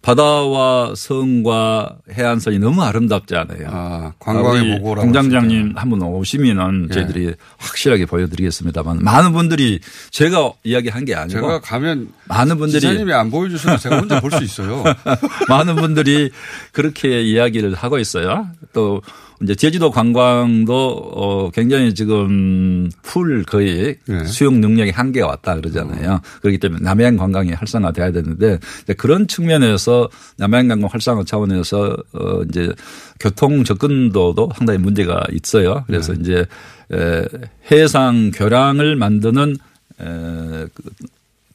바다와 0.02 0.94
섬과 0.96 1.98
해안선이 2.12 2.58
너무 2.60 2.82
아름답지 2.82 3.36
않아요. 3.36 4.14
관광의 4.20 4.62
우리 4.62 4.72
보고라고 4.80 5.02
공장장님 5.06 5.74
한 5.76 5.90
분 5.92 6.02
오시면은 6.02 6.88
예. 6.90 6.94
저희들이 6.94 7.34
확실하게 7.58 8.06
보여드리겠습니다만 8.06 9.04
많은 9.04 9.34
분들이 9.34 9.80
제가 10.10 10.54
이야기한 10.64 11.06
게 11.06 11.14
아니고 11.16 11.40
제가 11.40 11.60
가면 11.62 12.10
많은 12.26 12.58
분들이 12.58 12.80
지사님이 12.82 13.14
안 13.14 13.30
보여주셔도 13.30 13.78
제가 13.78 13.98
혼자 14.00 14.20
볼 14.22 14.32
수 14.32 14.44
있어요. 14.44 14.84
많은 15.50 15.76
분들이 15.76 16.32
그렇게 16.72 17.22
이야기를 17.22 17.74
하고 17.76 18.00
있어요. 18.00 18.48
또 18.74 19.02
이제 19.42 19.56
제주도 19.56 19.90
관광도 19.90 20.74
어 21.14 21.50
굉장히 21.52 21.94
지금 21.94 22.90
풀 23.02 23.44
거의 23.44 23.98
네. 24.06 24.26
수용 24.26 24.62
능력이 24.62 24.92
한계가 24.92 25.28
왔다 25.28 25.56
그러잖아요. 25.56 26.22
그렇기 26.42 26.60
때문에 26.60 26.84
남해안 26.84 27.18
관광이 27.18 27.52
활성화돼야 27.52 28.12
되는데 28.12 28.60
그런 28.98 29.28
측면에서 29.28 30.10
남해안 30.38 30.68
관광 30.68 30.90
활성화 30.92 31.24
차원에서 31.26 31.98
어 32.14 32.42
이제 32.50 32.72
교통 33.20 33.64
접근도도 33.64 34.52
상당히 34.56 34.80
문제가 34.80 35.24
있어요. 35.32 35.84
그래서 35.88 36.14
이제 36.14 36.46
에 36.92 37.26
해상 37.72 38.32
교량을 38.32 38.96
만드는 38.96 39.56
에그 40.00 40.70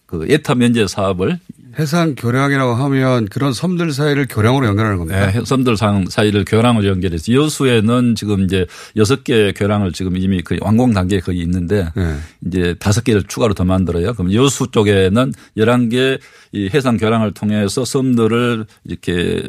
그 0.06 0.28
예타 0.28 0.54
면제 0.54 0.86
사업을 0.86 1.38
해상 1.78 2.14
교량이라고 2.14 2.74
하면 2.74 3.26
그런 3.28 3.52
섬들 3.52 3.92
사이를 3.92 4.26
교량으로 4.28 4.66
연결하는 4.66 4.96
겁니다. 4.98 5.30
네, 5.30 5.42
섬들 5.44 5.76
상- 5.76 6.06
사이를 6.08 6.44
교량으로 6.46 6.86
연결해서 6.86 7.32
여수에는 7.32 8.14
지금 8.14 8.44
이제 8.44 8.66
여섯 8.96 9.24
개 9.24 9.52
교량을 9.52 9.92
지금 9.92 10.16
이미 10.16 10.42
거의 10.42 10.58
완공 10.62 10.94
단계에 10.94 11.20
거의 11.20 11.38
있는데 11.40 11.88
네. 11.94 12.16
이제 12.46 12.74
다섯 12.80 13.04
개를 13.04 13.24
추가로 13.24 13.52
더 13.54 13.64
만들어요. 13.64 14.14
그럼 14.14 14.32
여수 14.32 14.70
쪽에는 14.70 15.32
열한 15.56 15.88
개 15.90 16.18
이 16.52 16.70
해상 16.72 16.96
교량을 16.96 17.32
통해서 17.34 17.84
섬들을 17.84 18.64
이렇게 18.84 19.42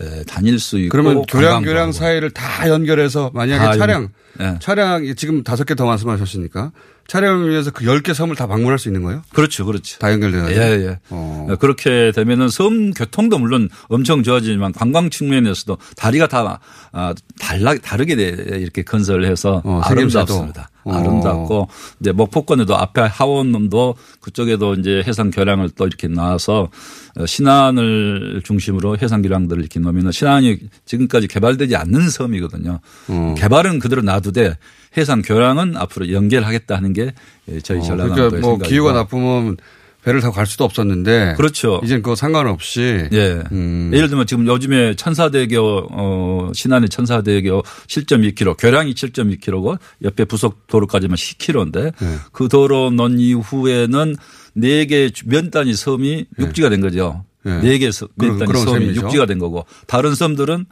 에, 0.00 0.22
다닐 0.24 0.58
수 0.58 0.78
있고 0.78 0.90
그러면 0.90 1.22
교량 1.28 1.62
교량. 1.62 1.92
사이를 1.92 2.30
다 2.30 2.68
연결해서 2.68 3.30
만약에 3.34 3.58
다 3.62 3.76
차량 3.76 4.02
연- 4.04 4.08
네. 4.54 4.58
차량이 4.60 5.14
지금 5.14 5.42
다섯 5.44 5.64
개 5.64 5.74
더 5.74 5.84
말씀하셨으니까 5.84 6.72
차량을 7.06 7.50
위해서 7.50 7.70
그열개 7.70 8.14
섬을 8.14 8.36
다 8.36 8.46
방문할 8.46 8.78
수 8.78 8.88
있는 8.88 9.02
거예요? 9.02 9.22
그렇죠, 9.32 9.66
그렇죠. 9.66 9.98
다 9.98 10.10
연결돼요. 10.12 10.46
예, 10.50 10.86
예. 10.86 10.98
어, 11.10 11.56
그렇게 11.60 12.12
되면은 12.12 12.48
섬 12.48 12.92
교통도 12.92 13.38
물론 13.38 13.68
엄청 13.88 14.22
좋아지지만 14.22 14.72
관광 14.72 15.10
측면에서도 15.10 15.76
다리가 15.96 16.28
다 16.28 16.60
아, 16.92 17.14
달라 17.40 17.74
다르게 17.76 18.16
돼 18.16 18.58
이렇게 18.58 18.82
건설을 18.82 19.26
해서 19.26 19.62
어. 19.64 19.80
아름답습니다. 19.84 20.70
어. 20.84 20.92
아름답고 20.92 21.68
이제 22.00 22.12
목포권에도 22.12 22.76
앞에 22.76 23.00
하원도 23.02 23.94
그쪽에도 24.20 24.74
이제 24.74 25.02
해상 25.06 25.30
교량을 25.30 25.70
또 25.70 25.86
이렇게 25.86 26.08
놔서 26.08 26.68
어, 27.16 27.26
신안을 27.26 28.42
중심으로 28.44 28.98
해상 28.98 29.22
교량들을 29.22 29.60
이렇게 29.60 29.80
놓으면 29.80 30.12
신안이 30.12 30.58
지금까지 30.84 31.28
개발되지 31.28 31.76
않는 31.76 32.10
섬이거든요. 32.10 32.80
어. 33.08 33.34
개발은 33.38 33.78
그대로 33.78 34.02
놔두되 34.02 34.56
해상 34.96 35.22
교량은 35.22 35.76
앞으로 35.76 36.12
연결하겠다 36.12 36.76
하는 36.76 36.92
게 36.92 37.12
예, 37.50 37.60
저희 37.60 37.78
어, 37.78 37.82
전라남도의 37.82 38.30
그러니까 38.30 38.48
뭐. 38.48 38.58
기후가 38.58 38.92
나쁘면 38.92 39.56
배를 40.04 40.20
타고 40.20 40.34
갈 40.34 40.44
수도 40.46 40.64
없었는데 40.64 41.32
그렇죠. 41.38 41.80
이젠 41.82 42.02
그거 42.02 42.14
상관없이 42.14 43.08
예. 43.10 43.42
예를 43.50 44.08
들면 44.10 44.26
지금 44.26 44.46
요즘에 44.46 44.94
천사대교 44.96 45.88
어 45.92 46.50
신안의 46.52 46.90
천사대교 46.90 47.62
7.2km 47.86 48.56
교량이 48.58 48.92
7.2km고 48.92 49.78
옆에 50.02 50.26
부속 50.26 50.66
도로까지만 50.66 51.16
10km인데 51.16 51.94
네. 51.98 52.16
그 52.32 52.48
도로 52.48 52.90
논 52.90 53.18
이후에는 53.18 54.16
네 54.56 54.84
개 54.84 55.10
면 55.24 55.50
단위 55.50 55.74
섬이 55.74 56.26
육지가 56.38 56.68
된 56.68 56.82
거죠. 56.82 57.24
네. 57.42 57.60
네개 57.60 57.90
그런- 58.18 58.38
면단위 58.38 58.64
섬이. 58.64 58.86
육지가 58.96 59.24
된 59.26 59.38
거고 59.38 59.64
다른 59.86 60.14
섬들은 60.14 60.66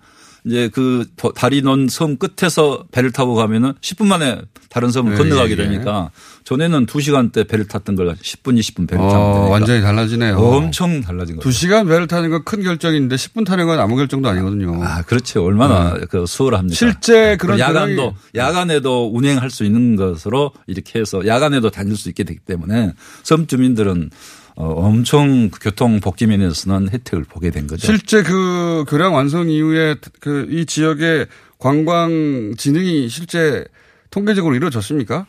이제 0.44 0.68
그 0.72 1.06
도- 1.16 1.32
다리 1.32 1.62
논 1.62 1.88
섬 1.88 2.16
끝에서 2.16 2.84
배를 2.90 3.12
타고 3.12 3.34
가면은 3.34 3.74
10분 3.80 4.06
만에 4.06 4.40
다른 4.70 4.90
섬을 4.90 5.12
예, 5.12 5.16
건너가게 5.16 5.50
예, 5.50 5.52
예. 5.52 5.56
되니까 5.68 6.10
전에는 6.44 6.86
2시간대 6.86 7.46
배를 7.46 7.68
탔던 7.68 7.94
걸 7.94 8.14
10분, 8.16 8.58
20분 8.58 8.88
배를 8.88 9.04
어, 9.04 9.08
타면 9.08 9.32
되니까 9.34 9.48
완전히 9.50 9.80
달라지네요. 9.82 10.36
엄청 10.38 11.00
달라진 11.00 11.36
거죠. 11.36 11.48
두 11.48 11.52
시간 11.52 11.86
배를 11.86 12.06
타는 12.08 12.30
건 12.30 12.42
큰 12.44 12.62
결정인데 12.64 13.14
10분 13.14 13.46
타는 13.46 13.66
건 13.66 13.78
아무 13.78 13.94
결정도 13.96 14.28
아니거든요. 14.28 14.82
아, 14.82 15.02
그렇죠. 15.02 15.44
얼마나 15.44 15.94
그 16.10 16.26
수월합니까? 16.26 16.74
실제 16.74 17.36
그런 17.36 17.58
야간도 17.60 18.14
야간에도 18.34 19.10
운행할 19.14 19.48
수 19.50 19.64
있는 19.64 19.94
것으로 19.94 20.50
이렇게 20.66 20.98
해서 20.98 21.24
야간에도 21.26 21.70
다닐 21.70 21.96
수 21.96 22.08
있게 22.08 22.24
되기 22.24 22.40
때문에 22.40 22.94
섬 23.22 23.46
주민들은 23.46 24.10
어, 24.10 24.10
엄청 24.54 25.50
교통 25.50 26.00
복지 26.00 26.26
면에서는 26.26 26.90
혜택을 26.92 27.24
보게 27.24 27.50
된 27.50 27.66
거죠. 27.66 27.86
실제 27.86 28.22
그 28.22 28.84
교량 28.88 29.14
완성 29.14 29.48
이후에 29.48 29.96
그 30.20 30.46
이 30.50 30.66
지역의 30.66 31.26
관광 31.58 32.54
진흥이 32.58 33.08
실제 33.08 33.64
통계적으로 34.10 34.54
이루어졌습니까? 34.54 35.26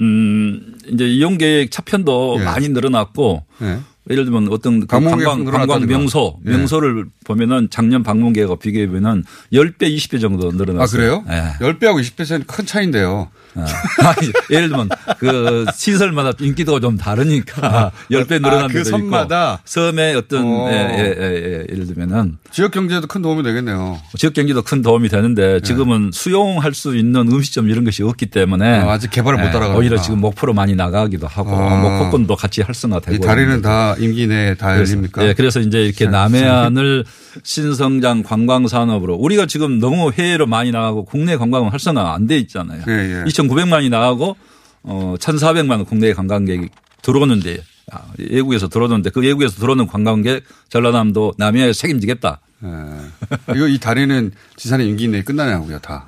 음, 0.00 0.74
이제 0.88 1.06
이용 1.06 1.38
계획 1.38 1.70
차편도 1.70 2.36
예. 2.40 2.44
많이 2.44 2.68
늘어났고 2.68 3.44
예. 3.62 3.78
예를 4.10 4.24
들면 4.24 4.48
어떤 4.50 4.80
그 4.80 4.86
관광. 4.86 5.44
관광 5.46 5.86
명소, 5.86 6.38
예. 6.46 6.50
명소를 6.50 7.06
보면은 7.24 7.68
작년 7.70 8.02
방문 8.02 8.32
계획과 8.34 8.56
비교해 8.56 8.86
보면 8.88 9.24
10배, 9.52 9.82
20배 9.96 10.20
정도 10.20 10.52
늘어났어요. 10.52 10.82
아, 10.82 10.86
그래요? 10.86 11.24
예. 11.30 11.64
10배하고 11.64 12.00
20배는 12.02 12.46
큰 12.46 12.66
차이인데요. 12.66 13.30
아니, 13.62 14.32
예를 14.50 14.68
들면 14.68 14.88
그 15.18 15.64
시설마다 15.74 16.32
인기도가 16.40 16.80
좀 16.80 16.96
다르니까 16.96 17.92
10배 18.10 18.40
늘어난 18.42 18.64
아, 18.64 18.68
그 18.68 18.84
섬마다? 18.84 19.54
있고 19.54 19.62
섬의 19.64 20.16
어떤 20.16 20.44
어. 20.44 20.68
예, 20.70 20.74
예, 20.74 21.14
예, 21.18 21.34
예. 21.34 21.66
예 21.70 21.76
를 21.76 21.86
들면은 21.86 22.38
지역 22.50 22.70
경제에도 22.72 23.06
큰 23.06 23.20
도움이 23.22 23.42
되겠네요. 23.42 23.98
지역 24.16 24.32
경제도 24.34 24.62
큰 24.62 24.82
도움이 24.82 25.08
네. 25.08 25.16
되는데 25.16 25.60
지금은 25.60 26.10
수용할 26.12 26.72
수 26.74 26.96
있는 26.96 27.20
음식점 27.30 27.68
이런 27.68 27.84
것이 27.84 28.02
없기 28.02 28.26
때문에 28.26 28.80
아, 28.80 28.92
아직 28.92 29.10
개발을 29.10 29.38
못 29.38 29.44
예, 29.44 29.46
따라가는구나. 29.48 29.78
오히려 29.78 30.00
지금 30.00 30.20
목포로 30.20 30.54
많이 30.54 30.74
나가기도 30.74 31.26
하고 31.26 31.50
아. 31.54 31.76
목포권도 31.82 32.34
같이 32.36 32.62
활성화되고 32.62 33.14
이 33.14 33.18
다리는 33.20 33.60
다 33.62 33.94
임기 33.98 34.26
내에 34.26 34.54
다 34.54 34.76
열립니까? 34.78 35.26
예, 35.28 35.34
그래서 35.34 35.60
이제 35.60 35.82
이렇게 35.84 36.06
자, 36.06 36.10
남해안을 36.10 37.04
신성장 37.42 38.22
관광 38.22 38.66
산업으로 38.66 39.14
우리가 39.16 39.46
지금 39.46 39.78
너무 39.78 40.10
해외로 40.12 40.46
많이 40.46 40.70
나가고 40.70 41.04
국내 41.04 41.36
관광은 41.36 41.70
활성화 41.70 42.14
안 42.14 42.26
돼 42.26 42.38
있잖아요. 42.38 42.82
예, 42.88 42.92
예. 42.92 43.24
2,900만이 43.48 43.88
나가고 43.90 44.36
어 44.82 45.14
1,400만 45.18 45.86
국내 45.86 46.12
관광객이 46.12 46.68
들어오는데 47.02 47.62
아, 47.92 48.00
외국에서 48.18 48.68
들어오는데 48.68 49.10
그 49.10 49.20
외국에서 49.20 49.56
들어오는 49.60 49.86
관광객 49.86 50.44
전라남도 50.68 51.34
남해에 51.38 51.72
책임지겠다. 51.72 52.40
예. 52.64 53.54
이거 53.54 53.68
이 53.68 53.78
다리는 53.78 54.32
지산의 54.56 54.88
임기 54.88 55.08
내에 55.08 55.22
끝나냐고요, 55.22 55.78
다. 55.78 56.06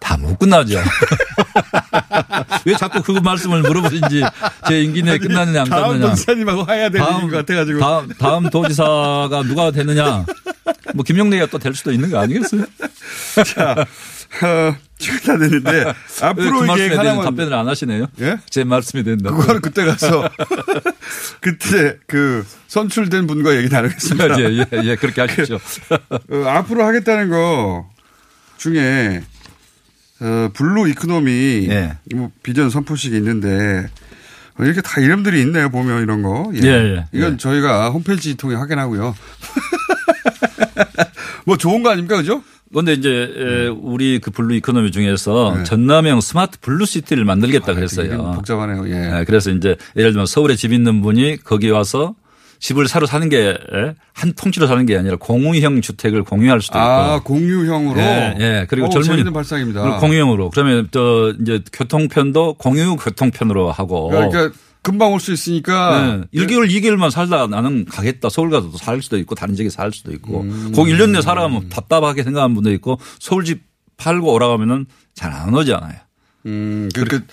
다 0.00 0.16
못 0.16 0.38
끝나죠. 0.38 0.78
왜 2.64 2.74
자꾸 2.76 3.02
그 3.02 3.12
말씀을 3.12 3.62
물어보신지 3.62 4.22
제 4.68 4.82
임기 4.82 5.02
내에 5.02 5.18
끝나느냐 5.18 5.62
안 5.62 5.68
다음 5.68 5.82
끝나느냐. 5.94 6.10
도지사님하고 6.10 6.72
해야 6.72 6.88
될 6.88 7.00
다음, 7.00 7.16
일인 7.18 7.30
것 7.30 7.36
같아가지고. 7.38 7.80
다음, 7.80 8.08
다음 8.18 8.50
도지사가 8.50 9.42
누가 9.44 9.70
되느냐. 9.70 10.24
뭐 10.94 11.04
김용래가 11.04 11.46
또 11.46 11.58
될 11.58 11.74
수도 11.74 11.92
있는 11.92 12.10
거 12.10 12.18
아니겠어요? 12.20 12.64
자, 13.54 13.72
어, 14.46 14.76
지금 14.98 15.18
다 15.20 15.38
됐는데 15.38 15.92
앞으로 16.22 16.60
그 16.60 16.66
대해서 16.76 17.00
하나만 17.00 17.24
답변을 17.24 17.54
안 17.54 17.68
하시네요. 17.68 18.06
예? 18.20 18.38
제 18.50 18.64
말씀이 18.64 19.04
된다. 19.04 19.30
그거는 19.30 19.60
그때 19.60 19.84
가서 19.84 20.28
그때 21.40 21.96
그 22.06 22.44
선출된 22.66 23.26
분과 23.26 23.56
얘기 23.56 23.68
나누겠습니다. 23.68 24.40
예, 24.40 24.58
예, 24.58 24.66
예, 24.84 24.96
그렇게 24.96 25.20
하십시오. 25.20 25.58
어, 26.10 26.48
앞으로 26.48 26.84
하겠다는 26.84 27.30
거 27.30 27.88
중에 28.56 29.22
어, 30.20 30.50
blue 30.52 30.88
economy 30.88 31.68
예. 31.70 31.96
뭐 32.14 32.30
비전 32.42 32.70
선포식이 32.70 33.16
있는데 33.16 33.88
어, 34.58 34.64
이렇게 34.64 34.80
다 34.80 35.00
이름들이 35.00 35.40
있네요. 35.42 35.70
보면 35.70 36.02
이런 36.02 36.22
거. 36.22 36.50
예, 36.54 36.66
예, 36.66 37.06
이건 37.12 37.34
예. 37.34 37.36
저희가 37.36 37.90
홈페이지 37.90 38.36
통해 38.36 38.56
확인하고요. 38.56 39.14
뭐 41.46 41.56
좋은 41.56 41.82
거 41.82 41.90
아닙니까, 41.90 42.16
그죠? 42.16 42.42
그런데 42.70 42.92
이제 42.92 43.32
에, 43.36 43.66
우리 43.68 44.18
그 44.18 44.30
blue 44.30 44.54
economy 44.56 44.90
중에서 44.92 45.54
네. 45.56 45.64
전남형 45.64 46.20
smart 46.20 46.58
blue 46.60 46.84
city를 46.84 47.24
만들겠다 47.24 47.74
그랬어요. 47.74 48.06
이름 48.06 48.32
복잡하네요. 48.32 48.88
예. 48.88 49.20
예, 49.20 49.24
그래서 49.24 49.50
이제 49.50 49.76
예를 49.96 50.12
들면 50.12 50.26
서울에 50.26 50.54
집 50.54 50.72
있는 50.72 51.00
분이 51.02 51.38
거기 51.44 51.70
와서 51.70 52.14
집을 52.60 52.88
사러 52.88 53.06
사는 53.06 53.28
게 53.28 53.56
한 54.18 54.32
통째로 54.32 54.66
사는 54.66 54.84
게 54.84 54.98
아니라 54.98 55.16
공유형 55.16 55.80
주택을 55.80 56.24
공유할 56.24 56.60
수도 56.60 56.76
있고. 56.76 56.84
아, 56.84 57.20
공유형으로. 57.22 58.00
예, 58.00 58.34
예. 58.40 58.66
그리고 58.68 58.88
오, 58.88 58.90
젊은이 58.90 59.06
재밌는 59.10 59.32
발상입니다. 59.32 59.98
공유형으로. 60.00 60.50
그러면 60.50 60.88
저 60.90 61.32
이제 61.40 61.62
교통편도 61.72 62.54
공유 62.54 62.96
교통편으로 62.96 63.70
하고. 63.70 64.08
그러니까 64.08 64.50
금방 64.88 65.12
올 65.12 65.20
수 65.20 65.32
있으니까. 65.32 66.26
네. 66.32 66.40
1개월, 66.40 66.68
2개월만 66.70 67.10
살다가 67.10 67.46
나는 67.46 67.84
가겠다. 67.84 68.28
서울 68.30 68.48
가서 68.50 68.70
살 68.78 69.02
수도 69.02 69.18
있고 69.18 69.34
다른 69.34 69.54
지역에 69.54 69.68
살 69.70 69.92
수도 69.92 70.12
있고. 70.12 70.40
음. 70.42 70.72
거기 70.74 70.92
1년 70.92 71.10
내에 71.10 71.20
살아가면 71.20 71.68
답답하게 71.68 72.22
생각하는 72.22 72.54
분도 72.54 72.72
있고 72.72 72.98
서울집 73.18 73.62
팔고 73.98 74.32
오라 74.32 74.44
하면은 74.44 74.86
잘 75.14 75.32
안 75.32 75.52
오잖아요. 75.54 75.98
음, 76.46 76.88
그, 76.94 77.04
그 77.04 77.24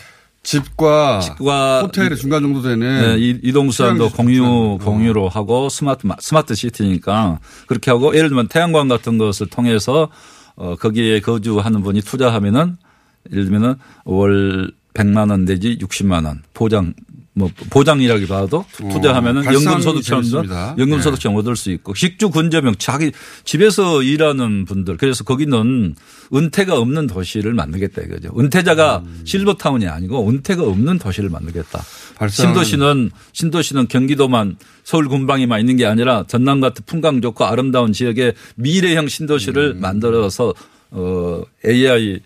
집과, 0.43 1.21
집과 1.21 1.81
호텔의 1.83 2.17
중간 2.17 2.41
정도 2.41 2.61
되는 2.61 2.79
네, 2.79 3.17
이- 3.19 3.39
이동수단도 3.43 4.09
공유 4.11 4.77
공유로 4.81 5.29
하고 5.29 5.69
스마트 5.69 6.05
마- 6.05 6.15
smart 6.19 6.53
city니까 6.55 7.39
그렇게 7.67 7.89
하고 7.89 8.15
예를 8.15 8.29
들면 8.29 8.47
태양광 8.49 8.87
같은 8.87 9.17
것을 9.17 9.47
통해서 9.47 10.09
어 10.55 10.75
거기에 10.75 11.19
거주하는 11.21 11.81
분이 11.81 12.01
투자하면은 12.01 12.77
예를 13.31 13.45
들면은 13.45 13.75
월 14.05 14.71
100만 14.93 15.29
원 15.31 15.45
내지 15.45 15.77
60만 15.79 16.25
원 16.25 16.43
보장 16.53 16.93
뭐 17.37 17.49
보장이라기보다도 17.69 18.65
투자하면은 18.91 19.41
어, 19.41 19.43
발상이 19.43 19.65
연금소득처럼 19.65 20.23
재밌습니다. 20.23 20.75
네. 20.75 20.81
연금소득처럼 20.81 21.37
얻을 21.37 21.57
수 21.57 21.69
있고 21.71 21.93
직주 21.93 22.29
근접형 22.29 22.75
자기 22.77 23.11
집에서 23.43 24.01
일하는 24.01 24.63
분들 24.63 24.95
그래서 24.95 25.25
거기는 25.25 25.95
은퇴가 26.33 26.79
없는 26.79 27.07
도시를 27.07 27.53
만들겠다 27.53 28.03
이거죠. 28.03 28.31
은퇴자가 28.39 29.03
음. 29.05 29.21
실버타운이 29.25 29.85
아니고 29.85 30.29
은퇴가 30.29 30.63
없는 30.63 30.97
도시를 30.97 31.29
만들겠다. 31.29 31.83
신도시는 32.29 33.11
신도시는 33.33 33.89
경기도만 33.89 34.55
서울 34.85 35.09
근방에만 35.09 35.59
있는 35.59 35.75
게 35.75 35.85
아니라 35.85 36.23
전남 36.27 36.61
같은 36.61 36.83
풍광 36.85 37.19
좋고 37.21 37.43
아름다운 37.43 37.91
지역에 37.91 38.33
미래형 38.55 39.09
신도시를 39.09 39.73
음. 39.75 39.81
만들어서 39.81 40.53
어 40.91 41.41
AI 41.65 42.21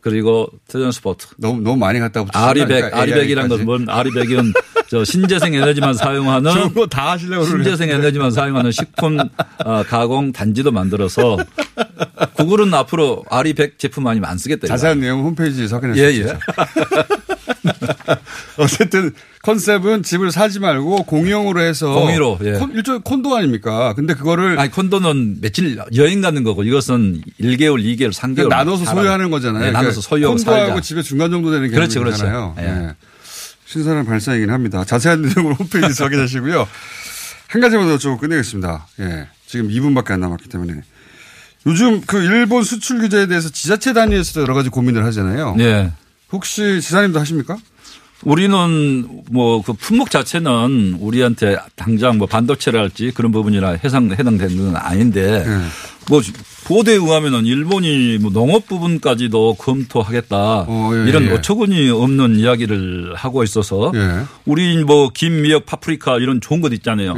그리고 0.00 0.48
transport 0.68 1.26
너무 1.38 1.60
너무 1.60 1.76
많이 1.76 1.98
갖다 1.98 2.24
붙이시는 2.24 2.48
아리백? 2.48 2.94
아리백이란 2.94 3.48
건뭔 3.48 3.88
아리백은 3.88 4.52
저 4.88 5.04
신재생 5.04 5.54
에너지만 5.54 5.92
사용하는 5.94 6.52
좋은 6.52 6.74
거다 6.74 7.12
하시려고 7.12 7.44
신재생 7.44 7.90
에너지만 7.90 8.30
사용하는 8.30 8.70
식품 8.70 9.18
어, 9.18 9.82
가공 9.82 10.32
단지도 10.32 10.70
만들어서 10.70 11.36
구글은 12.34 12.72
앞으로 12.74 13.24
아리백 13.28 13.78
제품 13.78 14.04
많이 14.04 14.20
안 14.22 14.38
쓰겠다. 14.38 14.66
자세한 14.68 15.00
내용 15.00 15.24
홈페이지에서 15.24 15.76
확인할 15.76 15.96
수 15.96 16.02
예. 16.02 16.24
예. 16.24 16.38
어쨌든 18.58 19.12
컨셉은 19.42 20.02
집을 20.02 20.30
사지 20.32 20.58
말고 20.60 21.04
공용으로 21.04 21.60
해서 21.60 21.92
공유로, 21.94 22.38
예. 22.42 22.52
콘- 22.52 22.72
일종의 22.72 23.00
콘도 23.04 23.36
아닙니까? 23.36 23.94
근데 23.94 24.14
그거를 24.14 24.58
아니 24.58 24.70
콘도는 24.70 25.40
며칠 25.40 25.78
여행 25.96 26.20
가는 26.20 26.42
거고 26.44 26.64
이것은 26.64 27.22
1개월, 27.40 27.82
2개월, 27.82 28.12
3개월 28.12 28.34
그러니까 28.36 28.56
나눠서 28.56 28.84
소유하는 28.84 29.30
거잖아요. 29.30 29.64
네, 29.64 29.70
나눠서 29.70 30.00
소유하고 30.00 30.36
콘도하고 30.36 30.66
살자. 30.66 30.80
집에 30.80 31.02
중간 31.02 31.30
정도 31.30 31.50
되는 31.50 31.70
그렇죠, 31.70 32.00
개념이잖아요. 32.00 32.54
그렇죠. 32.56 32.70
예. 32.70 32.84
예. 32.88 32.94
신선한 33.66 34.06
발상이긴 34.06 34.50
합니다. 34.50 34.84
자세한 34.84 35.22
내용을 35.22 35.54
홈페이지에서 35.58 36.04
확인하시고요. 36.04 36.66
한 37.48 37.60
가지만 37.60 37.86
더 37.88 37.96
여쭤보고 37.96 38.18
끝내겠습니다. 38.20 38.86
예. 39.00 39.28
지금 39.46 39.68
2분밖에 39.68 40.10
안 40.12 40.20
남았기 40.20 40.48
때문에. 40.48 40.82
요즘 41.66 42.00
그 42.02 42.18
일본 42.22 42.62
수출 42.64 42.98
규제에 43.00 43.26
대해서 43.26 43.48
지자체 43.50 43.92
단위에서도 43.92 44.40
여러 44.42 44.54
가지 44.54 44.68
고민을 44.68 45.04
하잖아요. 45.06 45.54
네. 45.56 45.92
혹시 46.32 46.80
지사님도 46.80 47.18
하십니까? 47.20 47.56
우리는 48.24 49.22
뭐 49.30 49.62
그 49.68 49.74
품목 49.74 50.10
자체는 50.10 50.96
우리한테 50.98 51.58
당장 51.76 52.16
뭐 52.16 52.26
반도체랄지 52.26 53.12
그런 53.14 53.32
부분이나 53.32 53.78
해상 53.84 54.10
해당되는 54.10 54.56
건 54.56 54.76
아닌데 54.76 55.44
네. 55.46 55.58
뭐 56.08 56.22
보도에 56.64 56.94
의하면은 56.94 57.44
일본이 57.44 58.16
뭐 58.18 58.30
농업 58.30 58.66
부분까지도 58.66 59.56
검토하겠다 59.58 60.66
예, 60.68 61.08
이런 61.08 61.24
예. 61.24 61.32
어처구니 61.32 61.90
없는 61.90 62.36
이야기를 62.36 63.14
하고 63.14 63.42
있어서 63.42 63.92
예. 63.94 64.24
우리 64.46 64.82
뭐 64.84 65.10
김, 65.12 65.42
미역, 65.42 65.66
파프리카 65.66 66.16
이런 66.16 66.40
좋은 66.40 66.62
것 66.62 66.72
있잖아요. 66.72 67.14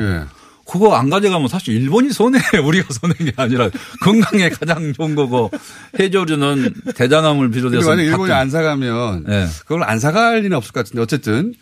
예. 0.70 0.72
그거 0.72 0.94
안 0.94 1.10
가져가면 1.10 1.48
사실 1.48 1.74
일본이 1.74 2.10
손해 2.10 2.38
우리가 2.64 2.88
손해인 2.92 3.30
게 3.30 3.32
아니라 3.36 3.70
건강에 4.02 4.48
가장 4.48 4.92
좋은 4.92 5.14
거고 5.14 5.50
해조류는 5.98 6.74
대장암을 6.94 7.50
비롯해서 7.50 7.90
만약 7.90 8.02
일본이 8.02 8.32
안 8.32 8.50
사가면 8.50 9.24
네. 9.26 9.46
그걸 9.60 9.84
안 9.84 9.98
사갈 9.98 10.40
리는 10.42 10.56
없을 10.56 10.72
것 10.72 10.80
같은데 10.80 11.02
어쨌든 11.02 11.54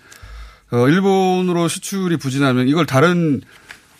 어, 0.71 0.89
일본으로 0.89 1.69
수출이 1.69 2.19
부진하면 2.19 2.69
이걸 2.69 2.85
다른 2.85 3.41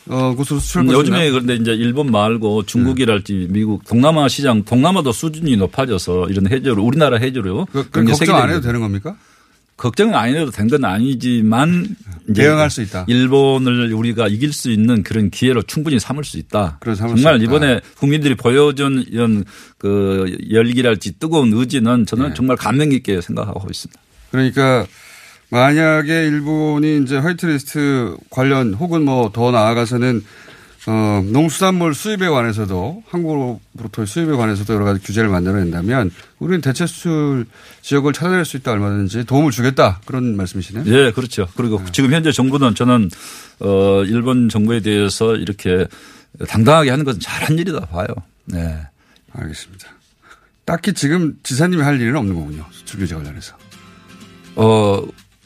어, 0.09 0.35
곳으로 0.35 0.59
수출할 0.59 0.89
음? 0.89 0.93
요즘에 0.93 1.31
그런데 1.31 1.55
이제 1.55 1.73
일본 1.73 2.11
말고 2.11 2.65
중국이랄지 2.65 3.49
미국 3.51 3.85
동남아 3.85 4.29
시장 4.29 4.65
동남아도 4.65 5.13
수준이 5.13 5.57
높아져서 5.57 6.29
이런 6.29 6.51
해조류 6.51 6.83
우리나라 6.83 7.19
해조류 7.19 7.67
그, 7.73 7.91
게 7.91 7.91
걱정 7.91 8.09
안 8.09 8.15
세계적인 8.15 8.51
해도 8.51 8.61
되는 8.61 8.81
겁니까? 8.81 9.17
걱정은 9.79 10.15
안 10.15 10.29
해도 10.35 10.51
된 10.51 10.69
건 10.69 10.85
아니지만 10.85 11.97
대응할 12.35 12.69
수 12.69 12.83
있다. 12.83 13.07
일본을 13.09 13.93
우리가 13.95 14.29
이길 14.29 14.53
수 14.53 14.71
있는 14.71 15.03
그런 15.03 15.31
기회로 15.31 15.63
충분히 15.63 15.99
삼을 15.99 16.25
수 16.25 16.37
있다. 16.37 16.79
삼을 16.85 16.97
정말 17.17 17.39
수 17.39 17.45
있다. 17.45 17.45
이번에 17.45 17.81
국민들이 17.97 18.35
보여준 18.35 19.03
이런 19.11 19.45
그 19.79 20.37
열기랄지 20.51 21.19
뜨거운 21.19 21.53
의지는 21.55 22.05
저는 22.05 22.29
네. 22.29 22.35
정말 22.35 22.57
감명 22.59 22.91
깊게 22.91 23.21
생각하고 23.23 23.67
있습니다. 23.71 23.99
그러니까 24.31 24.87
만약에 25.51 26.27
일본이 26.27 27.01
이제 27.03 27.17
화이트리스트 27.17 28.17
관련 28.31 28.75
혹은 28.75 29.05
뭐 29.05 29.31
더 29.33 29.51
나아가서는 29.51 30.23
어, 30.91 31.23
농수산물 31.23 31.95
수입에 31.95 32.29
관해서도 32.31 33.03
한국으로부터의 33.09 34.07
수입에 34.07 34.35
관해서도 34.35 34.73
여러 34.73 34.87
가지 34.87 35.03
규제를 35.03 35.29
만들어낸다면 35.29 36.11
우리는 36.39 36.63
대체 36.63 36.87
수출 36.87 37.45
지역을 37.83 38.15
찾아낼 38.15 38.47
수 38.47 38.57
있다 38.57 38.73
얼마든지 38.73 39.25
도움을 39.25 39.51
주겠다 39.51 40.01
그런 40.07 40.35
말씀이시네요. 40.35 40.85
예, 40.87 41.13
그렇죠. 41.13 41.47
그리고 41.57 41.83
지금 41.93 42.15
현재 42.15 42.33
정부는 42.33 42.75
저는 42.75 43.11
어 43.61 44.03
일본 44.05 44.49
정부에 44.49 44.81
대해서 44.81 45.37
이렇게 45.37 45.87
당당하게 46.49 46.89
하는 46.89 47.05
것은 47.05 47.21
잘한 47.21 47.59
일이다 47.59 47.81
봐요. 47.81 48.07
네. 48.47 48.81
알겠습니다. 49.33 49.89
딱히 50.65 50.95
지금 50.95 51.39
지사님이 51.43 51.83
할 51.83 52.01
일은 52.01 52.17
없는 52.17 52.35
거군요. 52.35 52.65
수출 52.71 53.01
규제 53.01 53.15
관련해서. 53.15 53.55
어 54.57 55.03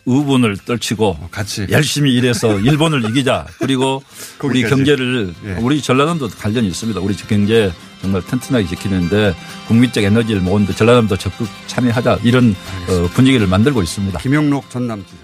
의분을 0.06 0.56
떨치고 0.58 1.28
같이 1.30 1.66
열심히 1.70 2.14
일해서 2.14 2.58
일본을 2.60 3.08
이기자. 3.10 3.46
그리고 3.58 4.02
우리. 4.42 4.62
경제를 4.62 5.34
예. 5.44 5.52
우리 5.60 5.80
전라남도 5.80 6.28
관련이 6.28 6.66
있습니다. 6.68 7.00
우리 7.00 7.14
경제 7.16 7.72
정말 8.00 8.22
튼튼하게 8.22 8.66
지키는데 8.66 9.34
국민적 9.68 10.02
에너지를 10.02 10.40
모으는데 10.40 10.74
전라남도 10.74 11.16
적극 11.16 11.48
참여하자 11.68 12.18
이런 12.24 12.54
어, 12.88 13.08
분위기를 13.14 13.46
만들고 13.46 13.82
있습니다. 13.82 14.18
김영록 14.18 14.68
전남지사. 14.70 15.21